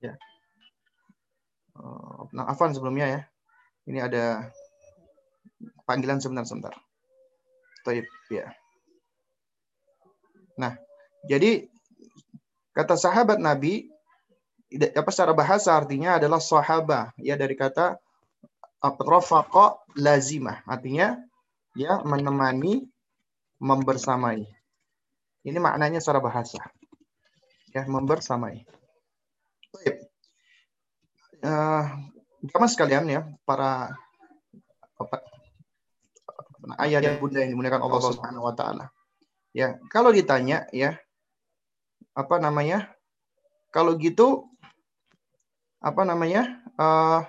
Ya. 0.00 0.16
Nah 2.30 2.46
afan 2.48 2.72
sebelumnya 2.72 3.06
ya. 3.10 3.20
Ini 3.90 4.06
ada 4.06 4.48
panggilan 5.90 6.22
sebentar-sebentar. 6.22 6.70
Taib, 7.82 8.06
ya. 8.30 8.54
Nah, 10.54 10.78
jadi 11.26 11.66
kata 12.70 12.94
sahabat 12.94 13.42
Nabi 13.42 13.90
apa 14.70 15.10
secara 15.10 15.34
bahasa 15.34 15.74
artinya 15.74 16.14
adalah 16.14 16.38
sahabah 16.38 17.10
ya 17.18 17.34
dari 17.34 17.58
kata 17.58 17.98
rafaqa 18.80 19.82
lazimah 19.98 20.62
artinya 20.62 21.18
ya 21.74 21.98
menemani 22.06 22.86
membersamai. 23.58 24.46
Ini 25.44 25.58
maknanya 25.60 26.00
secara 26.00 26.20
bahasa. 26.20 26.60
Ya, 27.72 27.86
membersamai. 27.86 28.66
Baik. 29.70 29.96
Uh, 31.40 31.86
sekalian 32.68 33.08
ya, 33.08 33.22
para 33.48 33.94
ayah 36.78 37.00
dan 37.02 37.18
bunda 37.18 37.42
yang 37.42 37.56
dimuliakan 37.56 37.82
Allah 37.82 38.00
Subhanahu 38.02 38.46
wa 38.46 38.54
taala. 38.54 38.92
Ya, 39.50 39.80
kalau 39.90 40.14
ditanya 40.14 40.68
ya 40.70 40.94
apa 42.14 42.38
namanya? 42.38 42.90
Kalau 43.74 43.98
gitu 43.98 44.46
apa 45.82 46.02
namanya? 46.06 46.60
Uh, 46.78 47.22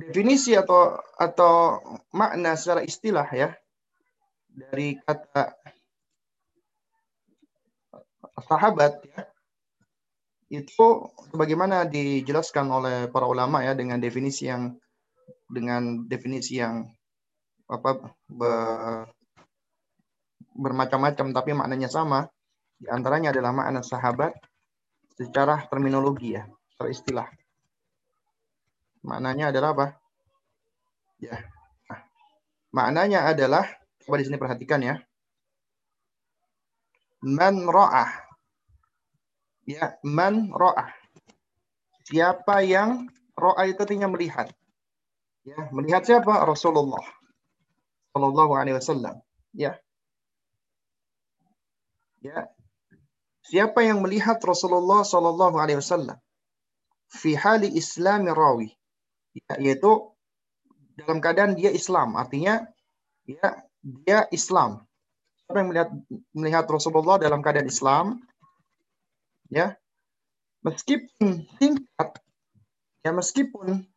definisi 0.00 0.56
atau 0.56 0.96
atau 1.20 1.78
makna 2.10 2.56
secara 2.56 2.80
istilah 2.80 3.28
ya 3.28 3.52
dari 4.48 4.96
kata 5.04 5.54
sahabat 8.40 8.98
ya 9.04 9.29
itu 10.50 10.86
bagaimana 11.30 11.86
dijelaskan 11.86 12.66
oleh 12.68 12.96
para 13.06 13.24
ulama 13.30 13.62
ya 13.62 13.78
dengan 13.78 14.02
definisi 14.02 14.50
yang 14.50 14.74
dengan 15.46 16.06
definisi 16.10 16.58
yang 16.58 16.90
apa 17.70 18.02
bermacam-macam 20.58 21.26
tapi 21.30 21.50
maknanya 21.54 21.86
sama. 21.86 22.26
Di 22.80 22.88
antaranya 22.88 23.30
adalah 23.30 23.52
makna 23.52 23.84
sahabat 23.84 24.34
secara 25.14 25.68
terminologi 25.68 26.32
ya 26.34 26.48
secara 26.72 26.88
istilah 26.90 27.28
maknanya 29.04 29.52
adalah 29.52 29.72
apa? 29.76 29.86
Ya. 31.20 31.36
Nah, 31.88 32.00
maknanya 32.72 33.28
adalah 33.28 33.64
coba 34.04 34.16
di 34.20 34.24
sini 34.28 34.40
perhatikan 34.40 34.80
ya. 34.80 34.96
Man 37.20 37.68
ra'ah 37.68 38.29
Ya, 39.70 39.94
man 40.02 40.50
ro'ah. 40.50 40.90
Siapa 42.10 42.66
yang 42.66 43.06
ro'ah 43.38 43.70
itu 43.70 43.78
artinya 43.78 44.10
melihat. 44.10 44.50
Ya, 45.46 45.70
melihat 45.70 46.02
siapa? 46.02 46.42
Rasulullah. 46.42 47.06
Sallallahu 48.10 48.52
alaihi 48.58 48.76
wasallam. 48.82 49.22
Ya. 49.54 49.78
Ya. 52.18 52.50
Siapa 53.46 53.86
yang 53.86 54.02
melihat 54.02 54.42
Rasulullah 54.42 55.06
sallallahu 55.06 55.54
alaihi 55.58 55.78
wasallam 55.78 56.18
fi 57.10 57.34
hali 57.34 57.70
islami 57.74 58.30
rawi. 58.30 58.68
Ya, 59.34 59.54
yaitu 59.58 60.10
dalam 60.98 61.22
keadaan 61.22 61.54
dia 61.54 61.70
Islam, 61.70 62.18
artinya 62.18 62.66
ya 63.26 63.62
dia 63.82 64.26
Islam. 64.34 64.82
Siapa 65.46 65.56
yang 65.62 65.68
melihat 65.70 65.90
melihat 66.34 66.64
Rasulullah 66.70 67.18
dalam 67.18 67.42
keadaan 67.42 67.70
Islam, 67.70 68.22
ya. 69.50 69.76
Meskipun 70.60 71.48
tingkat 71.56 72.20
ya 73.00 73.10
meskipun 73.16 73.88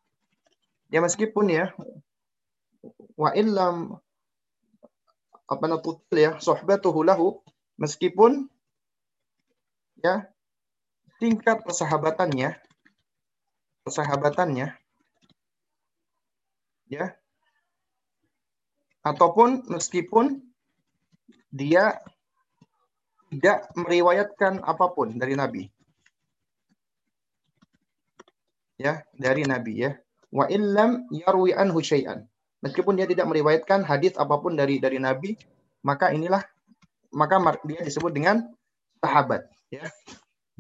ya 0.87 0.99
meskipun 1.03 1.45
ya 1.51 1.75
wa 3.19 3.35
illam 3.35 3.99
apa 5.43 5.65
natutil 5.67 6.17
ya 6.17 6.31
sohbatuhu 6.39 7.03
lahu 7.03 7.43
meskipun 7.75 8.47
ya 9.99 10.31
tingkat 11.19 11.67
persahabatannya 11.67 12.55
persahabatannya 13.83 14.71
ya 16.87 17.05
ataupun 19.03 19.67
meskipun 19.67 20.39
dia 21.51 21.99
tidak 23.34 23.73
meriwayatkan 23.73 24.61
apa 24.61 24.93
pun 24.93 25.17
dari 25.17 25.34
Nabi. 25.34 25.65
Ya, 28.77 29.01
dari 29.17 29.41
Nabi 29.41 29.89
ya. 29.89 29.97
Wa 30.29 30.45
illam 30.53 31.09
yarwi 31.09 31.57
anhu 31.57 31.81
syai'an. 31.81 32.29
Meskipun 32.61 32.93
dia 32.93 33.09
tidak 33.09 33.25
meriwayatkan 33.25 33.81
hadis 33.81 34.13
apa 34.21 34.38
pun 34.38 34.53
dari 34.53 34.77
dari 34.77 35.01
Nabi, 35.01 35.34
maka 35.81 36.13
inilah 36.13 36.45
maka 37.09 37.41
dia 37.65 37.81
disebut 37.81 38.13
dengan 38.13 38.53
sahabat 39.01 39.49
ya. 39.73 39.84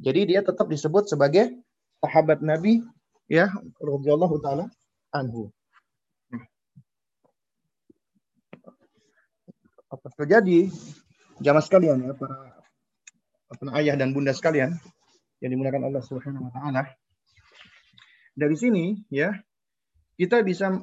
Jadi 0.01 0.33
dia 0.33 0.41
tetap 0.41 0.65
disebut 0.65 1.05
sebagai 1.05 1.53
sahabat 2.01 2.41
Nabi 2.41 2.81
ya 3.29 3.53
radhiyallahu 3.79 4.41
taala 4.41 4.65
anhu. 5.13 5.53
Apa 9.93 10.09
terjadi 10.17 10.73
jamaah 11.37 11.63
sekalian 11.63 12.01
ya 12.01 12.13
para 12.17 12.62
ayah 13.77 13.95
dan 13.97 14.11
bunda 14.13 14.33
sekalian 14.33 14.77
yang 15.43 15.49
dimuliakan 15.53 15.91
Allah 15.91 16.03
Subhanahu 16.03 16.47
wa 16.47 16.51
taala. 16.53 16.83
Dari 18.33 18.55
sini 18.57 18.97
ya 19.13 19.35
kita 20.17 20.41
bisa 20.41 20.81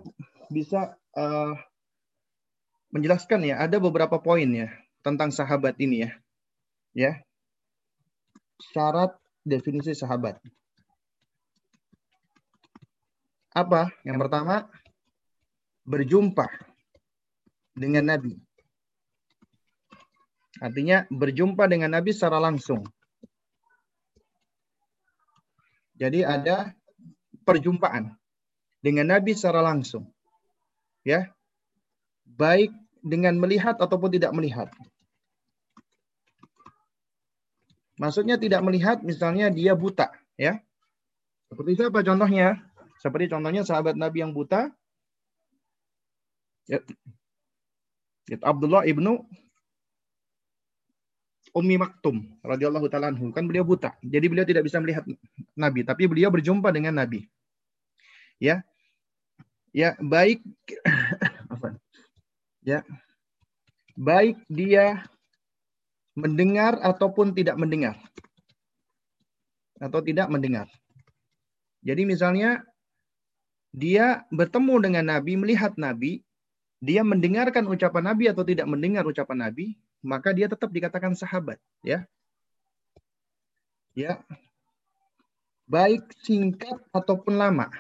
bisa 0.51 0.95
uh, 1.17 1.55
menjelaskan 2.91 3.47
ya 3.47 3.63
ada 3.63 3.79
beberapa 3.79 4.19
poin 4.19 4.47
ya 4.51 4.69
tentang 5.01 5.31
sahabat 5.31 5.79
ini 5.81 6.07
ya. 6.07 6.11
Ya. 6.93 7.13
Syarat 8.61 9.17
definisi 9.47 9.97
sahabat. 9.97 10.37
Apa? 13.57 13.91
Yang 14.07 14.19
pertama 14.27 14.69
berjumpa 15.89 16.47
dengan 17.75 18.15
Nabi. 18.15 18.37
Artinya 20.61 21.09
berjumpa 21.09 21.65
dengan 21.67 21.97
Nabi 21.97 22.13
secara 22.13 22.37
langsung. 22.37 22.85
Jadi 25.97 26.21
ada 26.21 26.77
perjumpaan 27.49 28.13
dengan 28.85 29.09
Nabi 29.09 29.33
secara 29.33 29.65
langsung. 29.65 30.09
Ya. 31.05 31.33
Baik 32.25 32.73
dengan 33.01 33.41
melihat 33.41 33.81
ataupun 33.81 34.13
tidak 34.13 34.33
melihat. 34.37 34.69
Maksudnya 38.01 38.41
tidak 38.41 38.65
melihat 38.65 39.05
misalnya 39.05 39.53
dia 39.53 39.77
buta, 39.77 40.09
ya. 40.41 40.57
Seperti 41.53 41.77
siapa 41.77 42.01
contohnya? 42.01 42.57
Seperti 42.97 43.29
contohnya 43.29 43.61
sahabat 43.61 43.93
Nabi 43.93 44.25
yang 44.25 44.33
buta. 44.33 44.73
Ya. 46.65 46.81
Abdullah 48.41 48.89
ibnu 48.89 49.21
Ummi 51.51 51.81
Maktum 51.81 52.39
radhiyallahu 52.47 52.87
taala 52.87 53.11
anhu 53.11 53.35
kan 53.35 53.47
beliau 53.47 53.67
buta. 53.67 53.95
Jadi 54.05 54.27
beliau 54.31 54.47
tidak 54.47 54.67
bisa 54.67 54.79
melihat 54.79 55.03
Nabi, 55.59 55.83
tapi 55.83 56.07
beliau 56.07 56.31
berjumpa 56.31 56.71
dengan 56.71 56.99
Nabi. 56.99 57.27
Ya. 58.39 58.63
Ya, 59.71 59.95
baik 60.03 60.43
ya. 62.71 62.83
Baik 63.95 64.41
dia 64.49 65.05
mendengar 66.17 66.81
ataupun 66.81 67.37
tidak 67.37 67.61
mendengar. 67.61 67.97
Atau 69.79 70.01
tidak 70.05 70.29
mendengar. 70.29 70.69
Jadi 71.81 72.05
misalnya 72.05 72.61
dia 73.71 74.27
bertemu 74.35 74.75
dengan 74.83 75.05
Nabi, 75.17 75.39
melihat 75.39 75.79
Nabi, 75.79 76.21
dia 76.83 77.05
mendengarkan 77.05 77.69
ucapan 77.69 78.13
Nabi 78.13 78.33
atau 78.33 78.43
tidak 78.43 78.67
mendengar 78.67 79.05
ucapan 79.05 79.49
Nabi, 79.49 79.77
maka 80.01 80.33
dia 80.33 80.49
tetap 80.49 80.73
dikatakan 80.73 81.13
sahabat, 81.13 81.61
ya. 81.85 82.09
Ya. 83.93 84.23
Baik 85.71 86.03
singkat 86.25 86.81
ataupun 86.91 87.39
lama. 87.39 87.71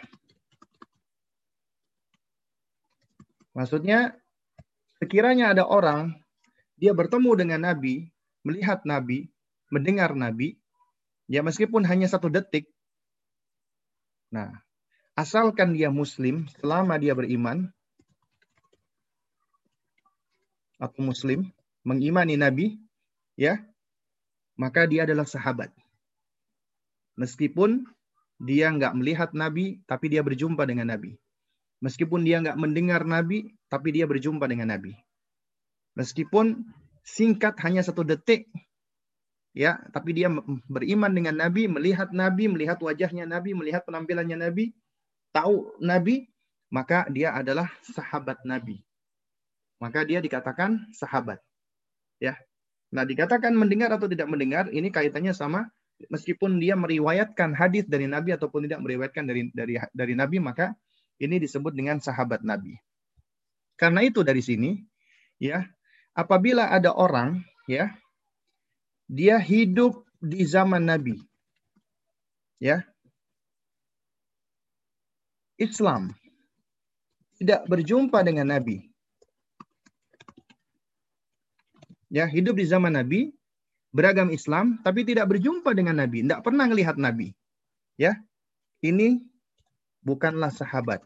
Maksudnya 3.50 4.14
sekiranya 5.02 5.50
ada 5.50 5.66
orang 5.66 6.14
dia 6.80 6.96
bertemu 6.96 7.30
dengan 7.36 7.60
Nabi, 7.66 8.08
melihat 8.46 8.86
Nabi, 8.88 9.28
mendengar 9.68 10.16
Nabi, 10.16 10.56
ya 11.28 11.44
meskipun 11.44 11.84
hanya 11.84 12.08
satu 12.08 12.32
detik. 12.32 12.70
Nah, 14.32 14.54
asalkan 15.18 15.76
dia 15.76 15.92
muslim, 15.92 16.48
selama 16.56 16.96
dia 16.96 17.12
beriman, 17.12 17.68
atau 20.80 21.04
muslim, 21.04 21.52
mengimani 21.86 22.36
Nabi, 22.36 22.76
ya, 23.36 23.60
maka 24.60 24.84
dia 24.84 25.08
adalah 25.08 25.24
sahabat. 25.24 25.72
Meskipun 27.16 27.84
dia 28.40 28.72
nggak 28.72 28.96
melihat 28.96 29.30
Nabi, 29.36 29.80
tapi 29.84 30.08
dia 30.08 30.24
berjumpa 30.24 30.64
dengan 30.64 30.92
Nabi. 30.92 31.16
Meskipun 31.80 32.24
dia 32.24 32.40
nggak 32.44 32.60
mendengar 32.60 33.04
Nabi, 33.04 33.56
tapi 33.72 33.92
dia 33.92 34.04
berjumpa 34.04 34.44
dengan 34.48 34.72
Nabi. 34.72 34.92
Meskipun 35.96 36.68
singkat 37.04 37.56
hanya 37.64 37.80
satu 37.80 38.04
detik, 38.04 38.48
ya, 39.56 39.80
tapi 39.92 40.16
dia 40.16 40.28
beriman 40.68 41.12
dengan 41.12 41.40
Nabi, 41.40 41.68
melihat 41.68 42.12
Nabi, 42.12 42.48
melihat 42.52 42.80
wajahnya 42.80 43.24
Nabi, 43.24 43.56
melihat 43.56 43.84
penampilannya 43.88 44.36
Nabi, 44.36 44.72
tahu 45.32 45.76
Nabi, 45.80 46.28
maka 46.68 47.08
dia 47.08 47.34
adalah 47.34 47.68
sahabat 47.82 48.44
Nabi. 48.44 48.80
Maka 49.80 50.04
dia 50.04 50.20
dikatakan 50.20 50.92
sahabat. 50.92 51.40
Ya. 52.20 52.36
Nah, 52.92 53.08
dikatakan 53.08 53.56
mendengar 53.56 53.90
atau 53.96 54.06
tidak 54.06 54.28
mendengar 54.28 54.68
ini 54.70 54.92
kaitannya 54.92 55.32
sama 55.32 55.72
meskipun 56.12 56.60
dia 56.60 56.76
meriwayatkan 56.76 57.52
hadis 57.56 57.88
dari 57.88 58.08
Nabi 58.08 58.36
ataupun 58.36 58.68
tidak 58.68 58.80
meriwayatkan 58.84 59.24
dari 59.24 59.48
dari 59.52 59.80
dari 59.92 60.14
Nabi 60.16 60.36
maka 60.40 60.76
ini 61.20 61.40
disebut 61.40 61.72
dengan 61.72 62.00
sahabat 62.00 62.44
Nabi. 62.44 62.76
Karena 63.80 64.04
itu 64.04 64.20
dari 64.20 64.44
sini 64.44 64.76
ya, 65.40 65.64
apabila 66.12 66.68
ada 66.68 66.92
orang 66.92 67.40
ya 67.64 67.92
dia 69.08 69.40
hidup 69.40 70.04
di 70.20 70.44
zaman 70.44 70.84
Nabi. 70.84 71.16
Ya. 72.60 72.84
Islam 75.60 76.12
tidak 77.36 77.68
berjumpa 77.68 78.24
dengan 78.24 78.48
Nabi 78.48 78.89
ya 82.10 82.26
hidup 82.26 82.58
di 82.58 82.66
zaman 82.66 82.98
Nabi, 82.98 83.30
beragam 83.94 84.28
Islam, 84.34 84.82
tapi 84.82 85.06
tidak 85.06 85.30
berjumpa 85.30 85.70
dengan 85.72 86.02
Nabi, 86.02 86.26
tidak 86.26 86.42
pernah 86.42 86.66
melihat 86.66 86.98
Nabi. 86.98 87.32
Ya, 87.96 88.18
ini 88.82 89.22
bukanlah 90.02 90.50
sahabat. 90.50 91.00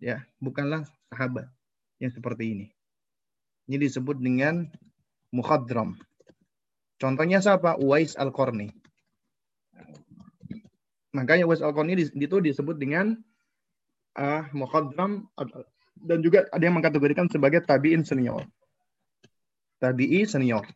Ya, 0.00 0.24
bukanlah 0.40 0.88
sahabat 1.12 1.46
yang 2.00 2.10
seperti 2.10 2.44
ini. 2.56 2.66
Ini 3.68 3.76
disebut 3.76 4.16
dengan 4.16 4.64
mukhadram. 5.28 5.98
Contohnya 6.98 7.38
siapa? 7.44 7.76
Uwais 7.76 8.16
Al-Qarni. 8.16 8.72
Makanya 11.12 11.44
Uwais 11.44 11.60
Al-Qarni 11.60 11.98
itu 11.98 12.36
disebut 12.40 12.78
dengan 12.78 13.18
uh, 14.16 14.46
mukhadram 14.54 15.26
dan 15.98 16.18
juga 16.22 16.46
ada 16.54 16.62
yang 16.62 16.78
mengkategorikan 16.78 17.26
sebagai 17.26 17.60
tabi'in 17.66 18.06
senior 18.06 18.46
tabi'i 19.78 20.26
senior. 20.26 20.66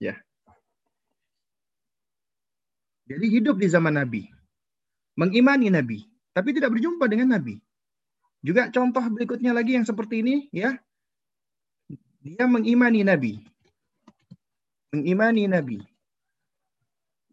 Ya. 0.00 0.16
Jadi 3.08 3.26
hidup 3.28 3.60
di 3.60 3.68
zaman 3.68 3.96
Nabi. 3.96 4.28
Mengimani 5.16 5.68
Nabi. 5.68 6.04
Tapi 6.34 6.50
tidak 6.56 6.74
berjumpa 6.74 7.06
dengan 7.06 7.36
Nabi. 7.36 7.60
Juga 8.44 8.68
contoh 8.68 9.00
berikutnya 9.08 9.56
lagi 9.56 9.76
yang 9.76 9.88
seperti 9.88 10.20
ini. 10.20 10.36
ya 10.52 10.76
Dia 12.20 12.44
mengimani 12.48 13.04
Nabi. 13.04 13.40
Mengimani 14.92 15.48
Nabi. 15.48 15.78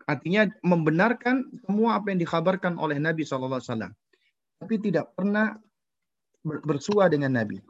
Artinya 0.07 0.47
membenarkan 0.63 1.47
semua 1.63 1.99
apa 1.99 2.11
yang 2.11 2.19
dikhabarkan 2.19 2.75
oleh 2.75 2.99
Nabi 2.99 3.23
SAW. 3.23 3.91
Tapi 4.59 4.75
tidak 4.83 5.15
pernah 5.15 5.55
bersua 6.43 7.07
dengan 7.07 7.39
Nabi. 7.39 7.63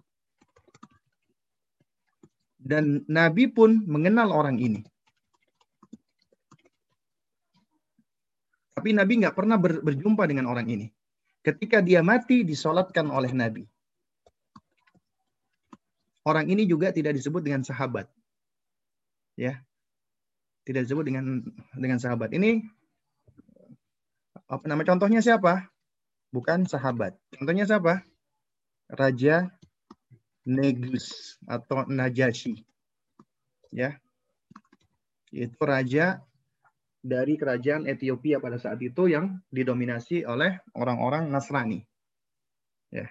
Dan 2.61 3.01
Nabi 3.09 3.49
pun 3.49 3.81
mengenal 3.89 4.29
orang 4.29 4.61
ini. 4.61 4.85
Tapi 8.77 8.93
Nabi 8.93 9.21
nggak 9.21 9.33
pernah 9.33 9.57
ber, 9.57 9.81
berjumpa 9.81 10.29
dengan 10.29 10.45
orang 10.49 10.69
ini. 10.69 10.87
Ketika 11.41 11.81
dia 11.81 12.05
mati, 12.05 12.45
disolatkan 12.45 13.09
oleh 13.09 13.33
Nabi. 13.33 13.65
Orang 16.21 16.45
ini 16.53 16.69
juga 16.69 16.93
tidak 16.93 17.17
disebut 17.17 17.41
dengan 17.41 17.65
sahabat. 17.65 18.05
Ya, 19.33 19.65
tidak 20.69 20.85
disebut 20.85 21.05
dengan 21.09 21.41
dengan 21.73 21.97
sahabat. 21.97 22.29
Ini 22.29 22.61
apa 24.45 24.65
nama 24.69 24.85
contohnya 24.85 25.25
siapa? 25.25 25.65
Bukan 26.29 26.69
sahabat. 26.69 27.17
Contohnya 27.33 27.65
siapa? 27.65 28.05
Raja 28.91 29.49
Negus 30.47 31.37
atau 31.45 31.85
Najasyi. 31.85 32.65
Ya. 33.69 33.97
Itu 35.31 35.63
raja 35.63 36.19
dari 37.01 37.33
kerajaan 37.37 37.89
Ethiopia 37.89 38.37
pada 38.37 38.61
saat 38.61 38.77
itu 38.81 39.09
yang 39.09 39.41
didominasi 39.49 40.25
oleh 40.25 40.61
orang-orang 40.77 41.29
Nasrani. 41.29 41.81
Ya. 42.93 43.09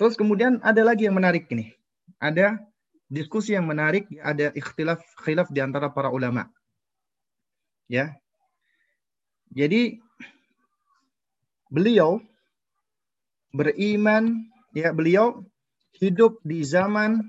Terus 0.00 0.16
kemudian 0.16 0.60
ada 0.64 0.80
lagi 0.80 1.04
yang 1.04 1.16
menarik 1.16 1.48
ini. 1.52 1.72
Ada 2.22 2.60
diskusi 3.12 3.52
yang 3.52 3.68
menarik, 3.68 4.08
ada 4.24 4.54
ikhtilaf 4.56 5.04
khilaf 5.20 5.52
di 5.52 5.60
antara 5.60 5.92
para 5.92 6.08
ulama. 6.08 6.48
Ya. 7.90 8.16
Jadi 9.52 10.00
beliau 11.68 12.20
beriman 13.52 14.48
ya 14.72 14.96
beliau 14.96 15.44
hidup 16.02 16.42
di 16.42 16.66
zaman 16.66 17.22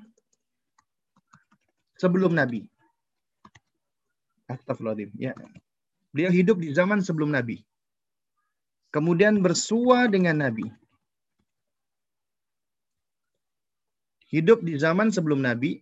sebelum 2.02 2.34
Nabi. 2.34 2.66
Astagfirullahaladzim. 4.50 5.14
Ya. 5.22 5.38
Beliau 6.10 6.34
hidup 6.34 6.58
di 6.58 6.74
zaman 6.74 7.06
sebelum 7.06 7.30
Nabi. 7.30 7.62
Kemudian 8.90 9.46
bersua 9.46 10.10
dengan 10.10 10.42
Nabi. 10.42 10.66
Hidup 14.34 14.66
di 14.66 14.82
zaman 14.82 15.14
sebelum 15.14 15.46
Nabi. 15.46 15.78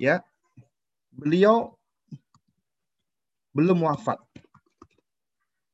Ya. 0.00 0.24
Beliau 1.12 1.76
belum 3.52 3.84
wafat. 3.84 4.16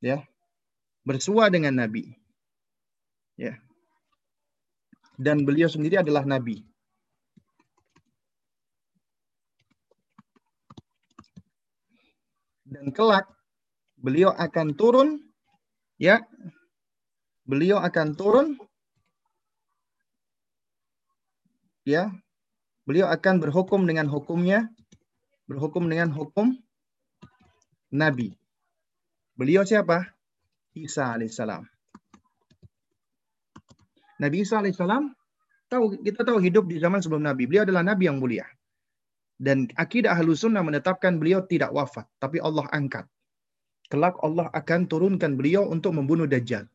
Ya. 0.02 0.26
Bersua 1.06 1.46
dengan 1.46 1.78
Nabi. 1.78 2.10
Ya 3.38 3.67
dan 5.18 5.42
beliau 5.42 5.66
sendiri 5.66 5.98
adalah 5.98 6.22
nabi. 6.22 6.62
Dan 12.68 12.94
kelak 12.94 13.26
beliau 13.98 14.30
akan 14.32 14.78
turun 14.78 15.08
ya. 15.98 16.22
Beliau 17.48 17.82
akan 17.82 18.08
turun 18.14 18.54
ya. 21.82 22.12
Beliau 22.86 23.10
akan 23.10 23.42
berhukum 23.42 23.84
dengan 23.84 24.08
hukumnya 24.08 24.70
berhukum 25.48 25.88
dengan 25.88 26.12
hukum 26.12 26.52
nabi. 27.88 28.36
Beliau 29.34 29.64
siapa? 29.64 30.12
Isa 30.76 31.16
alaihissalam. 31.16 31.64
Nabi 34.18 34.42
Isa 34.42 34.58
alaihissalam 34.58 35.14
tahu 35.70 36.02
kita 36.02 36.26
tahu 36.26 36.38
hidup 36.42 36.66
di 36.66 36.82
zaman 36.82 36.98
sebelum 36.98 37.22
Nabi. 37.22 37.46
Beliau 37.46 37.64
adalah 37.64 37.86
nabi 37.86 38.10
yang 38.10 38.18
mulia. 38.18 38.46
Dan 39.38 39.70
akidah 39.78 40.18
ahlu 40.18 40.34
sunnah 40.34 40.66
menetapkan 40.66 41.14
beliau 41.22 41.46
tidak 41.46 41.70
wafat, 41.70 42.10
tapi 42.18 42.42
Allah 42.42 42.66
angkat. 42.74 43.06
Kelak 43.86 44.18
Allah 44.20 44.50
akan 44.50 44.90
turunkan 44.90 45.38
beliau 45.38 45.64
untuk 45.70 45.94
membunuh 45.94 46.26
Dajjal. 46.26 46.66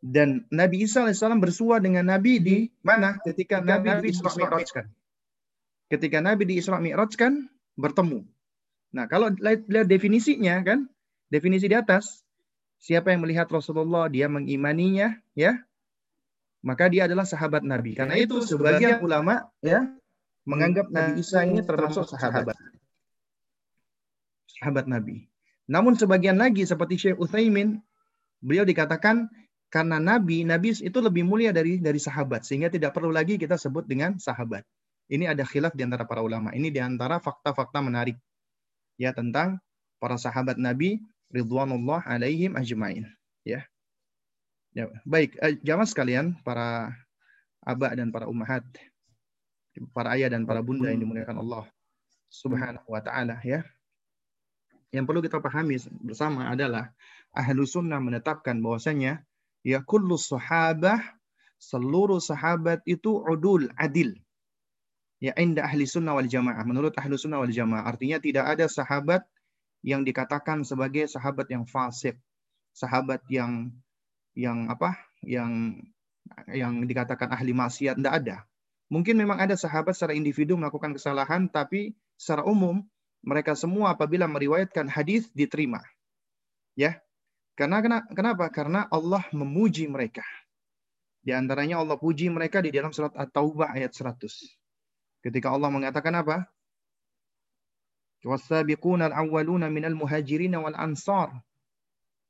Dan 0.00 0.48
Nabi 0.48 0.86
Isa 0.88 1.04
alaihissalam 1.04 1.42
bersua 1.42 1.82
dengan 1.82 2.08
Nabi 2.08 2.40
di 2.40 2.56
mana? 2.80 3.20
Ketika 3.20 3.60
Nabi, 3.60 3.90
Nabi 3.90 4.08
di 4.08 4.16
Isra 4.16 4.32
Mi'rajkan. 4.32 4.86
Ketika 5.90 6.18
Nabi 6.24 6.42
di 6.48 6.54
Isra 6.56 6.80
Mi'rajkan 6.80 7.50
bertemu. 7.76 8.24
Nah, 8.96 9.04
kalau 9.10 9.28
lihat 9.36 9.86
definisinya 9.90 10.62
kan, 10.64 10.88
definisi 11.28 11.68
di 11.68 11.76
atas, 11.76 12.24
siapa 12.80 13.12
yang 13.12 13.26
melihat 13.26 13.50
Rasulullah, 13.52 14.08
dia 14.08 14.30
mengimaninya, 14.30 15.20
ya, 15.36 15.60
maka 16.60 16.88
dia 16.92 17.08
adalah 17.08 17.24
sahabat 17.24 17.64
Nabi. 17.64 17.96
Karena 17.96 18.16
itu 18.20 18.40
sebagian 18.44 19.00
ulama 19.00 19.48
ya 19.64 19.88
menganggap 20.44 20.92
Nabi 20.92 21.20
Isa 21.20 21.44
ini 21.44 21.64
termasuk 21.64 22.08
sahabat. 22.08 22.56
Sahabat 24.60 24.84
Nabi. 24.88 25.28
Namun 25.70 25.96
sebagian 25.96 26.36
lagi 26.36 26.66
seperti 26.66 26.98
Syekh 26.98 27.16
Utsaimin, 27.16 27.80
beliau 28.42 28.66
dikatakan 28.66 29.30
karena 29.70 30.02
Nabi, 30.02 30.42
Nabi 30.42 30.74
itu 30.74 30.98
lebih 30.98 31.22
mulia 31.22 31.54
dari 31.54 31.78
dari 31.78 32.02
sahabat 32.02 32.42
sehingga 32.42 32.68
tidak 32.68 32.90
perlu 32.90 33.14
lagi 33.14 33.38
kita 33.38 33.54
sebut 33.54 33.86
dengan 33.86 34.18
sahabat. 34.18 34.66
Ini 35.10 35.30
ada 35.30 35.46
khilaf 35.46 35.74
di 35.74 35.86
antara 35.86 36.06
para 36.06 36.22
ulama. 36.22 36.50
Ini 36.54 36.70
di 36.70 36.78
antara 36.82 37.22
fakta-fakta 37.22 37.82
menarik 37.82 38.18
ya 38.98 39.14
tentang 39.14 39.62
para 40.02 40.18
sahabat 40.18 40.58
Nabi 40.58 41.00
ridwanullah 41.30 42.02
alaihim 42.04 42.58
ajmain. 42.58 43.06
Ya. 43.46 43.64
Ya, 44.70 44.86
baik, 45.02 45.34
eh, 45.42 45.58
jamaah 45.66 45.88
sekalian, 45.88 46.38
para 46.46 46.94
abah 47.66 47.90
dan 47.98 48.14
para 48.14 48.30
ummahat, 48.30 48.62
para 49.90 50.14
ayah 50.14 50.30
dan 50.30 50.46
para 50.46 50.62
bunda 50.62 50.86
yang 50.90 51.02
dimuliakan 51.02 51.42
Allah 51.42 51.66
Subhanahu 52.30 52.86
wa 52.86 53.02
taala 53.02 53.42
ya. 53.42 53.66
Yang 54.94 55.04
perlu 55.06 55.20
kita 55.22 55.42
pahami 55.42 55.78
bersama 56.02 56.50
adalah 56.50 56.94
ahlu 57.34 57.66
sunnah 57.66 57.98
menetapkan 57.98 58.58
bahwasanya 58.58 59.22
ya 59.66 59.82
kullu 59.82 60.18
sahabah 60.18 60.98
seluruh 61.60 62.18
sahabat 62.18 62.82
itu 62.88 63.22
udul 63.22 63.70
adil 63.78 64.16
ya 65.20 65.36
inda 65.36 65.62
ahli 65.68 65.84
sunnah 65.84 66.16
wal 66.16 66.26
jamaah. 66.26 66.64
Menurut 66.64 66.96
ahli 66.96 67.14
sunnah 67.14 67.38
wal 67.38 67.52
jamaah. 67.52 67.86
Artinya 67.86 68.18
tidak 68.18 68.48
ada 68.48 68.66
sahabat 68.66 69.22
yang 69.84 70.02
dikatakan 70.02 70.64
sebagai 70.64 71.06
sahabat 71.06 71.46
yang 71.52 71.68
fasik. 71.68 72.16
Sahabat 72.72 73.20
yang 73.28 73.68
yang 74.40 74.72
apa? 74.72 74.96
Yang 75.20 75.84
yang 76.48 76.88
dikatakan 76.88 77.28
ahli 77.28 77.52
maksiat 77.52 78.00
tidak 78.00 78.14
ada. 78.24 78.36
Mungkin 78.88 79.20
memang 79.20 79.38
ada 79.38 79.54
sahabat 79.54 79.94
secara 79.94 80.16
individu 80.16 80.56
melakukan 80.56 80.96
kesalahan, 80.96 81.46
tapi 81.46 81.94
secara 82.16 82.42
umum 82.48 82.82
mereka 83.20 83.52
semua 83.52 83.92
apabila 83.94 84.24
meriwayatkan 84.26 84.88
hadis 84.88 85.28
diterima. 85.36 85.84
Ya. 86.74 86.98
Karena 87.54 87.84
kenapa? 88.08 88.48
Karena 88.48 88.88
Allah 88.88 89.20
memuji 89.36 89.84
mereka. 89.84 90.24
Di 91.20 91.36
antaranya 91.36 91.84
Allah 91.84 92.00
puji 92.00 92.32
mereka 92.32 92.64
di 92.64 92.72
dalam 92.72 92.96
surat 92.96 93.12
At-Taubah 93.12 93.76
ayat 93.76 93.92
100. 93.92 94.16
Ketika 95.20 95.52
Allah 95.52 95.68
mengatakan 95.68 96.16
apa? 96.16 96.48
Al-awwaluna 98.24 99.68
minal 99.68 99.92
muhajirin 99.92 100.56
wal 100.56 100.76
ansar. 100.76 101.36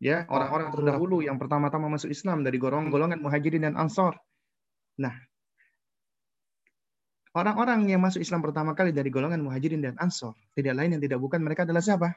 Ya, 0.01 0.25
orang-orang 0.33 0.73
terdahulu 0.73 1.21
yang 1.21 1.37
pertama-tama 1.37 1.93
masuk 1.93 2.09
Islam 2.09 2.41
dari 2.41 2.57
golongan-golongan 2.57 3.21
muhajirin 3.21 3.69
dan 3.69 3.77
ansar. 3.77 4.17
Nah, 4.97 5.13
orang-orang 7.37 7.85
yang 7.85 8.01
masuk 8.01 8.25
Islam 8.25 8.41
pertama 8.41 8.73
kali 8.73 8.97
dari 8.97 9.13
golongan 9.13 9.45
muhajirin 9.45 9.85
dan 9.85 10.01
ansar, 10.01 10.33
tidak 10.57 10.73
lain 10.81 10.97
yang 10.97 11.03
tidak 11.05 11.21
bukan 11.21 11.45
mereka 11.45 11.69
adalah 11.69 11.85
siapa? 11.85 12.17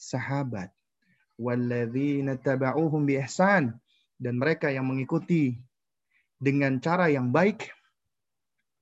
Sahabat. 0.00 0.72
Walladzina 1.36 2.40
taba'uhum 2.40 3.04
bi 3.04 3.20
dan 4.20 4.34
mereka 4.40 4.72
yang 4.72 4.88
mengikuti 4.88 5.60
dengan 6.40 6.80
cara 6.80 7.12
yang 7.12 7.28
baik 7.28 7.68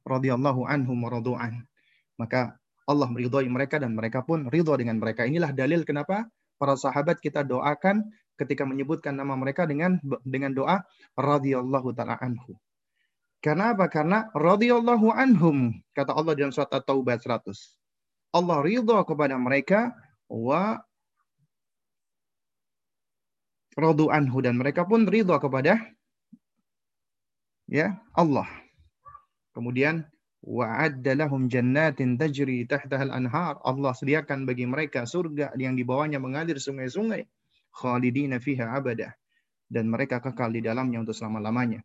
radhiyallahu 0.07 0.63
anhum 0.63 0.99
radu'an. 1.11 1.67
Maka 2.15 2.55
Allah 2.87 3.11
meridhai 3.11 3.51
mereka 3.51 3.83
dan 3.83 3.99
mereka 3.99 4.23
pun 4.23 4.47
ridho 4.47 4.75
dengan 4.79 5.03
mereka. 5.03 5.27
Inilah 5.27 5.51
dalil 5.51 5.83
kenapa 5.83 6.31
para 6.59 6.75
sahabat 6.75 7.19
kita 7.19 7.43
doakan 7.43 8.07
ketika 8.39 8.63
menyebutkan 8.63 9.19
nama 9.19 9.35
mereka 9.35 9.67
dengan 9.67 9.99
dengan 10.23 10.55
doa 10.55 10.87
radhiyallahu 11.19 11.91
taala 11.93 12.17
anhu. 12.23 12.55
Karena 13.43 13.75
apa? 13.75 13.87
Karena 13.91 14.31
radhiyallahu 14.35 15.11
anhum 15.15 15.75
kata 15.95 16.15
Allah 16.15 16.35
dalam 16.35 16.55
surat 16.55 16.71
At-Taubah 16.71 17.19
100. 17.19 17.55
Allah 18.35 18.59
ridho 18.63 18.99
kepada 19.07 19.35
mereka 19.39 19.95
wa 20.31 20.79
radu 23.79 24.11
anhu 24.11 24.43
dan 24.43 24.59
mereka 24.59 24.83
pun 24.83 25.07
ridho 25.07 25.35
kepada 25.39 25.79
ya 27.71 27.95
Allah. 28.19 28.47
Kemudian 29.55 30.03
wa'adda 30.43 31.15
lahum 31.15 31.47
jannatin 31.47 32.19
tajri 32.19 32.67
tahtaha 32.67 33.07
al-anhar. 33.07 33.63
Allah 33.63 33.95
sediakan 33.95 34.51
bagi 34.51 34.67
mereka 34.67 35.07
surga 35.07 35.55
yang 35.55 35.79
di 35.79 35.87
bawahnya 35.87 36.19
mengalir 36.19 36.59
sungai-sungai. 36.59 37.23
Khalidina 37.79 38.43
fiha 38.43 38.75
abada. 38.75 39.15
Dan 39.71 39.87
mereka 39.87 40.19
kekal 40.19 40.51
di 40.51 40.65
dalamnya 40.65 40.99
untuk 40.99 41.15
selama-lamanya. 41.15 41.79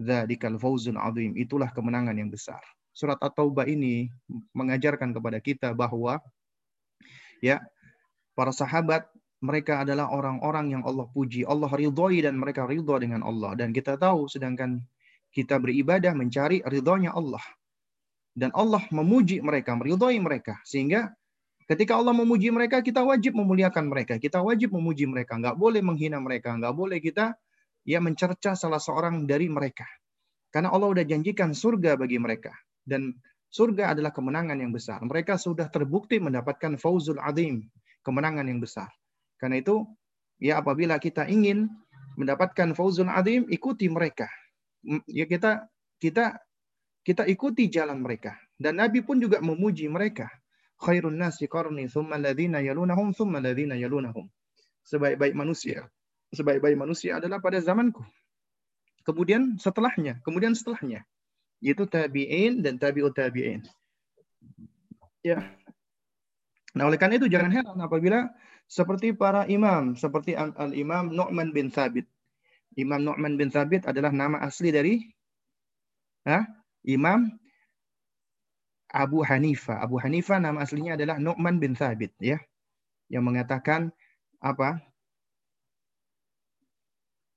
Dzadikal 0.00 0.56
fawzul 0.56 0.96
azim. 0.96 1.36
Itulah 1.36 1.68
kemenangan 1.70 2.16
yang 2.16 2.32
besar. 2.32 2.62
Surat 2.94 3.18
At-Taubah 3.20 3.66
ini 3.66 4.08
mengajarkan 4.54 5.12
kepada 5.12 5.42
kita 5.42 5.74
bahwa 5.74 6.22
ya 7.42 7.58
para 8.38 8.54
sahabat 8.54 9.10
mereka 9.44 9.84
adalah 9.84 10.08
orang-orang 10.08 10.78
yang 10.78 10.82
Allah 10.88 11.04
puji. 11.10 11.44
Allah 11.44 11.68
ridhoi 11.68 12.24
dan 12.24 12.40
mereka 12.40 12.64
ridho 12.64 12.96
dengan 12.96 13.20
Allah. 13.20 13.52
Dan 13.58 13.76
kita 13.76 14.00
tahu 14.00 14.30
sedangkan 14.30 14.80
kita 15.34 15.60
beribadah 15.60 16.16
mencari 16.16 16.64
ridhonya 16.64 17.12
Allah. 17.12 17.42
Dan 18.34 18.50
Allah 18.54 18.82
memuji 18.90 19.42
mereka, 19.44 19.76
meridhoi 19.76 20.16
mereka. 20.22 20.58
Sehingga 20.64 21.12
ketika 21.70 21.98
Allah 21.98 22.14
memuji 22.16 22.48
mereka, 22.52 22.80
kita 22.80 23.02
wajib 23.02 23.36
memuliakan 23.36 23.90
mereka. 23.90 24.16
Kita 24.20 24.40
wajib 24.40 24.72
memuji 24.74 25.08
mereka. 25.08 25.36
Nggak 25.36 25.56
boleh 25.56 25.80
menghina 25.80 26.18
mereka. 26.22 26.54
Nggak 26.56 26.74
boleh 26.74 26.98
kita 27.00 27.36
ya 27.84 28.00
mencerca 28.00 28.56
salah 28.56 28.80
seorang 28.80 29.24
dari 29.28 29.50
mereka. 29.50 29.84
Karena 30.52 30.70
Allah 30.70 30.94
sudah 30.94 31.06
janjikan 31.06 31.50
surga 31.52 31.98
bagi 31.98 32.16
mereka. 32.20 32.54
Dan 32.84 33.16
surga 33.50 33.96
adalah 33.96 34.14
kemenangan 34.14 34.58
yang 34.60 34.70
besar. 34.70 35.02
Mereka 35.02 35.40
sudah 35.40 35.66
terbukti 35.72 36.22
mendapatkan 36.22 36.78
fauzul 36.78 37.18
azim, 37.18 37.66
kemenangan 38.06 38.46
yang 38.46 38.62
besar. 38.62 38.88
Karena 39.40 39.58
itu, 39.58 39.82
ya 40.38 40.62
apabila 40.62 41.02
kita 41.02 41.26
ingin 41.26 41.66
mendapatkan 42.14 42.70
fauzul 42.78 43.10
azim, 43.10 43.50
ikuti 43.50 43.90
mereka 43.90 44.30
ya 45.08 45.24
kita 45.24 45.66
kita 46.00 46.36
kita 47.04 47.22
ikuti 47.28 47.68
jalan 47.68 48.00
mereka. 48.00 48.36
Dan 48.56 48.80
Nabi 48.80 49.04
pun 49.04 49.20
juga 49.20 49.40
memuji 49.42 49.88
mereka. 49.90 50.30
Khairun 50.80 51.16
nasi 51.18 51.46
qarni 51.46 51.86
thumma 51.86 52.18
alladhina 52.18 52.60
yalunahum 52.60 53.14
thumma 53.14 53.38
alladhina 53.38 53.78
yalunahum. 53.78 54.26
Sebaik-baik 54.84 55.32
manusia. 55.32 55.88
Sebaik-baik 56.34 56.76
manusia 56.76 57.22
adalah 57.22 57.38
pada 57.38 57.62
zamanku. 57.62 58.02
Kemudian 59.04 59.60
setelahnya, 59.60 60.20
kemudian 60.24 60.56
setelahnya. 60.56 61.04
Yaitu 61.60 61.88
tabi'in 61.88 62.60
dan 62.60 62.76
tabi'ut 62.76 63.14
tabi'in. 63.14 63.64
Ya. 65.24 65.40
Nah, 66.76 66.90
oleh 66.90 66.98
karena 66.98 67.16
itu 67.16 67.30
jangan 67.30 67.54
heran 67.54 67.78
apabila 67.80 68.28
seperti 68.68 69.14
para 69.14 69.46
imam, 69.46 69.94
seperti 69.94 70.34
al-imam 70.34 71.12
Nu'man 71.12 71.54
bin 71.54 71.70
Thabit. 71.70 72.04
Imam 72.74 73.00
Nu'man 73.00 73.38
bin 73.38 73.48
Thabit 73.48 73.86
adalah 73.86 74.10
nama 74.10 74.42
asli 74.42 74.74
dari 74.74 75.00
ha? 76.26 76.42
Imam 76.84 77.30
Abu 78.94 79.26
Hanifah. 79.26 79.82
Abu 79.82 79.98
Hanifah 79.98 80.38
nama 80.38 80.62
aslinya 80.62 80.94
adalah 80.94 81.18
Nu'man 81.18 81.58
bin 81.58 81.74
Thabit 81.74 82.14
ya. 82.22 82.38
Yang 83.10 83.24
mengatakan 83.26 83.90
apa? 84.38 84.78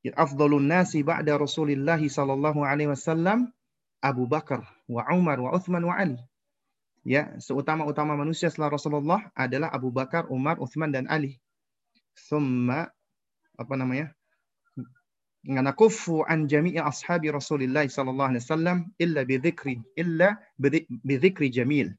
Afdalun 0.08 0.72
nasi 0.72 1.04
ba'da 1.04 1.36
Rasulillah 1.36 2.00
sallallahu 2.00 2.64
alaihi 2.64 2.88
wasallam 2.88 3.52
Abu 4.00 4.24
Bakar 4.30 4.64
wa 4.88 5.04
Umar 5.12 5.36
wa 5.42 5.52
Uthman 5.52 5.84
wa 5.84 6.00
Ali. 6.00 6.16
Ya, 7.08 7.36
seutama-utama 7.40 8.16
manusia 8.16 8.48
setelah 8.48 8.76
Rasulullah 8.76 9.20
adalah 9.32 9.72
Abu 9.72 9.92
Bakar, 9.92 10.28
Umar, 10.32 10.60
Uthman 10.60 10.92
dan 10.92 11.08
Ali. 11.08 11.40
Summa 12.16 12.88
apa 13.56 13.74
namanya? 13.76 14.17
Nakufu 15.46 16.26
an 16.26 16.50
jami'i 16.50 16.82
ashabi 16.82 17.30
Rasulillah 17.30 17.86
sallallahu 17.86 18.34
alaihi 18.34 18.44
wasallam 18.44 18.78
illa 18.98 19.22
bi 19.28 19.38
dzikri 19.38 19.78
illa 19.94 20.40
bi 20.58 21.16
dzikri 21.18 21.54
jamil. 21.54 21.94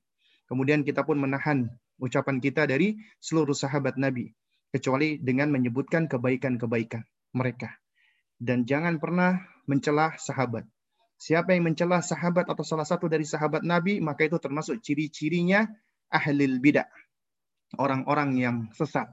Kemudian 0.48 0.82
kita 0.82 1.04
pun 1.04 1.20
menahan 1.20 1.68
ucapan 2.00 2.40
kita 2.40 2.64
dari 2.64 2.96
seluruh 3.20 3.54
sahabat 3.54 4.00
Nabi 4.00 4.32
kecuali 4.72 5.20
dengan 5.20 5.52
menyebutkan 5.52 6.08
kebaikan-kebaikan 6.08 7.04
mereka. 7.36 7.76
Dan 8.38 8.64
jangan 8.64 9.02
pernah 9.02 9.42
mencela 9.66 10.14
sahabat. 10.16 10.64
Siapa 11.18 11.50
yang 11.50 11.66
mencela 11.66 11.98
sahabat 11.98 12.46
atau 12.46 12.62
salah 12.62 12.86
satu 12.86 13.10
dari 13.10 13.26
sahabat 13.26 13.66
Nabi, 13.66 13.98
maka 13.98 14.30
itu 14.30 14.38
termasuk 14.38 14.78
ciri-cirinya 14.78 15.66
ahlil 16.14 16.62
bidah. 16.62 16.86
Orang-orang 17.74 18.38
yang 18.38 18.56
sesat. 18.72 19.10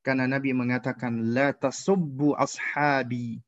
Karena 0.00 0.24
Nabi 0.24 0.56
mengatakan, 0.56 1.36
La 1.36 1.52
tasubbu 1.52 2.32
ashabi. 2.34 3.42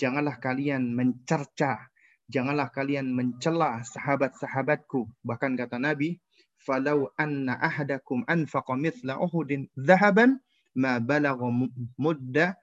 Janganlah 0.00 0.40
kalian 0.40 0.96
mencerca 0.96 1.90
janganlah 2.30 2.70
kalian 2.70 3.10
mencela 3.10 3.82
sahabat-sahabatku. 3.82 5.10
Bahkan 5.26 5.58
kata 5.58 5.82
Nabi, 5.82 6.16
"Falau 6.62 7.10
anna 7.18 7.58
ahadakum 7.58 8.22
anfaqa 8.30 8.78
mithla 8.78 9.18
Uhudin 9.18 9.66
dhahaban 9.74 10.38
ma 10.78 11.02
balagha 11.02 11.50
mudda 11.98 12.54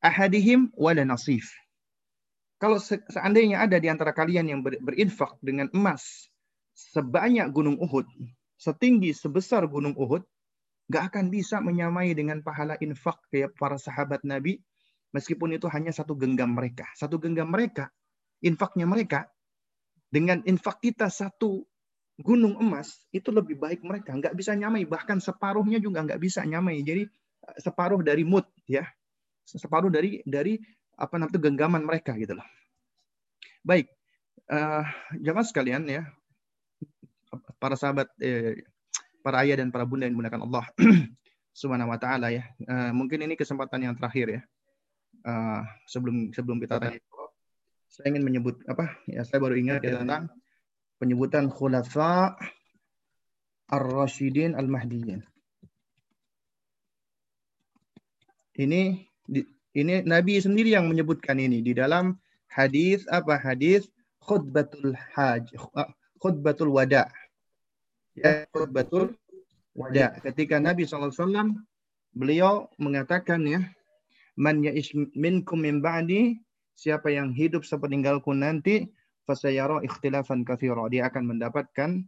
ahadihim 0.00 0.72
wala 0.74 1.04
nasif." 1.04 1.52
Kalau 2.56 2.80
seandainya 2.80 3.60
ada 3.60 3.76
di 3.76 3.92
antara 3.92 4.16
kalian 4.16 4.48
yang 4.48 4.60
berinfak 4.64 5.36
dengan 5.44 5.68
emas 5.76 6.32
sebanyak 6.72 7.44
gunung 7.52 7.76
Uhud, 7.76 8.08
setinggi 8.56 9.12
sebesar 9.12 9.68
gunung 9.68 9.92
Uhud, 9.94 10.24
gak 10.88 11.12
akan 11.12 11.28
bisa 11.28 11.60
menyamai 11.60 12.16
dengan 12.16 12.40
pahala 12.40 12.80
infak 12.80 13.20
kayak 13.28 13.52
para 13.60 13.76
sahabat 13.76 14.24
Nabi, 14.24 14.64
meskipun 15.14 15.54
itu 15.54 15.70
hanya 15.70 15.94
satu 15.94 16.18
genggam 16.18 16.50
mereka. 16.58 16.90
Satu 16.98 17.22
genggam 17.22 17.46
mereka 17.54 17.94
infaknya 18.42 18.84
mereka 18.84 19.30
dengan 20.10 20.42
infak 20.44 20.82
kita 20.82 21.06
satu 21.08 21.62
gunung 22.18 22.58
emas 22.58 23.06
itu 23.14 23.30
lebih 23.30 23.56
baik 23.56 23.86
mereka. 23.86 24.10
Nggak 24.10 24.34
bisa 24.34 24.52
nyamai 24.58 24.82
bahkan 24.84 25.22
separuhnya 25.22 25.78
juga 25.78 26.02
nggak 26.02 26.18
bisa 26.18 26.42
nyamai. 26.42 26.82
Jadi 26.82 27.06
eh, 27.46 27.56
separuh 27.62 28.02
dari 28.02 28.26
mood 28.26 28.44
ya. 28.66 28.82
Separuh 29.46 29.88
dari 29.88 30.18
dari 30.26 30.58
apa 30.98 31.14
namanya 31.18 31.38
genggaman 31.38 31.82
mereka 31.86 32.18
gitu 32.18 32.34
loh. 32.34 32.46
Baik 33.62 33.88
uh, 34.50 34.84
jamaah 35.22 35.46
sekalian 35.46 35.86
ya. 35.86 36.02
Para 37.62 37.78
sahabat 37.78 38.10
eh, 38.18 38.66
para 39.22 39.42
ayah 39.46 39.62
dan 39.62 39.70
para 39.70 39.86
bunda 39.86 40.06
yang 40.06 40.14
menggunakan 40.14 40.46
Allah 40.46 40.64
subhanahu 41.58 41.90
wa 41.90 41.98
taala 41.98 42.30
ya. 42.30 42.46
Uh, 42.62 42.92
mungkin 42.94 43.24
ini 43.24 43.34
kesempatan 43.34 43.90
yang 43.90 43.94
terakhir 43.98 44.26
ya 44.30 44.42
uh, 45.24 45.60
sebelum 45.88 46.30
sebelum 46.30 46.60
kita 46.60 46.78
tanya 46.78 47.00
saya 47.94 48.10
ingin 48.10 48.26
menyebut 48.26 48.58
apa 48.66 48.90
ya 49.06 49.22
saya 49.22 49.38
baru 49.38 49.54
ingat 49.54 49.86
ya 49.86 50.02
tentang 50.02 50.26
penyebutan 50.98 51.46
khulafa 51.46 52.34
ar-rasyidin 53.70 54.58
al-mahdiyyin. 54.58 55.22
Ini 58.54 58.82
ini 59.74 59.94
Nabi 60.06 60.38
sendiri 60.38 60.74
yang 60.74 60.86
menyebutkan 60.86 61.38
ini 61.42 61.58
di 61.62 61.74
dalam 61.74 62.18
hadis 62.46 63.02
apa 63.10 63.34
hadis 63.38 63.86
khutbatul 64.22 64.94
haj 65.14 65.50
khutbatul 66.22 66.70
wada. 66.70 67.10
Ya 68.14 68.46
khutbatul 68.54 69.14
wada. 69.74 70.18
Ketika 70.22 70.62
Nabi 70.62 70.86
SAW 70.86 71.58
beliau 72.14 72.70
mengatakan 72.78 73.42
ya 73.42 73.60
man 74.34 74.62
ya'ish 74.62 74.94
minkum 75.14 75.62
min 75.62 75.78
ba'di 75.78 76.38
siapa 76.74 77.10
yang 77.10 77.30
hidup 77.30 77.62
sepeninggalku 77.62 78.34
nanti 78.34 78.90
fasayara 79.24 79.80
ikhtilafan 79.86 80.42
katsira 80.42 80.84
dia 80.90 81.08
akan 81.08 81.36
mendapatkan 81.36 82.04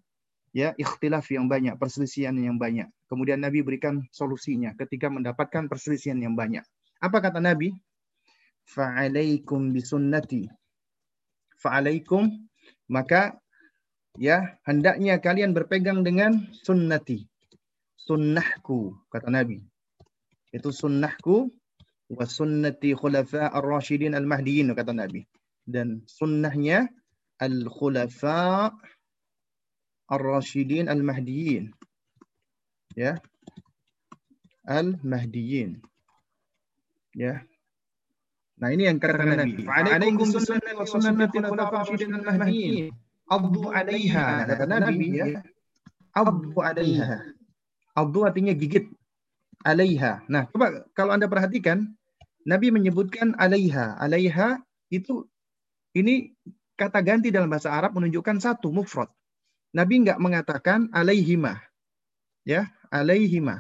ya 0.57 0.72
ikhtilaf 0.77 1.29
yang 1.29 1.53
banyak 1.53 1.77
perselisihan 1.77 2.33
yang 2.37 2.57
banyak. 2.57 2.89
Kemudian 3.12 3.45
nabi 3.45 3.61
berikan 3.61 4.09
solusinya 4.09 4.72
ketika 4.74 5.12
mendapatkan 5.12 5.68
perselisihan 5.68 6.16
yang 6.16 6.33
banyak. 6.33 6.64
Apa 6.99 7.20
kata 7.20 7.45
nabi? 7.45 7.77
Fa'alaikum 8.66 9.70
bisunnati. 9.70 10.49
Fa'alaikum 11.61 12.27
maka 12.91 13.39
ya 14.18 14.59
hendaknya 14.64 15.20
kalian 15.20 15.53
berpegang 15.53 16.03
dengan 16.03 16.49
sunnati. 16.64 17.29
Sunnahku 18.01 18.97
kata 19.12 19.29
nabi. 19.29 19.61
Itu 20.51 20.72
sunnahku 20.72 21.53
wa 22.07 22.22
sunnati 22.22 22.94
khulafa 22.94 23.50
ar-rasyidin 23.50 24.14
al-mahdiyyin 24.14 24.70
kata 24.72 24.94
Nabi. 24.94 25.26
Dan 25.66 26.07
sunnahnya 26.07 26.86
al-khulafa 27.42 28.70
ar-rasyidin 30.07 30.86
al-mahdiyyin. 30.86 31.74
Ya. 32.94 33.18
Al-mahdiyyin. 34.66 35.82
Ya. 37.16 37.42
Nah, 38.57 38.72
ini 38.72 38.88
yang 38.88 39.02
kata 39.02 39.26
Nabi. 39.26 39.66
Fa'alaikum 39.66 40.26
sunnati 40.30 40.72
wa 40.72 40.86
sunnati 40.86 41.36
khulafa 41.42 41.84
ar-rasyidin 41.84 42.22
al-mahdiyyin. 42.22 42.94
Abdu 43.26 43.68
'alaiha 43.74 44.46
kata 44.46 44.64
Nabi 44.70 45.07
ya. 45.18 45.42
Abdu 46.14 46.54
'alaiha. 46.57 47.34
Abdu 47.96 48.22
artinya 48.22 48.54
gigit 48.54 48.92
alaiha. 49.66 50.22
Nah, 50.30 50.46
coba 50.54 50.86
kalau 50.94 51.10
Anda 51.10 51.26
perhatikan, 51.26 51.90
Nabi 52.46 52.70
menyebutkan 52.70 53.34
alaiha. 53.34 53.98
Alaiha 53.98 54.62
itu 54.94 55.26
ini 55.98 56.30
kata 56.78 57.02
ganti 57.02 57.34
dalam 57.34 57.50
bahasa 57.50 57.74
Arab 57.74 57.98
menunjukkan 57.98 58.38
satu 58.38 58.70
mufrad. 58.70 59.10
Nabi 59.74 60.06
enggak 60.06 60.22
mengatakan 60.22 60.86
alaihima. 60.94 61.58
Ya, 62.46 62.70
alaihima. 62.94 63.58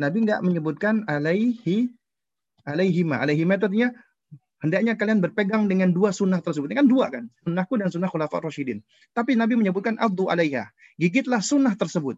Nabi 0.00 0.24
enggak 0.24 0.40
menyebutkan 0.40 1.04
alaihi 1.04 1.92
alaihima. 2.64 3.20
Alaihima 3.20 3.60
itu 3.60 3.68
artinya 3.68 3.90
hendaknya 4.64 4.96
kalian 4.96 5.20
berpegang 5.20 5.68
dengan 5.68 5.92
dua 5.92 6.10
sunnah 6.16 6.40
tersebut. 6.40 6.72
Ini 6.72 6.80
kan 6.80 6.88
dua 6.88 7.12
kan, 7.12 7.28
sunnahku 7.44 7.76
dan 7.76 7.92
sunnah 7.92 8.08
khulafa 8.08 8.40
rasyidin. 8.40 8.80
Tapi 9.12 9.36
Nabi 9.36 9.60
menyebutkan 9.60 10.00
abdu 10.00 10.32
alaiha. 10.32 10.72
Gigitlah 10.96 11.44
sunnah 11.44 11.76
tersebut. 11.76 12.16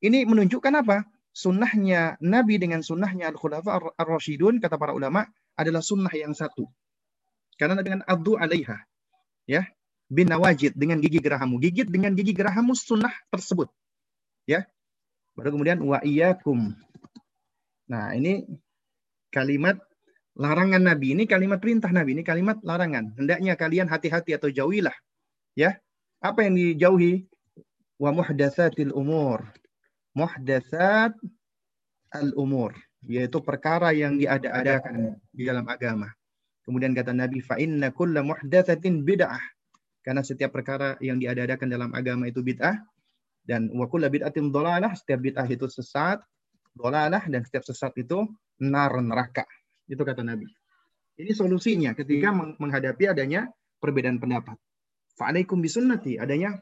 Ini 0.00 0.24
menunjukkan 0.24 0.72
apa? 0.80 1.04
Sunnahnya 1.34 2.14
Nabi 2.22 2.62
dengan 2.62 2.80
sunnahnya 2.80 3.34
Al-Khulafa 3.34 3.98
Ar-Rashidun, 3.98 4.62
kata 4.62 4.78
para 4.78 4.94
ulama, 4.94 5.26
adalah 5.58 5.82
sunnah 5.82 6.14
yang 6.14 6.30
satu. 6.32 6.70
Karena 7.58 7.82
dengan 7.82 8.06
abdu 8.06 8.38
alaiha. 8.38 8.78
Ya, 9.44 9.68
bin 10.08 10.30
nawajid 10.30 10.78
dengan 10.78 11.02
gigi 11.02 11.18
gerahamu. 11.18 11.58
Gigit 11.60 11.90
dengan 11.90 12.14
gigi 12.14 12.32
gerahamu 12.32 12.72
sunnah 12.78 13.12
tersebut. 13.28 13.68
Ya. 14.46 14.64
Baru 15.34 15.58
kemudian 15.58 15.82
wa 15.82 15.98
iyyakum. 16.00 16.78
Nah, 17.90 18.14
ini 18.14 18.46
kalimat 19.34 19.76
larangan 20.38 20.80
Nabi. 20.80 21.18
Ini 21.18 21.26
kalimat 21.26 21.58
perintah 21.58 21.90
Nabi. 21.90 22.14
Ini 22.16 22.22
kalimat 22.22 22.62
larangan. 22.62 23.18
Hendaknya 23.18 23.58
kalian 23.58 23.90
hati-hati 23.90 24.38
atau 24.38 24.48
jauhilah. 24.48 24.94
Ya. 25.58 25.82
Apa 26.22 26.46
yang 26.46 26.56
dijauhi? 26.56 27.26
Wa 27.98 28.10
muhdatsatil 28.10 28.94
umur 28.94 29.44
muhdatsat 30.14 31.12
al-umur, 32.14 32.74
yaitu 33.04 33.42
perkara 33.42 33.90
yang 33.90 34.16
diada-adakan 34.16 35.18
di 35.34 35.42
dalam 35.42 35.66
agama. 35.66 36.08
Kemudian 36.64 36.96
kata 36.96 37.12
Nabi, 37.12 37.44
fa 37.44 37.60
inna 37.60 37.92
kulla 37.92 38.24
muhdatsatin 38.24 39.04
bid'ah. 39.04 39.42
Karena 40.00 40.24
setiap 40.24 40.54
perkara 40.54 40.96
yang 41.02 41.20
diada-adakan 41.20 41.68
dalam 41.68 41.90
agama 41.92 42.30
itu 42.30 42.40
bid'ah 42.40 42.78
dan 43.44 43.68
wa 43.74 43.84
kulla 43.90 44.08
bid'atin 44.08 44.48
dhalalah, 44.48 44.96
setiap 44.96 45.20
bid'ah 45.20 45.44
itu 45.50 45.68
sesat, 45.68 46.24
dhalalah 46.72 47.24
dan 47.28 47.44
setiap 47.44 47.66
sesat 47.66 47.92
itu 48.00 48.24
nar 48.64 48.96
neraka. 49.02 49.44
Itu 49.84 50.00
kata 50.00 50.24
Nabi. 50.24 50.48
Ini 51.14 51.30
solusinya 51.30 51.94
ketika 51.94 52.32
menghadapi 52.34 53.12
adanya 53.12 53.46
perbedaan 53.78 54.18
pendapat. 54.18 54.56
Fa'alaikum 55.14 55.62
bisunnati. 55.62 56.18
Adanya 56.18 56.58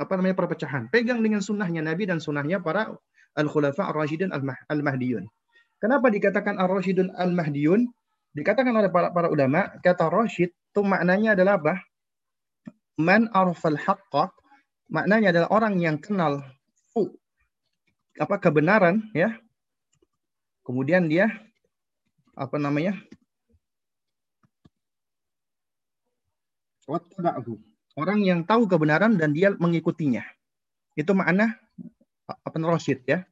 apa 0.00 0.12
namanya 0.16 0.36
perpecahan. 0.36 0.88
Pegang 0.88 1.20
dengan 1.20 1.44
sunnahnya 1.44 1.84
Nabi 1.84 2.08
dan 2.08 2.18
sunnahnya 2.18 2.64
para 2.64 2.92
al-khulafa 3.36 3.92
ar-rasyidun 3.92 4.32
al-mahdiyun. 4.68 5.28
Kenapa 5.76 6.08
dikatakan 6.08 6.56
ar-rasyidun 6.56 7.12
al-mahdiyun? 7.12 7.90
Dikatakan 8.32 8.72
oleh 8.72 8.88
para, 8.88 9.12
para 9.12 9.28
ulama, 9.28 9.68
kata 9.84 10.08
rasyid 10.08 10.56
itu 10.56 10.80
maknanya 10.80 11.36
adalah 11.36 11.60
apa? 11.60 11.84
Man 12.96 13.28
arfal 13.28 13.76
haqqa, 13.76 14.32
maknanya 14.88 15.36
adalah 15.36 15.48
orang 15.52 15.76
yang 15.76 16.00
kenal 16.00 16.40
apa 18.16 18.36
kebenaran 18.40 19.04
ya. 19.12 19.36
Kemudian 20.64 21.12
dia 21.12 21.28
apa 22.32 22.56
namanya? 22.56 22.96
Orang 27.92 28.24
yang 28.24 28.48
tahu 28.48 28.64
kebenaran 28.64 29.20
dan 29.20 29.36
dia 29.36 29.52
mengikutinya. 29.52 30.24
Itu 30.96 31.12
makna 31.12 31.60
rosid 32.56 33.04
ya. 33.04 33.24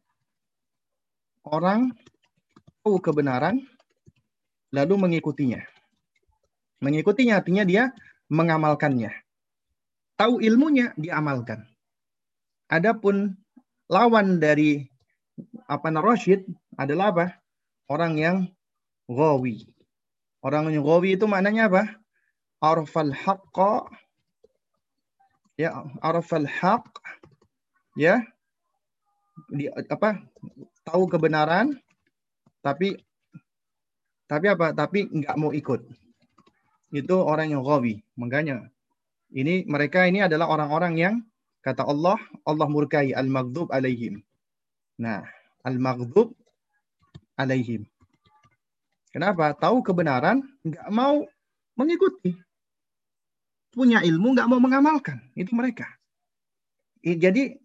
Orang 1.40 1.96
tahu 2.84 3.00
kebenaran 3.00 3.64
lalu 4.72 4.94
mengikutinya. 5.00 5.64
Mengikutinya 6.84 7.40
artinya 7.40 7.64
dia 7.64 7.82
mengamalkannya. 8.28 9.12
Tahu 10.20 10.44
ilmunya 10.44 10.92
diamalkan. 11.00 11.64
Adapun 12.68 13.36
lawan 13.88 14.36
dari 14.36 14.84
apa 15.66 15.88
Rashid 15.88 16.44
adalah 16.76 17.16
apa? 17.16 17.26
Orang 17.88 18.20
yang 18.20 18.46
ghawi. 19.08 19.64
Orang 20.44 20.68
yang 20.70 20.84
ghawi 20.84 21.16
itu 21.16 21.24
maknanya 21.24 21.72
apa? 21.72 21.82
Arfal 22.60 23.12
haqqa 23.16 23.88
ya 25.60 25.84
arfal 26.00 26.48
haq 26.48 26.88
ya. 28.00 28.24
Di, 29.52 29.68
apa 29.68 30.20
tahu 30.84 31.08
kebenaran 31.08 31.76
tapi 32.60 32.96
tapi 34.24 34.46
apa 34.48 34.72
tapi 34.72 35.08
nggak 35.12 35.36
mau 35.36 35.52
ikut. 35.52 35.84
Itu 36.90 37.16
orang 37.20 37.52
yang 37.52 37.62
ghawi. 37.62 38.00
Makanya 38.16 38.72
ini 39.36 39.68
mereka 39.68 40.08
ini 40.08 40.24
adalah 40.24 40.48
orang-orang 40.48 40.94
yang 40.96 41.14
kata 41.60 41.84
Allah 41.84 42.16
Allah 42.48 42.66
murkai 42.68 43.12
al-maghdub 43.12 43.68
alaihim. 43.68 44.24
Nah 44.96 45.24
al-maghdub 45.64 46.32
alaihim. 47.36 47.84
Kenapa? 49.10 49.52
Tahu 49.58 49.82
kebenaran 49.82 50.40
nggak 50.62 50.88
mau 50.94 51.26
mengikuti 51.74 52.36
punya 53.70 54.02
ilmu 54.02 54.34
nggak 54.34 54.48
mau 54.50 54.60
mengamalkan 54.62 55.22
itu 55.38 55.54
mereka 55.54 55.86
jadi 57.00 57.56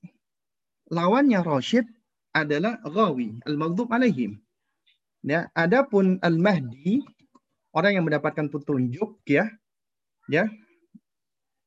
lawannya 0.87 1.43
Rashid 1.43 1.83
adalah 2.31 2.79
Ghawi, 2.83 3.43
al-maghdub 3.43 3.91
alaihim. 3.91 4.39
Ya, 5.25 5.51
adapun 5.57 6.21
al-Mahdi 6.21 7.03
orang 7.75 7.99
yang 7.99 8.05
mendapatkan 8.07 8.47
petunjuk 8.47 9.19
ya. 9.27 9.49
Ya. 10.31 10.47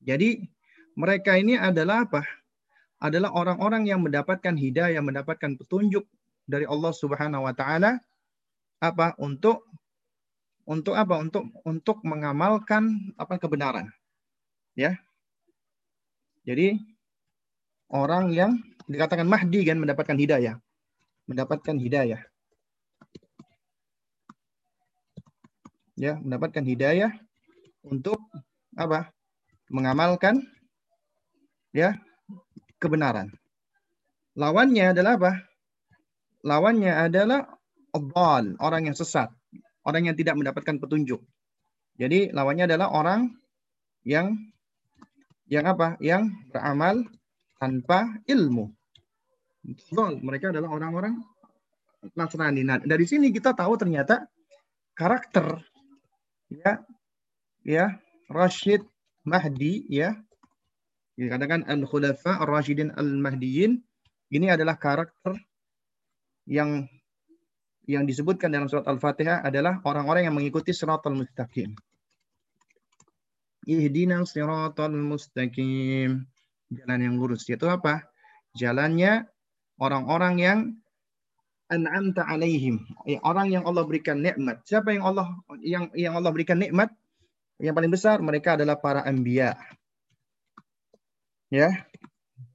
Jadi 0.01 0.49
mereka 0.97 1.36
ini 1.36 1.59
adalah 1.59 2.09
apa? 2.09 2.22
Adalah 2.99 3.34
orang-orang 3.34 3.86
yang 3.86 4.03
mendapatkan 4.03 4.55
hidayah, 4.55 5.03
mendapatkan 5.03 5.59
petunjuk 5.59 6.07
dari 6.49 6.64
Allah 6.64 6.93
Subhanahu 6.95 7.45
wa 7.45 7.55
taala 7.55 7.99
apa? 8.78 9.12
Untuk 9.20 9.66
untuk 10.64 10.95
apa? 10.95 11.18
Untuk 11.18 11.51
untuk 11.66 12.01
mengamalkan 12.07 13.12
apa 13.18 13.36
kebenaran. 13.36 13.91
Ya. 14.79 14.95
Jadi 16.47 16.79
orang 17.91 18.31
yang 18.31 18.62
dikatakan 18.87 19.26
Mahdi 19.26 19.66
kan 19.66 19.83
mendapatkan 19.83 20.14
hidayah. 20.14 20.62
Mendapatkan 21.26 21.74
hidayah. 21.74 22.22
Ya, 25.99 26.14
mendapatkan 26.22 26.62
hidayah 26.62 27.11
untuk 27.83 28.22
apa? 28.79 29.11
Mengamalkan 29.66 30.47
ya 31.74 31.99
kebenaran. 32.79 33.35
Lawannya 34.39 34.95
adalah 34.95 35.18
apa? 35.18 35.33
Lawannya 36.47 36.95
adalah 36.95 37.51
abal, 37.91 38.55
orang 38.62 38.87
yang 38.87 38.95
sesat, 38.95 39.26
orang 39.83 40.07
yang 40.07 40.14
tidak 40.14 40.39
mendapatkan 40.39 40.79
petunjuk. 40.79 41.18
Jadi 41.99 42.31
lawannya 42.31 42.70
adalah 42.70 42.95
orang 42.95 43.35
yang 44.07 44.39
yang 45.49 45.65
apa? 45.69 45.97
Yang 45.99 46.33
beramal 46.53 47.05
tanpa 47.59 48.21
ilmu. 48.29 48.71
Mereka 50.23 50.55
adalah 50.55 50.71
orang-orang 50.73 51.19
Nasrani. 52.15 52.63
Nah, 52.63 52.79
dari 52.79 53.05
sini 53.05 53.35
kita 53.35 53.53
tahu 53.59 53.75
ternyata 53.75 54.23
karakter 54.95 55.59
ya 56.47 56.79
ya 57.67 57.99
Rashid 58.31 58.87
Mahdi 59.27 59.83
ya 59.91 60.15
dikatakan 61.19 61.67
al-khulafa 61.67 62.39
ar-rasyidin 62.39 62.95
al-mahdiyin 62.95 63.83
ini 64.31 64.47
adalah 64.47 64.79
karakter 64.79 65.35
yang 66.47 66.87
yang 67.89 68.05
disebutkan 68.05 68.53
dalam 68.53 68.69
surat 68.69 68.85
Al-Fatihah 68.85 69.41
adalah 69.41 69.81
orang-orang 69.89 70.29
yang 70.29 70.37
mengikuti 70.37 70.77
siratal 70.77 71.17
mustaqim. 71.17 71.73
Ihdinas 73.69 74.33
siratal 74.33 74.97
mustaqim. 74.97 76.25
Jalan 76.73 77.01
yang 77.05 77.14
lurus 77.21 77.45
yaitu 77.45 77.69
apa? 77.69 78.09
Jalannya 78.57 79.29
orang-orang 79.77 80.35
yang 80.41 80.59
an'amta 81.69 82.25
alaihim, 82.25 82.81
orang 83.21 83.53
yang 83.53 83.69
Allah 83.69 83.85
berikan 83.85 84.25
nikmat. 84.25 84.64
Siapa 84.64 84.97
yang 84.97 85.05
Allah 85.05 85.29
yang 85.61 85.93
yang 85.93 86.16
Allah 86.16 86.33
berikan 86.33 86.57
nikmat? 86.57 86.89
Yang 87.61 87.75
paling 87.77 87.93
besar 87.93 88.16
mereka 88.25 88.57
adalah 88.57 88.81
para 88.81 89.05
anbiya. 89.05 89.53
Ya. 91.53 91.85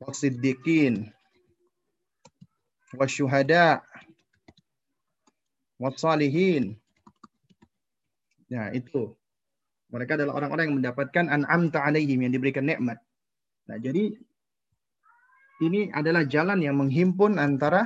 Wasiddiqin. 0.02 1.14
Wasyuhada. 2.98 3.84
Wasalihin. 5.78 6.80
Ya, 8.48 8.70
itu. 8.72 9.18
Mereka 9.94 10.18
adalah 10.18 10.42
orang-orang 10.42 10.74
yang 10.74 10.78
mendapatkan 10.82 11.26
an'amta 11.30 11.86
alaihim 11.86 12.26
yang 12.26 12.34
diberikan 12.34 12.66
nikmat. 12.66 12.98
Nah, 13.70 13.78
jadi 13.78 14.18
ini 15.62 15.94
adalah 15.94 16.26
jalan 16.26 16.66
yang 16.66 16.82
menghimpun 16.82 17.38
antara 17.38 17.86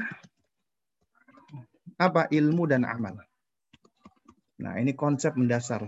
apa 2.00 2.32
ilmu 2.32 2.64
dan 2.64 2.88
amal. 2.88 3.20
Nah, 4.64 4.80
ini 4.80 4.96
konsep 4.96 5.36
mendasar. 5.36 5.86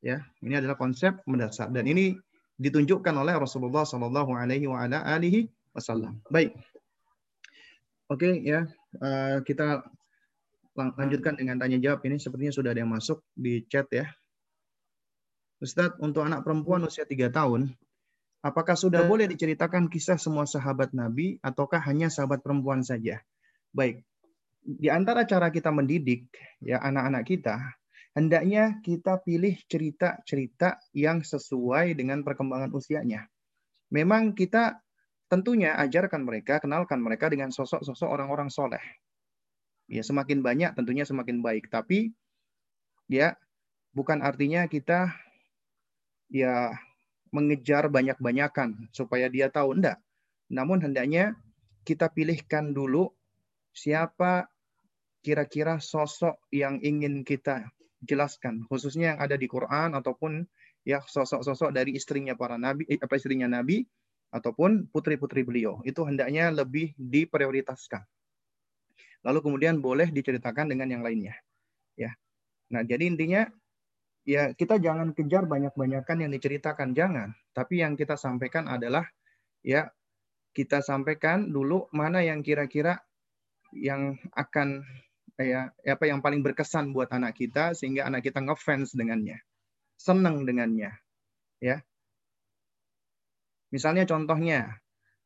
Ya, 0.00 0.24
ini 0.40 0.56
adalah 0.56 0.80
konsep 0.80 1.20
mendasar 1.28 1.68
dan 1.68 1.84
ini 1.84 2.16
ditunjukkan 2.56 3.12
oleh 3.12 3.36
Rasulullah 3.36 3.84
Shallallahu 3.84 4.32
alaihi 4.32 4.64
wasallam. 5.76 6.24
Baik. 6.32 6.56
Oke, 8.08 8.40
ya. 8.40 8.64
Uh, 8.96 9.44
kita 9.44 9.84
lanjutkan 10.74 11.36
dengan 11.36 11.60
tanya 11.60 11.76
jawab 11.76 12.00
ini 12.08 12.16
sepertinya 12.16 12.50
sudah 12.50 12.72
ada 12.72 12.80
yang 12.80 12.90
masuk 12.90 13.20
di 13.36 13.68
chat 13.68 13.86
ya. 13.92 14.08
Ustadz, 15.60 16.00
untuk 16.00 16.24
anak 16.24 16.40
perempuan 16.42 16.80
usia 16.88 17.04
3 17.04 17.28
tahun, 17.28 17.76
Apakah 18.40 18.72
sudah 18.72 19.04
boleh 19.04 19.28
diceritakan 19.28 19.92
kisah 19.92 20.16
semua 20.16 20.48
sahabat 20.48 20.96
Nabi 20.96 21.36
ataukah 21.44 21.76
hanya 21.84 22.08
sahabat 22.08 22.40
perempuan 22.40 22.80
saja? 22.80 23.20
Baik. 23.68 24.00
Di 24.64 24.88
antara 24.88 25.28
cara 25.28 25.52
kita 25.52 25.68
mendidik 25.68 26.24
ya 26.64 26.80
anak-anak 26.80 27.28
kita, 27.28 27.60
hendaknya 28.16 28.80
kita 28.80 29.20
pilih 29.20 29.60
cerita-cerita 29.68 30.80
yang 30.96 31.20
sesuai 31.20 31.92
dengan 31.92 32.24
perkembangan 32.24 32.72
usianya. 32.72 33.28
Memang 33.92 34.32
kita 34.32 34.80
tentunya 35.28 35.76
ajarkan 35.76 36.24
mereka, 36.24 36.64
kenalkan 36.64 37.04
mereka 37.04 37.28
dengan 37.28 37.52
sosok-sosok 37.52 38.08
orang-orang 38.08 38.48
soleh. 38.48 38.80
Ya, 39.84 40.00
semakin 40.00 40.40
banyak 40.40 40.72
tentunya 40.80 41.04
semakin 41.04 41.44
baik. 41.44 41.68
Tapi 41.68 42.08
ya 43.12 43.36
bukan 43.92 44.24
artinya 44.24 44.64
kita 44.64 45.12
ya 46.30 46.72
mengejar 47.34 47.90
banyak-banyakan 47.90 48.90
supaya 48.90 49.26
dia 49.30 49.50
tahu 49.50 49.78
enggak. 49.78 49.98
Namun 50.50 50.82
hendaknya 50.82 51.38
kita 51.86 52.10
pilihkan 52.10 52.74
dulu 52.74 53.10
siapa 53.70 54.50
kira-kira 55.22 55.78
sosok 55.78 56.40
yang 56.50 56.80
ingin 56.80 57.22
kita 57.22 57.68
jelaskan, 58.00 58.64
khususnya 58.66 59.14
yang 59.14 59.20
ada 59.20 59.36
di 59.36 59.46
Quran 59.46 59.92
ataupun 59.92 60.48
ya 60.82 61.04
sosok-sosok 61.04 61.70
dari 61.76 61.92
istrinya 61.94 62.32
para 62.32 62.56
nabi, 62.56 62.88
eh, 62.88 62.96
apa 62.96 63.20
istrinya 63.20 63.46
nabi 63.46 63.84
ataupun 64.32 64.88
putri-putri 64.88 65.44
beliau. 65.44 65.84
Itu 65.84 66.08
hendaknya 66.08 66.48
lebih 66.48 66.96
diprioritaskan. 66.96 68.02
Lalu 69.20 69.38
kemudian 69.44 69.84
boleh 69.84 70.08
diceritakan 70.08 70.72
dengan 70.72 70.88
yang 70.88 71.02
lainnya. 71.04 71.36
Ya. 71.98 72.16
Nah, 72.72 72.80
jadi 72.80 73.04
intinya 73.04 73.44
ya 74.30 74.54
kita 74.54 74.78
jangan 74.78 75.10
kejar 75.10 75.50
banyak-banyakan 75.50 76.22
yang 76.22 76.30
diceritakan, 76.30 76.94
jangan. 76.94 77.34
Tapi 77.50 77.82
yang 77.82 77.98
kita 77.98 78.14
sampaikan 78.14 78.70
adalah 78.70 79.02
ya 79.66 79.90
kita 80.54 80.86
sampaikan 80.86 81.50
dulu 81.50 81.90
mana 81.90 82.22
yang 82.22 82.46
kira-kira 82.46 83.02
yang 83.74 84.18
akan 84.34 84.86
ya 85.34 85.74
apa 85.74 86.04
yang 86.06 86.22
paling 86.22 86.46
berkesan 86.46 86.94
buat 86.94 87.10
anak 87.10 87.38
kita 87.42 87.74
sehingga 87.74 88.06
anak 88.06 88.30
kita 88.30 88.38
ngefans 88.38 88.94
dengannya. 88.94 89.42
Senang 89.98 90.46
dengannya. 90.46 90.94
Ya. 91.58 91.82
Misalnya 93.74 94.06
contohnya 94.06 94.78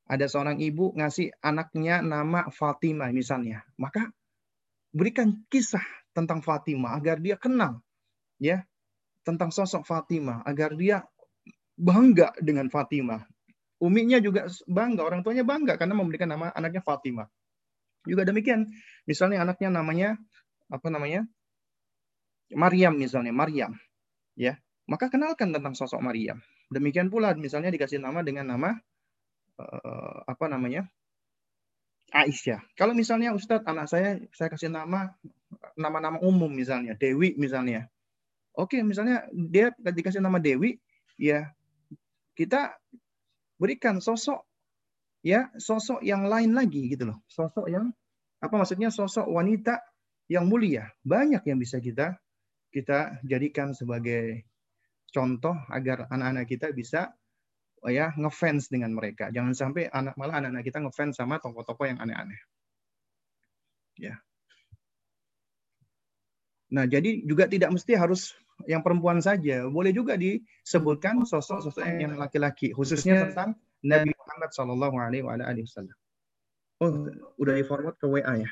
ada 0.04 0.28
seorang 0.28 0.60
ibu 0.60 0.92
ngasih 0.96 1.32
anaknya 1.44 2.00
nama 2.00 2.48
Fatimah 2.48 3.12
misalnya. 3.12 3.64
Maka 3.76 4.08
berikan 4.92 5.44
kisah 5.52 5.84
tentang 6.12 6.40
Fatimah 6.40 6.96
agar 6.96 7.20
dia 7.20 7.36
kenal 7.40 7.84
ya 8.38 8.62
tentang 9.24 9.50
sosok 9.50 9.88
Fatimah 9.88 10.44
agar 10.44 10.76
dia 10.76 11.02
bangga 11.74 12.30
dengan 12.38 12.70
Fatimah. 12.70 13.24
Uminya 13.82 14.22
juga 14.22 14.46
bangga, 14.70 15.02
orang 15.02 15.20
tuanya 15.26 15.42
bangga 15.42 15.74
karena 15.76 15.96
memberikan 15.98 16.30
nama 16.30 16.52
anaknya 16.54 16.80
Fatimah. 16.84 17.26
Juga 18.04 18.22
demikian, 18.28 18.68
misalnya 19.08 19.42
anaknya 19.42 19.72
namanya 19.72 20.08
apa 20.68 20.88
namanya? 20.92 21.24
Maryam 22.52 22.94
misalnya, 23.00 23.32
Maryam. 23.32 23.74
Ya, 24.36 24.60
maka 24.86 25.08
kenalkan 25.08 25.50
tentang 25.50 25.72
sosok 25.72 26.04
Maryam. 26.04 26.44
Demikian 26.68 27.08
pula 27.08 27.32
misalnya 27.36 27.72
dikasih 27.72 28.00
nama 28.00 28.20
dengan 28.20 28.52
nama 28.52 28.76
uh, 29.58 30.18
apa 30.28 30.46
namanya? 30.48 30.86
Aisyah. 32.14 32.62
Kalau 32.78 32.94
misalnya 32.94 33.34
Ustadz 33.34 33.66
anak 33.66 33.90
saya 33.90 34.22
saya 34.30 34.52
kasih 34.52 34.70
nama 34.70 35.10
nama-nama 35.74 36.22
umum 36.22 36.52
misalnya 36.52 36.94
Dewi 36.94 37.34
misalnya. 37.34 37.90
Oke, 38.54 38.78
misalnya 38.86 39.26
dia 39.34 39.74
dikasih 39.74 40.22
nama 40.22 40.38
Dewi, 40.38 40.78
ya 41.18 41.50
kita 42.38 42.74
berikan 43.58 43.98
sosok 44.02 44.42
ya 45.24 45.48
sosok 45.56 46.04
yang 46.04 46.26
lain 46.30 46.54
lagi 46.54 46.86
gitu 46.90 47.10
loh. 47.10 47.18
Sosok 47.26 47.66
yang 47.66 47.90
apa 48.38 48.54
maksudnya 48.54 48.94
sosok 48.94 49.26
wanita 49.26 49.80
yang 50.30 50.46
mulia. 50.46 50.86
Banyak 51.02 51.42
yang 51.48 51.58
bisa 51.58 51.82
kita 51.82 52.14
kita 52.70 53.22
jadikan 53.26 53.74
sebagai 53.74 54.46
contoh 55.14 55.54
agar 55.70 56.10
anak-anak 56.10 56.46
kita 56.50 56.74
bisa 56.74 57.14
ya 57.86 58.14
ngefans 58.14 58.70
dengan 58.70 58.94
mereka. 58.94 59.30
Jangan 59.34 59.54
sampai 59.54 59.90
anak 59.90 60.14
malah 60.14 60.42
anak-anak 60.42 60.62
kita 60.66 60.78
ngefans 60.82 61.18
sama 61.18 61.38
tokoh-tokoh 61.42 61.86
yang 61.86 61.98
aneh-aneh. 61.98 62.38
Ya. 63.98 64.18
Nah, 66.74 66.90
jadi 66.90 67.22
juga 67.22 67.46
tidak 67.46 67.70
mesti 67.70 67.94
harus 67.94 68.34
yang 68.64 68.80
perempuan 68.80 69.18
saja. 69.18 69.66
Boleh 69.66 69.90
juga 69.90 70.14
disebutkan 70.14 71.26
sosok-sosok 71.26 71.84
yang 71.98 72.14
laki-laki, 72.16 72.70
khususnya 72.70 73.28
tentang 73.28 73.58
Nabi 73.84 74.14
Muhammad 74.16 74.50
Shallallahu 74.54 74.96
Alaihi 74.96 75.64
Wasallam. 75.66 75.96
Oh, 76.82 77.06
udah 77.38 77.54
di 77.54 77.64
forward 77.66 77.96
ke 77.98 78.06
WA 78.08 78.34
ya. 78.42 78.50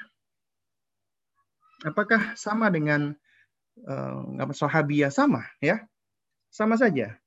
Apakah 1.82 2.38
sama 2.38 2.70
dengan 2.70 3.18
uh, 3.82 4.54
sahabiyah 4.54 5.10
sama 5.10 5.42
ya? 5.58 5.82
Sama 6.52 6.78
saja. 6.78 7.18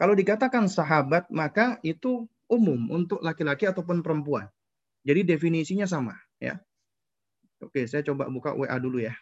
Kalau 0.00 0.16
dikatakan 0.16 0.66
sahabat, 0.66 1.28
maka 1.28 1.76
itu 1.84 2.24
umum 2.48 2.88
untuk 2.90 3.20
laki-laki 3.20 3.68
ataupun 3.68 4.00
perempuan. 4.00 4.48
Jadi 5.04 5.28
definisinya 5.28 5.84
sama, 5.84 6.16
ya. 6.40 6.56
Oke, 7.60 7.84
saya 7.84 8.00
coba 8.00 8.32
buka 8.32 8.56
WA 8.56 8.72
dulu 8.80 9.04
ya. 9.04 9.12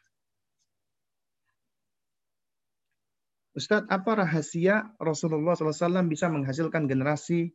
Ustadz, 3.59 3.91
apa 3.91 4.23
rahasia 4.23 4.95
Rasulullah 5.03 5.59
SAW 5.59 6.07
bisa 6.07 6.31
menghasilkan 6.31 6.87
generasi 6.87 7.51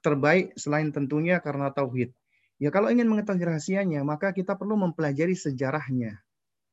terbaik 0.00 0.56
selain 0.56 0.88
tentunya 0.88 1.36
karena 1.44 1.68
tauhid? 1.68 2.16
Ya 2.56 2.72
kalau 2.72 2.88
ingin 2.88 3.06
mengetahui 3.06 3.44
rahasianya, 3.44 4.00
maka 4.08 4.32
kita 4.32 4.56
perlu 4.56 4.80
mempelajari 4.80 5.36
sejarahnya, 5.36 6.16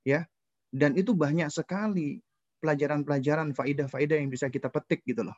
ya. 0.07 0.23
Dan 0.71 0.95
itu 0.95 1.11
banyak 1.11 1.51
sekali 1.51 2.23
pelajaran-pelajaran, 2.63 3.51
faidah-faidah 3.51 4.17
yang 4.17 4.31
bisa 4.31 4.47
kita 4.47 4.71
petik 4.71 5.03
gitu 5.03 5.27
loh. 5.27 5.35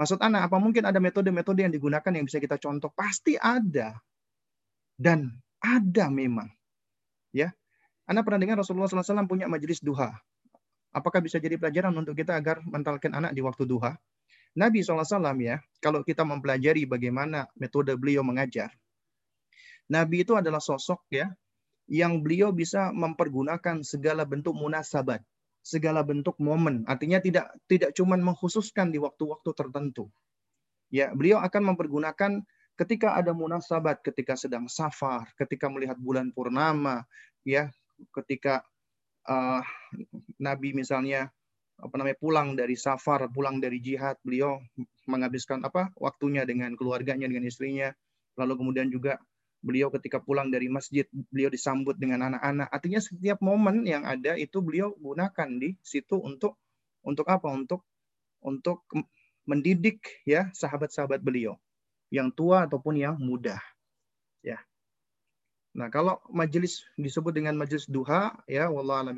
Maksud 0.00 0.18
anak, 0.24 0.48
apa 0.48 0.56
mungkin 0.56 0.88
ada 0.88 0.96
metode-metode 0.96 1.68
yang 1.68 1.72
digunakan 1.76 2.08
yang 2.08 2.24
bisa 2.24 2.40
kita 2.40 2.56
contoh? 2.56 2.88
Pasti 2.96 3.36
ada. 3.36 3.94
Dan 4.96 5.28
ada 5.60 6.08
memang. 6.08 6.48
Ya, 7.30 7.54
Anak 8.10 8.26
pernah 8.26 8.42
dengar 8.42 8.58
Rasulullah 8.58 8.90
SAW 8.90 9.30
punya 9.30 9.46
majelis 9.46 9.78
duha. 9.78 10.10
Apakah 10.90 11.22
bisa 11.22 11.38
jadi 11.38 11.54
pelajaran 11.54 11.94
untuk 11.94 12.18
kita 12.18 12.34
agar 12.34 12.62
mentalkan 12.66 13.14
anak 13.14 13.32
di 13.34 13.40
waktu 13.40 13.66
duha? 13.66 13.94
Nabi 14.58 14.82
SAW 14.82 15.38
ya, 15.38 15.62
kalau 15.78 16.02
kita 16.02 16.26
mempelajari 16.26 16.82
bagaimana 16.82 17.46
metode 17.54 17.94
beliau 17.94 18.26
mengajar, 18.26 18.74
Nabi 19.86 20.26
itu 20.26 20.34
adalah 20.34 20.58
sosok 20.58 21.06
ya, 21.14 21.30
yang 21.86 22.22
beliau 22.22 22.50
bisa 22.50 22.90
mempergunakan 22.90 23.82
segala 23.86 24.26
bentuk 24.26 24.54
munasabat 24.58 25.22
segala 25.60 26.00
bentuk 26.00 26.36
momen. 26.40 26.88
Artinya 26.88 27.20
tidak 27.20 27.52
tidak 27.68 27.92
cuma 27.92 28.16
mengkhususkan 28.16 28.90
di 28.90 28.98
waktu-waktu 28.98 29.50
tertentu. 29.52 30.08
Ya, 30.90 31.14
beliau 31.14 31.38
akan 31.38 31.74
mempergunakan 31.74 32.42
ketika 32.74 33.14
ada 33.14 33.30
munasabat, 33.30 34.02
ketika 34.02 34.34
sedang 34.34 34.66
safar, 34.66 35.30
ketika 35.38 35.70
melihat 35.70 35.94
bulan 36.00 36.34
purnama, 36.34 37.06
ya, 37.46 37.70
ketika 38.16 38.66
uh, 39.30 39.62
Nabi 40.42 40.74
misalnya 40.74 41.30
apa 41.80 41.94
namanya 41.96 42.18
pulang 42.20 42.48
dari 42.58 42.76
safar, 42.76 43.30
pulang 43.32 43.56
dari 43.62 43.80
jihad, 43.80 44.20
beliau 44.20 44.60
menghabiskan 45.08 45.64
apa 45.64 45.88
waktunya 45.96 46.44
dengan 46.44 46.76
keluarganya, 46.76 47.24
dengan 47.24 47.48
istrinya, 47.48 47.88
lalu 48.36 48.60
kemudian 48.60 48.92
juga 48.92 49.16
beliau 49.64 49.88
ketika 49.92 50.20
pulang 50.20 50.52
dari 50.52 50.68
masjid 50.68 51.08
beliau 51.32 51.48
disambut 51.48 51.96
dengan 51.96 52.32
anak-anak. 52.32 52.68
Artinya 52.68 53.00
setiap 53.00 53.40
momen 53.40 53.88
yang 53.88 54.04
ada 54.04 54.36
itu 54.36 54.60
beliau 54.60 54.92
gunakan 55.00 55.48
di 55.56 55.76
situ 55.80 56.20
untuk 56.20 56.60
untuk 57.00 57.24
apa? 57.32 57.48
Untuk 57.48 57.88
untuk 58.44 58.84
mendidik 59.48 60.04
ya 60.28 60.52
sahabat-sahabat 60.52 61.24
beliau. 61.24 61.56
Yang 62.12 62.28
tua 62.36 62.66
ataupun 62.68 62.98
yang 62.98 63.16
muda 63.16 63.56
nah 65.70 65.86
kalau 65.86 66.18
majelis 66.30 66.82
disebut 66.98 67.30
dengan 67.30 67.54
majelis 67.54 67.86
duha 67.86 68.34
ya 68.50 68.66
wallah 68.66 69.06
alam 69.06 69.14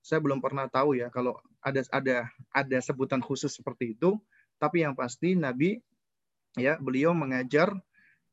saya 0.00 0.18
belum 0.18 0.42
pernah 0.42 0.66
tahu 0.66 0.98
ya 0.98 1.12
kalau 1.12 1.38
ada 1.62 1.84
ada 1.92 2.26
ada 2.50 2.78
sebutan 2.82 3.22
khusus 3.22 3.54
seperti 3.54 3.94
itu 3.94 4.18
tapi 4.58 4.82
yang 4.82 4.98
pasti 4.98 5.38
Nabi 5.38 5.78
ya 6.58 6.80
beliau 6.82 7.14
mengajar 7.14 7.70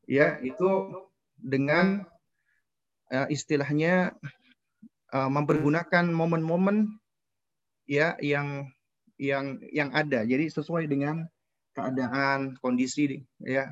ya 0.08 0.40
itu 0.42 0.90
dengan 1.38 2.02
uh, 3.14 3.28
istilahnya 3.30 4.16
uh, 5.14 5.30
mempergunakan 5.30 6.08
momen-momen 6.10 6.98
ya 7.88 8.18
yang 8.20 8.68
yang 9.18 9.58
yang 9.74 9.90
ada. 9.92 10.22
Jadi 10.22 10.50
sesuai 10.50 10.86
dengan 10.86 11.26
keadaan, 11.74 12.58
kondisi 12.62 13.22
ya 13.42 13.70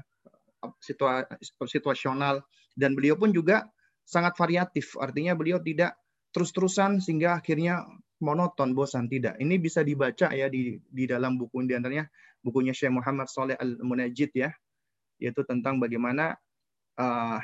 situa, 0.82 1.26
situasional 1.66 2.42
dan 2.76 2.92
beliau 2.92 3.16
pun 3.16 3.32
juga 3.32 3.66
sangat 4.04 4.36
variatif. 4.36 4.94
Artinya 5.00 5.34
beliau 5.34 5.58
tidak 5.58 5.96
terus-terusan 6.30 7.00
sehingga 7.00 7.40
akhirnya 7.40 7.82
monoton, 8.20 8.76
bosan 8.76 9.08
tidak. 9.08 9.40
Ini 9.40 9.56
bisa 9.56 9.80
dibaca 9.80 10.30
ya 10.30 10.46
di 10.52 10.76
di 10.78 11.04
dalam 11.08 11.40
buku 11.40 11.64
di 11.64 11.74
antaranya 11.74 12.06
bukunya 12.44 12.76
Syekh 12.76 12.92
Muhammad 12.92 13.26
Saleh 13.26 13.56
Al-Munajjid 13.56 14.30
ya 14.36 14.52
yaitu 15.16 15.42
tentang 15.48 15.80
bagaimana 15.80 16.36
uh, 17.00 17.40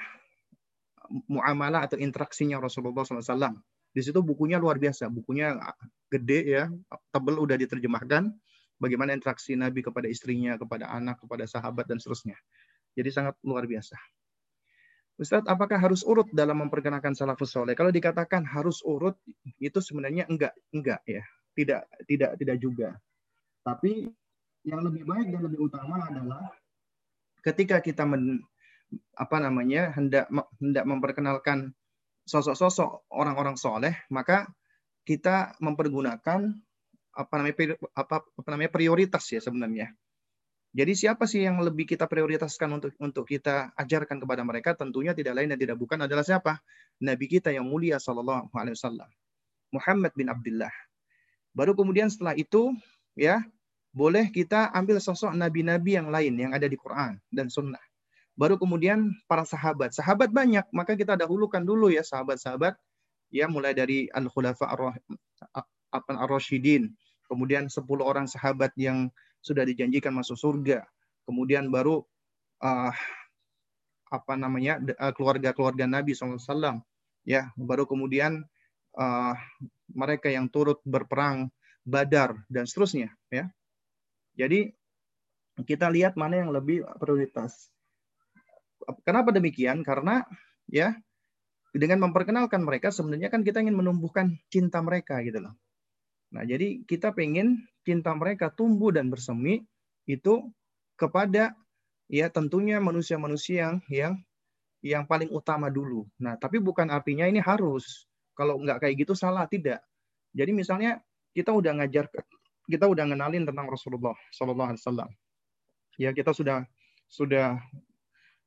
muamalah 1.28 1.88
atau 1.88 1.96
interaksinya 1.96 2.60
Rasulullah 2.60 3.04
SAW. 3.04 3.56
Di 3.92 4.00
situ 4.00 4.24
bukunya 4.24 4.56
luar 4.56 4.80
biasa, 4.80 5.12
bukunya 5.12 5.52
gede 6.08 6.40
ya, 6.48 6.64
tebel 7.12 7.36
udah 7.40 7.56
diterjemahkan. 7.60 8.32
Bagaimana 8.80 9.14
interaksi 9.14 9.54
Nabi 9.54 9.84
kepada 9.84 10.08
istrinya, 10.08 10.56
kepada 10.56 10.90
anak, 10.90 11.20
kepada 11.22 11.44
sahabat 11.46 11.86
dan 11.86 12.00
seterusnya. 12.00 12.34
Jadi 12.96 13.08
sangat 13.14 13.38
luar 13.44 13.68
biasa. 13.68 13.94
Ustadz, 15.20 15.44
apakah 15.44 15.76
harus 15.76 16.00
urut 16.08 16.28
dalam 16.32 16.64
memperkenalkan 16.64 17.12
salafus 17.12 17.52
soleh? 17.52 17.76
Kalau 17.76 17.92
dikatakan 17.92 18.48
harus 18.48 18.80
urut, 18.80 19.14
itu 19.60 19.78
sebenarnya 19.78 20.24
enggak, 20.24 20.56
enggak 20.72 21.04
ya, 21.04 21.22
tidak, 21.52 21.84
tidak, 22.08 22.30
tidak 22.40 22.56
juga. 22.56 22.88
Tapi 23.62 24.08
yang 24.64 24.80
lebih 24.82 25.04
baik 25.04 25.28
dan 25.30 25.42
lebih 25.44 25.68
utama 25.68 26.08
adalah 26.08 26.48
ketika 27.44 27.82
kita 27.84 28.08
men, 28.08 28.40
apa 29.18 29.36
namanya 29.42 29.92
hendak 29.94 30.30
hendak 30.58 30.84
memperkenalkan 30.88 31.76
sosok-sosok 32.24 33.10
orang-orang 33.12 33.58
soleh, 33.58 33.94
maka 34.08 34.48
kita 35.02 35.58
mempergunakan 35.58 36.54
apa 37.12 37.34
namanya 37.36 37.76
apa, 37.92 38.24
apa 38.24 38.48
namanya 38.48 38.70
prioritas 38.72 39.28
ya 39.28 39.42
sebenarnya. 39.42 39.92
Jadi 40.72 40.92
siapa 40.96 41.28
sih 41.28 41.44
yang 41.44 41.60
lebih 41.60 41.84
kita 41.84 42.08
prioritaskan 42.08 42.80
untuk 42.80 42.92
untuk 42.96 43.28
kita 43.28 43.76
ajarkan 43.76 44.16
kepada 44.24 44.40
mereka? 44.40 44.72
Tentunya 44.72 45.12
tidak 45.12 45.36
lain 45.36 45.52
dan 45.52 45.60
tidak 45.60 45.76
bukan 45.76 46.00
adalah 46.08 46.24
siapa? 46.24 46.64
Nabi 46.96 47.28
kita 47.28 47.52
yang 47.52 47.68
mulia 47.68 48.00
Sallallahu 48.00 48.48
Alaihi 48.56 48.72
Wasallam, 48.80 49.10
Muhammad 49.68 50.16
bin 50.16 50.32
Abdullah. 50.32 50.72
Baru 51.52 51.76
kemudian 51.76 52.08
setelah 52.08 52.32
itu 52.32 52.72
ya 53.12 53.44
boleh 53.92 54.32
kita 54.32 54.72
ambil 54.72 54.96
sosok 54.96 55.36
nabi-nabi 55.36 56.00
yang 56.00 56.08
lain 56.08 56.32
yang 56.40 56.56
ada 56.56 56.64
di 56.64 56.80
Quran 56.80 57.20
dan 57.28 57.52
Sunnah. 57.52 57.82
Baru 58.32 58.56
kemudian 58.56 59.12
para 59.28 59.44
sahabat. 59.44 59.92
Sahabat 59.92 60.32
banyak, 60.32 60.64
maka 60.72 60.96
kita 60.96 61.20
dahulukan 61.20 61.60
dulu 61.60 61.92
ya 61.92 62.00
sahabat-sahabat 62.00 62.80
ya 63.28 63.44
mulai 63.44 63.76
dari 63.76 64.08
al-khulafa 64.08 64.72
ar-rasyidin, 65.92 66.88
kemudian 67.28 67.68
10 67.68 67.84
orang 68.00 68.24
sahabat 68.24 68.72
yang 68.80 69.12
sudah 69.42 69.66
dijanjikan 69.66 70.14
masuk 70.14 70.38
surga. 70.38 70.86
Kemudian 71.26 71.68
baru 71.68 72.00
uh, 72.62 72.92
apa 74.12 74.34
namanya 74.36 74.76
keluarga-keluarga 75.16 75.88
Nabi 75.88 76.12
SAW 76.12 76.84
ya 77.24 77.48
baru 77.56 77.88
kemudian 77.88 78.44
uh, 79.00 79.34
mereka 79.88 80.28
yang 80.28 80.52
turut 80.52 80.84
berperang 80.84 81.48
Badar 81.80 82.36
dan 82.52 82.68
seterusnya 82.68 83.08
ya 83.32 83.48
jadi 84.36 84.68
kita 85.60 85.92
lihat 85.92 86.16
mana 86.16 86.40
yang 86.40 86.50
lebih 86.50 86.80
prioritas. 86.96 87.68
Kenapa 89.04 89.30
demikian? 89.30 89.84
Karena 89.84 90.24
ya 90.66 90.96
dengan 91.72 92.08
memperkenalkan 92.08 92.64
mereka 92.64 92.88
sebenarnya 92.88 93.28
kan 93.28 93.44
kita 93.44 93.60
ingin 93.60 93.76
menumbuhkan 93.76 94.40
cinta 94.48 94.80
mereka 94.80 95.20
gitu 95.20 95.44
loh. 95.44 95.54
Nah, 96.32 96.48
jadi 96.48 96.80
kita 96.88 97.12
pengen 97.12 97.68
cinta 97.84 98.16
mereka 98.16 98.48
tumbuh 98.48 98.88
dan 98.88 99.12
bersemi 99.12 99.62
itu 100.08 100.48
kepada 100.96 101.52
ya 102.08 102.32
tentunya 102.32 102.80
manusia-manusia 102.80 103.56
yang 103.60 103.76
yang 103.92 104.14
yang 104.82 105.04
paling 105.06 105.30
utama 105.30 105.68
dulu. 105.68 106.08
Nah, 106.18 106.34
tapi 106.40 106.58
bukan 106.58 106.90
artinya 106.90 107.28
ini 107.28 107.38
harus. 107.38 108.08
Kalau 108.32 108.58
nggak 108.58 108.82
kayak 108.82 109.06
gitu 109.06 109.12
salah, 109.12 109.44
tidak. 109.46 109.84
Jadi 110.32 110.50
misalnya 110.56 110.98
kita 111.36 111.52
udah 111.52 111.78
ngajar, 111.78 112.08
kita 112.66 112.88
udah 112.88 113.04
ngenalin 113.12 113.44
tentang 113.44 113.68
Rasulullah 113.68 114.16
Sallallahu 114.32 114.68
Alaihi 114.74 114.82
Wasallam. 114.82 115.10
Ya, 116.00 116.10
kita 116.16 116.32
sudah 116.32 116.64
sudah 117.06 117.60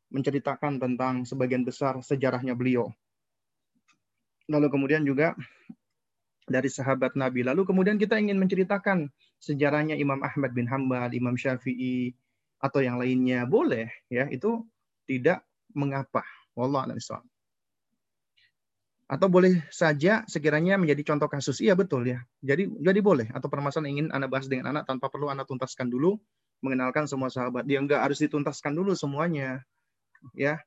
menceritakan 0.09 0.81
tentang 0.81 1.23
sebagian 1.23 1.61
besar 1.61 2.01
sejarahnya 2.01 2.57
beliau. 2.57 2.89
Lalu 4.49 4.67
kemudian 4.73 5.05
juga 5.05 5.37
dari 6.45 6.69
sahabat 6.69 7.17
Nabi. 7.17 7.41
Lalu 7.41 7.65
kemudian 7.65 7.97
kita 7.97 8.21
ingin 8.21 8.37
menceritakan 8.37 9.09
sejarahnya 9.41 9.97
Imam 9.97 10.21
Ahmad 10.21 10.53
bin 10.53 10.69
Hambal, 10.69 11.11
Imam 11.13 11.33
Syafi'i, 11.33 12.13
atau 12.61 12.79
yang 12.81 13.01
lainnya. 13.01 13.43
Boleh, 13.45 13.89
ya 14.09 14.29
itu 14.29 14.63
tidak 15.09 15.45
mengapa. 15.73 16.23
Wallah 16.55 16.87
Atau 19.05 19.27
boleh 19.27 19.61
saja 19.69 20.23
sekiranya 20.25 20.79
menjadi 20.79 21.03
contoh 21.13 21.29
kasus. 21.29 21.59
Iya 21.61 21.75
betul 21.75 22.07
ya. 22.07 22.23
Jadi 22.41 22.71
jadi 22.79 22.99
boleh. 23.03 23.27
Atau 23.35 23.51
permasalahan 23.51 23.91
ingin 23.91 24.07
Anda 24.09 24.31
bahas 24.31 24.47
dengan 24.47 24.71
anak 24.71 24.87
tanpa 24.89 25.11
perlu 25.11 25.29
Anda 25.29 25.43
tuntaskan 25.45 25.91
dulu 25.91 26.17
mengenalkan 26.63 27.05
semua 27.05 27.29
sahabat. 27.29 27.67
Dia 27.67 27.83
enggak 27.83 28.01
harus 28.01 28.17
dituntaskan 28.23 28.73
dulu 28.73 28.95
semuanya. 28.97 29.61
Ya. 30.33 30.63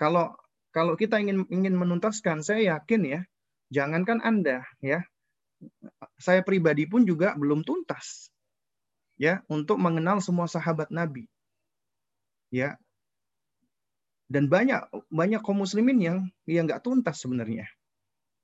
Kalau 0.00 0.34
kalau 0.74 0.96
kita 0.96 1.20
ingin 1.20 1.46
ingin 1.50 1.76
menuntaskan, 1.76 2.42
saya 2.46 2.78
yakin 2.78 3.02
ya, 3.06 3.20
jangankan 3.70 4.20
Anda 4.20 4.66
ya. 4.84 5.06
Saya 6.20 6.44
pribadi 6.44 6.88
pun 6.88 7.04
juga 7.04 7.36
belum 7.36 7.64
tuntas. 7.64 8.32
Ya, 9.20 9.44
untuk 9.52 9.76
mengenal 9.76 10.24
semua 10.24 10.48
sahabat 10.48 10.88
Nabi. 10.88 11.28
Ya. 12.48 12.80
Dan 14.30 14.48
banyak 14.48 14.88
banyak 15.12 15.40
kaum 15.44 15.60
muslimin 15.60 16.00
yang 16.00 16.18
yang 16.48 16.64
enggak 16.64 16.84
tuntas 16.84 17.20
sebenarnya. 17.20 17.68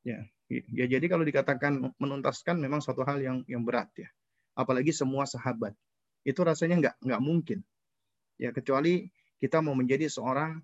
Ya. 0.04 0.24
Ya 0.46 0.86
jadi 0.86 1.02
kalau 1.10 1.26
dikatakan 1.26 1.90
menuntaskan 1.98 2.62
memang 2.62 2.78
suatu 2.78 3.02
hal 3.02 3.18
yang 3.18 3.42
yang 3.50 3.66
berat 3.66 3.90
ya. 3.98 4.06
Apalagi 4.54 4.94
semua 4.94 5.26
sahabat 5.26 5.74
itu 6.26 6.42
rasanya 6.42 6.76
nggak 6.82 6.96
nggak 7.06 7.22
mungkin 7.22 7.62
ya 8.34 8.50
kecuali 8.50 9.06
kita 9.38 9.62
mau 9.62 9.78
menjadi 9.78 10.10
seorang 10.10 10.58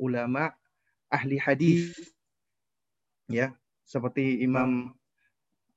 ulama 0.00 0.48
ahli 1.12 1.36
hadis 1.36 1.92
ya 3.28 3.52
seperti 3.84 4.40
Imam 4.40 4.92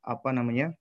apa 0.04 0.30
namanya 0.32 0.72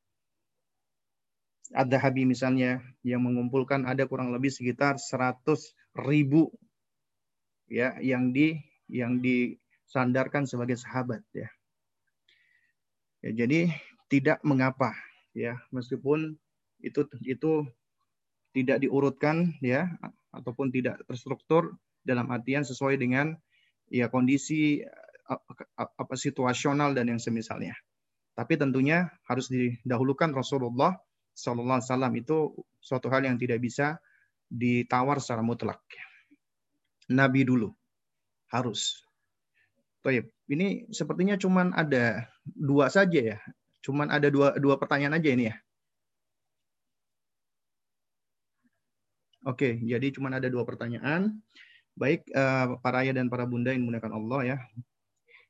ada 1.75 1.99
Habi 1.99 2.23
misalnya 2.23 2.79
yang 3.03 3.27
mengumpulkan 3.27 3.83
ada 3.83 4.07
kurang 4.07 4.31
lebih 4.31 4.55
sekitar 4.55 5.03
100 5.03 5.43
ribu 6.07 6.55
ya 7.67 7.99
yang 7.99 8.31
di 8.31 8.55
yang 8.87 9.19
disandarkan 9.19 10.47
sebagai 10.47 10.79
sahabat 10.79 11.27
ya. 11.35 11.51
ya 13.27 13.31
jadi 13.35 13.75
tidak 14.07 14.39
mengapa 14.47 14.95
ya 15.35 15.59
meskipun 15.75 16.39
itu 16.79 17.03
itu 17.27 17.67
tidak 18.55 18.79
diurutkan 18.79 19.59
ya 19.59 19.91
ataupun 20.31 20.71
tidak 20.71 21.03
terstruktur 21.11 21.75
dalam 22.07 22.31
artian 22.31 22.63
sesuai 22.63 22.95
dengan 22.95 23.35
ya 23.91 24.07
kondisi 24.07 24.87
apa 25.27 26.15
situasional 26.15 26.95
dan 26.95 27.11
yang 27.11 27.21
semisalnya. 27.21 27.75
Tapi 28.37 28.61
tentunya 28.61 29.09
harus 29.27 29.49
didahulukan 29.49 30.31
Rasulullah 30.31 30.95
Sallallahu 31.37 31.81
Alaihi 31.81 31.89
Wasallam 31.89 32.15
itu 32.17 32.37
suatu 32.81 33.09
hal 33.13 33.25
yang 33.25 33.37
tidak 33.37 33.61
bisa 33.61 34.01
ditawar 34.49 35.19
secara 35.21 35.43
mutlak. 35.45 35.81
Nabi 37.11 37.45
dulu 37.49 37.73
harus. 38.53 39.05
Baik, 40.05 40.31
ini 40.47 40.87
sepertinya 40.95 41.35
cuman 41.35 41.75
ada 41.75 42.31
dua 42.47 42.87
saja 42.93 43.35
ya. 43.35 43.39
Cuman 43.83 44.11
ada 44.11 44.31
dua 44.31 44.55
dua 44.55 44.79
pertanyaan 44.79 45.19
aja 45.19 45.29
ini 45.35 45.51
ya. 45.51 45.57
Oke, 49.47 49.79
jadi 49.79 50.11
cuma 50.11 50.31
ada 50.31 50.51
dua 50.51 50.67
pertanyaan. 50.67 51.39
Baik, 51.95 52.27
uh, 52.35 52.77
para 52.83 53.07
ayah 53.07 53.15
dan 53.15 53.31
para 53.31 53.47
bunda 53.47 53.71
yang 53.71 53.87
menggunakan 53.87 54.13
Allah 54.19 54.41
ya. 54.43 54.57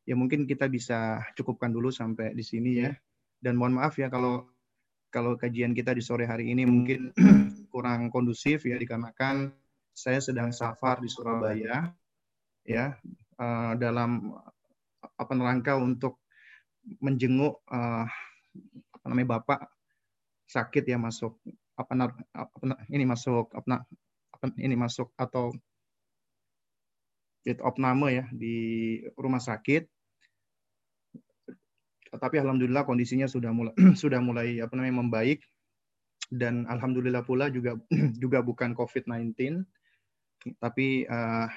Ya 0.07 0.15
mungkin 0.15 0.47
kita 0.47 0.71
bisa 0.71 1.21
cukupkan 1.35 1.75
dulu 1.75 1.91
sampai 1.91 2.33
di 2.33 2.47
sini 2.47 2.87
ya. 2.87 2.95
Dan 3.43 3.59
mohon 3.59 3.77
maaf 3.77 3.99
ya 3.99 4.07
kalau 4.07 4.47
kalau 5.11 5.35
kajian 5.35 5.75
kita 5.75 5.95
di 5.95 6.03
sore 6.03 6.27
hari 6.27 6.51
ini 6.55 6.63
mungkin 6.67 7.11
kurang 7.73 8.09
kondusif 8.15 8.65
ya 8.67 8.79
dikarenakan 8.79 9.51
saya 9.97 10.21
sedang 10.21 10.53
safar 10.53 11.01
di 11.01 11.09
Surabaya 11.09 11.89
ya 12.67 12.95
uh, 13.41 13.73
dalam 13.81 14.35
apa 15.01 15.33
rangka 15.33 15.79
untuk 15.79 16.21
menjenguk 17.01 17.65
uh, 17.71 18.05
apa 18.93 19.05
namanya 19.09 19.41
Bapak 19.41 19.61
sakit 20.47 20.85
ya 20.87 20.99
masuk 21.01 21.41
apa, 21.75 22.15
apa 22.33 22.55
ini 22.93 23.05
masuk 23.05 23.51
apa, 23.53 23.83
apa 24.33 24.45
ini 24.61 24.77
masuk 24.79 25.11
atau 25.19 25.53
fit 27.47 27.63
opname 27.63 28.11
ya 28.11 28.25
di 28.35 28.57
rumah 29.15 29.39
sakit. 29.39 29.87
Tapi 32.13 32.37
alhamdulillah 32.39 32.87
kondisinya 32.87 33.27
sudah 33.27 33.51
mulai 33.51 33.75
sudah 34.03 34.21
mulai 34.23 34.63
apa 34.63 34.73
namanya 34.79 35.03
membaik. 35.03 35.43
Dan 36.27 36.67
alhamdulillah 36.67 37.23
pula 37.23 37.51
juga 37.51 37.79
juga 38.23 38.43
bukan 38.43 38.75
COVID-19 38.75 39.63
tapi 40.63 41.03
uh, 41.11 41.49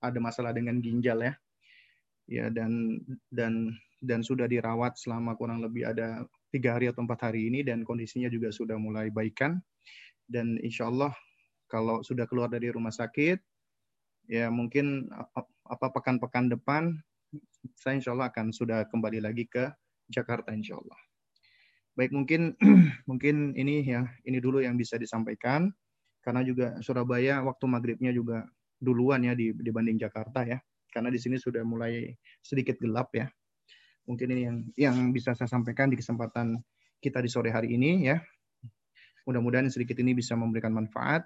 ada 0.00 0.18
masalah 0.20 0.52
dengan 0.56 0.80
ginjal 0.80 1.20
ya. 1.20 1.34
Ya 2.30 2.46
dan 2.46 3.02
dan 3.34 3.74
dan 4.00 4.22
sudah 4.22 4.46
dirawat 4.46 4.96
selama 4.96 5.34
kurang 5.34 5.60
lebih 5.60 5.84
ada 5.84 6.24
tiga 6.54 6.78
hari 6.78 6.88
atau 6.88 7.02
empat 7.02 7.30
hari 7.30 7.50
ini 7.50 7.66
dan 7.66 7.82
kondisinya 7.82 8.30
juga 8.30 8.54
sudah 8.54 8.78
mulai 8.78 9.10
baikan. 9.10 9.58
Dan 10.30 10.56
insya 10.62 10.86
Allah 10.86 11.10
kalau 11.66 12.02
sudah 12.06 12.26
keluar 12.30 12.50
dari 12.50 12.70
rumah 12.70 12.94
sakit 12.94 13.38
ya 14.30 14.46
mungkin 14.46 15.10
apa 15.66 15.86
pekan-pekan 15.90 16.50
depan 16.50 16.94
saya 17.76 17.98
insya 17.98 18.12
Allah 18.16 18.32
akan 18.32 18.52
sudah 18.54 18.86
kembali 18.88 19.22
lagi 19.22 19.46
ke 19.46 19.70
Jakarta 20.10 20.54
insya 20.54 20.78
Allah. 20.78 20.98
Baik 21.94 22.14
mungkin 22.14 22.54
mungkin 23.10 23.54
ini 23.58 23.84
ya 23.84 24.06
ini 24.24 24.38
dulu 24.38 24.62
yang 24.62 24.78
bisa 24.78 24.96
disampaikan 24.96 25.70
karena 26.20 26.44
juga 26.44 26.76
Surabaya 26.84 27.40
waktu 27.42 27.64
maghribnya 27.66 28.12
juga 28.12 28.46
duluan 28.80 29.24
ya 29.24 29.36
dibanding 29.36 30.00
Jakarta 30.00 30.44
ya 30.44 30.58
karena 30.90 31.12
di 31.12 31.20
sini 31.20 31.36
sudah 31.36 31.62
mulai 31.62 32.12
sedikit 32.40 32.80
gelap 32.80 33.12
ya 33.14 33.28
Mungkin 34.10 34.26
ini 34.34 34.42
yang 34.42 34.56
yang 34.74 34.96
bisa 35.14 35.38
saya 35.38 35.46
sampaikan 35.46 35.86
di 35.86 35.94
kesempatan 35.94 36.58
kita 36.98 37.22
di 37.22 37.30
sore 37.30 37.54
hari 37.54 37.78
ini 37.78 38.10
ya. 38.10 38.18
Mudah-mudahan 39.22 39.70
sedikit 39.70 39.94
ini 40.02 40.16
bisa 40.18 40.34
memberikan 40.34 40.74
manfaat. 40.74 41.22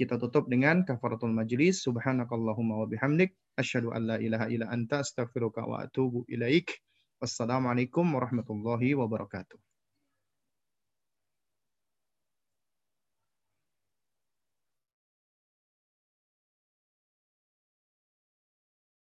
Kita 0.00 0.16
tutup 0.16 0.48
dengan 0.48 0.80
kafaratul 0.80 1.36
majlis. 1.36 1.84
Subhanakallahumma 1.84 2.80
wa 2.80 2.88
bihamdik. 2.88 3.36
Asyhadu 3.60 3.92
an 3.92 4.08
la 4.08 4.16
ilaha 4.16 4.48
illa 4.48 4.72
anta 4.72 5.04
astaghfiruka 5.04 5.68
wa 5.68 5.84
atubu 5.84 6.24
ilaik. 6.24 6.72
Wassalamualaikum 7.20 8.08
warahmatullahi 8.16 8.96
wabarakatuh. 8.96 9.69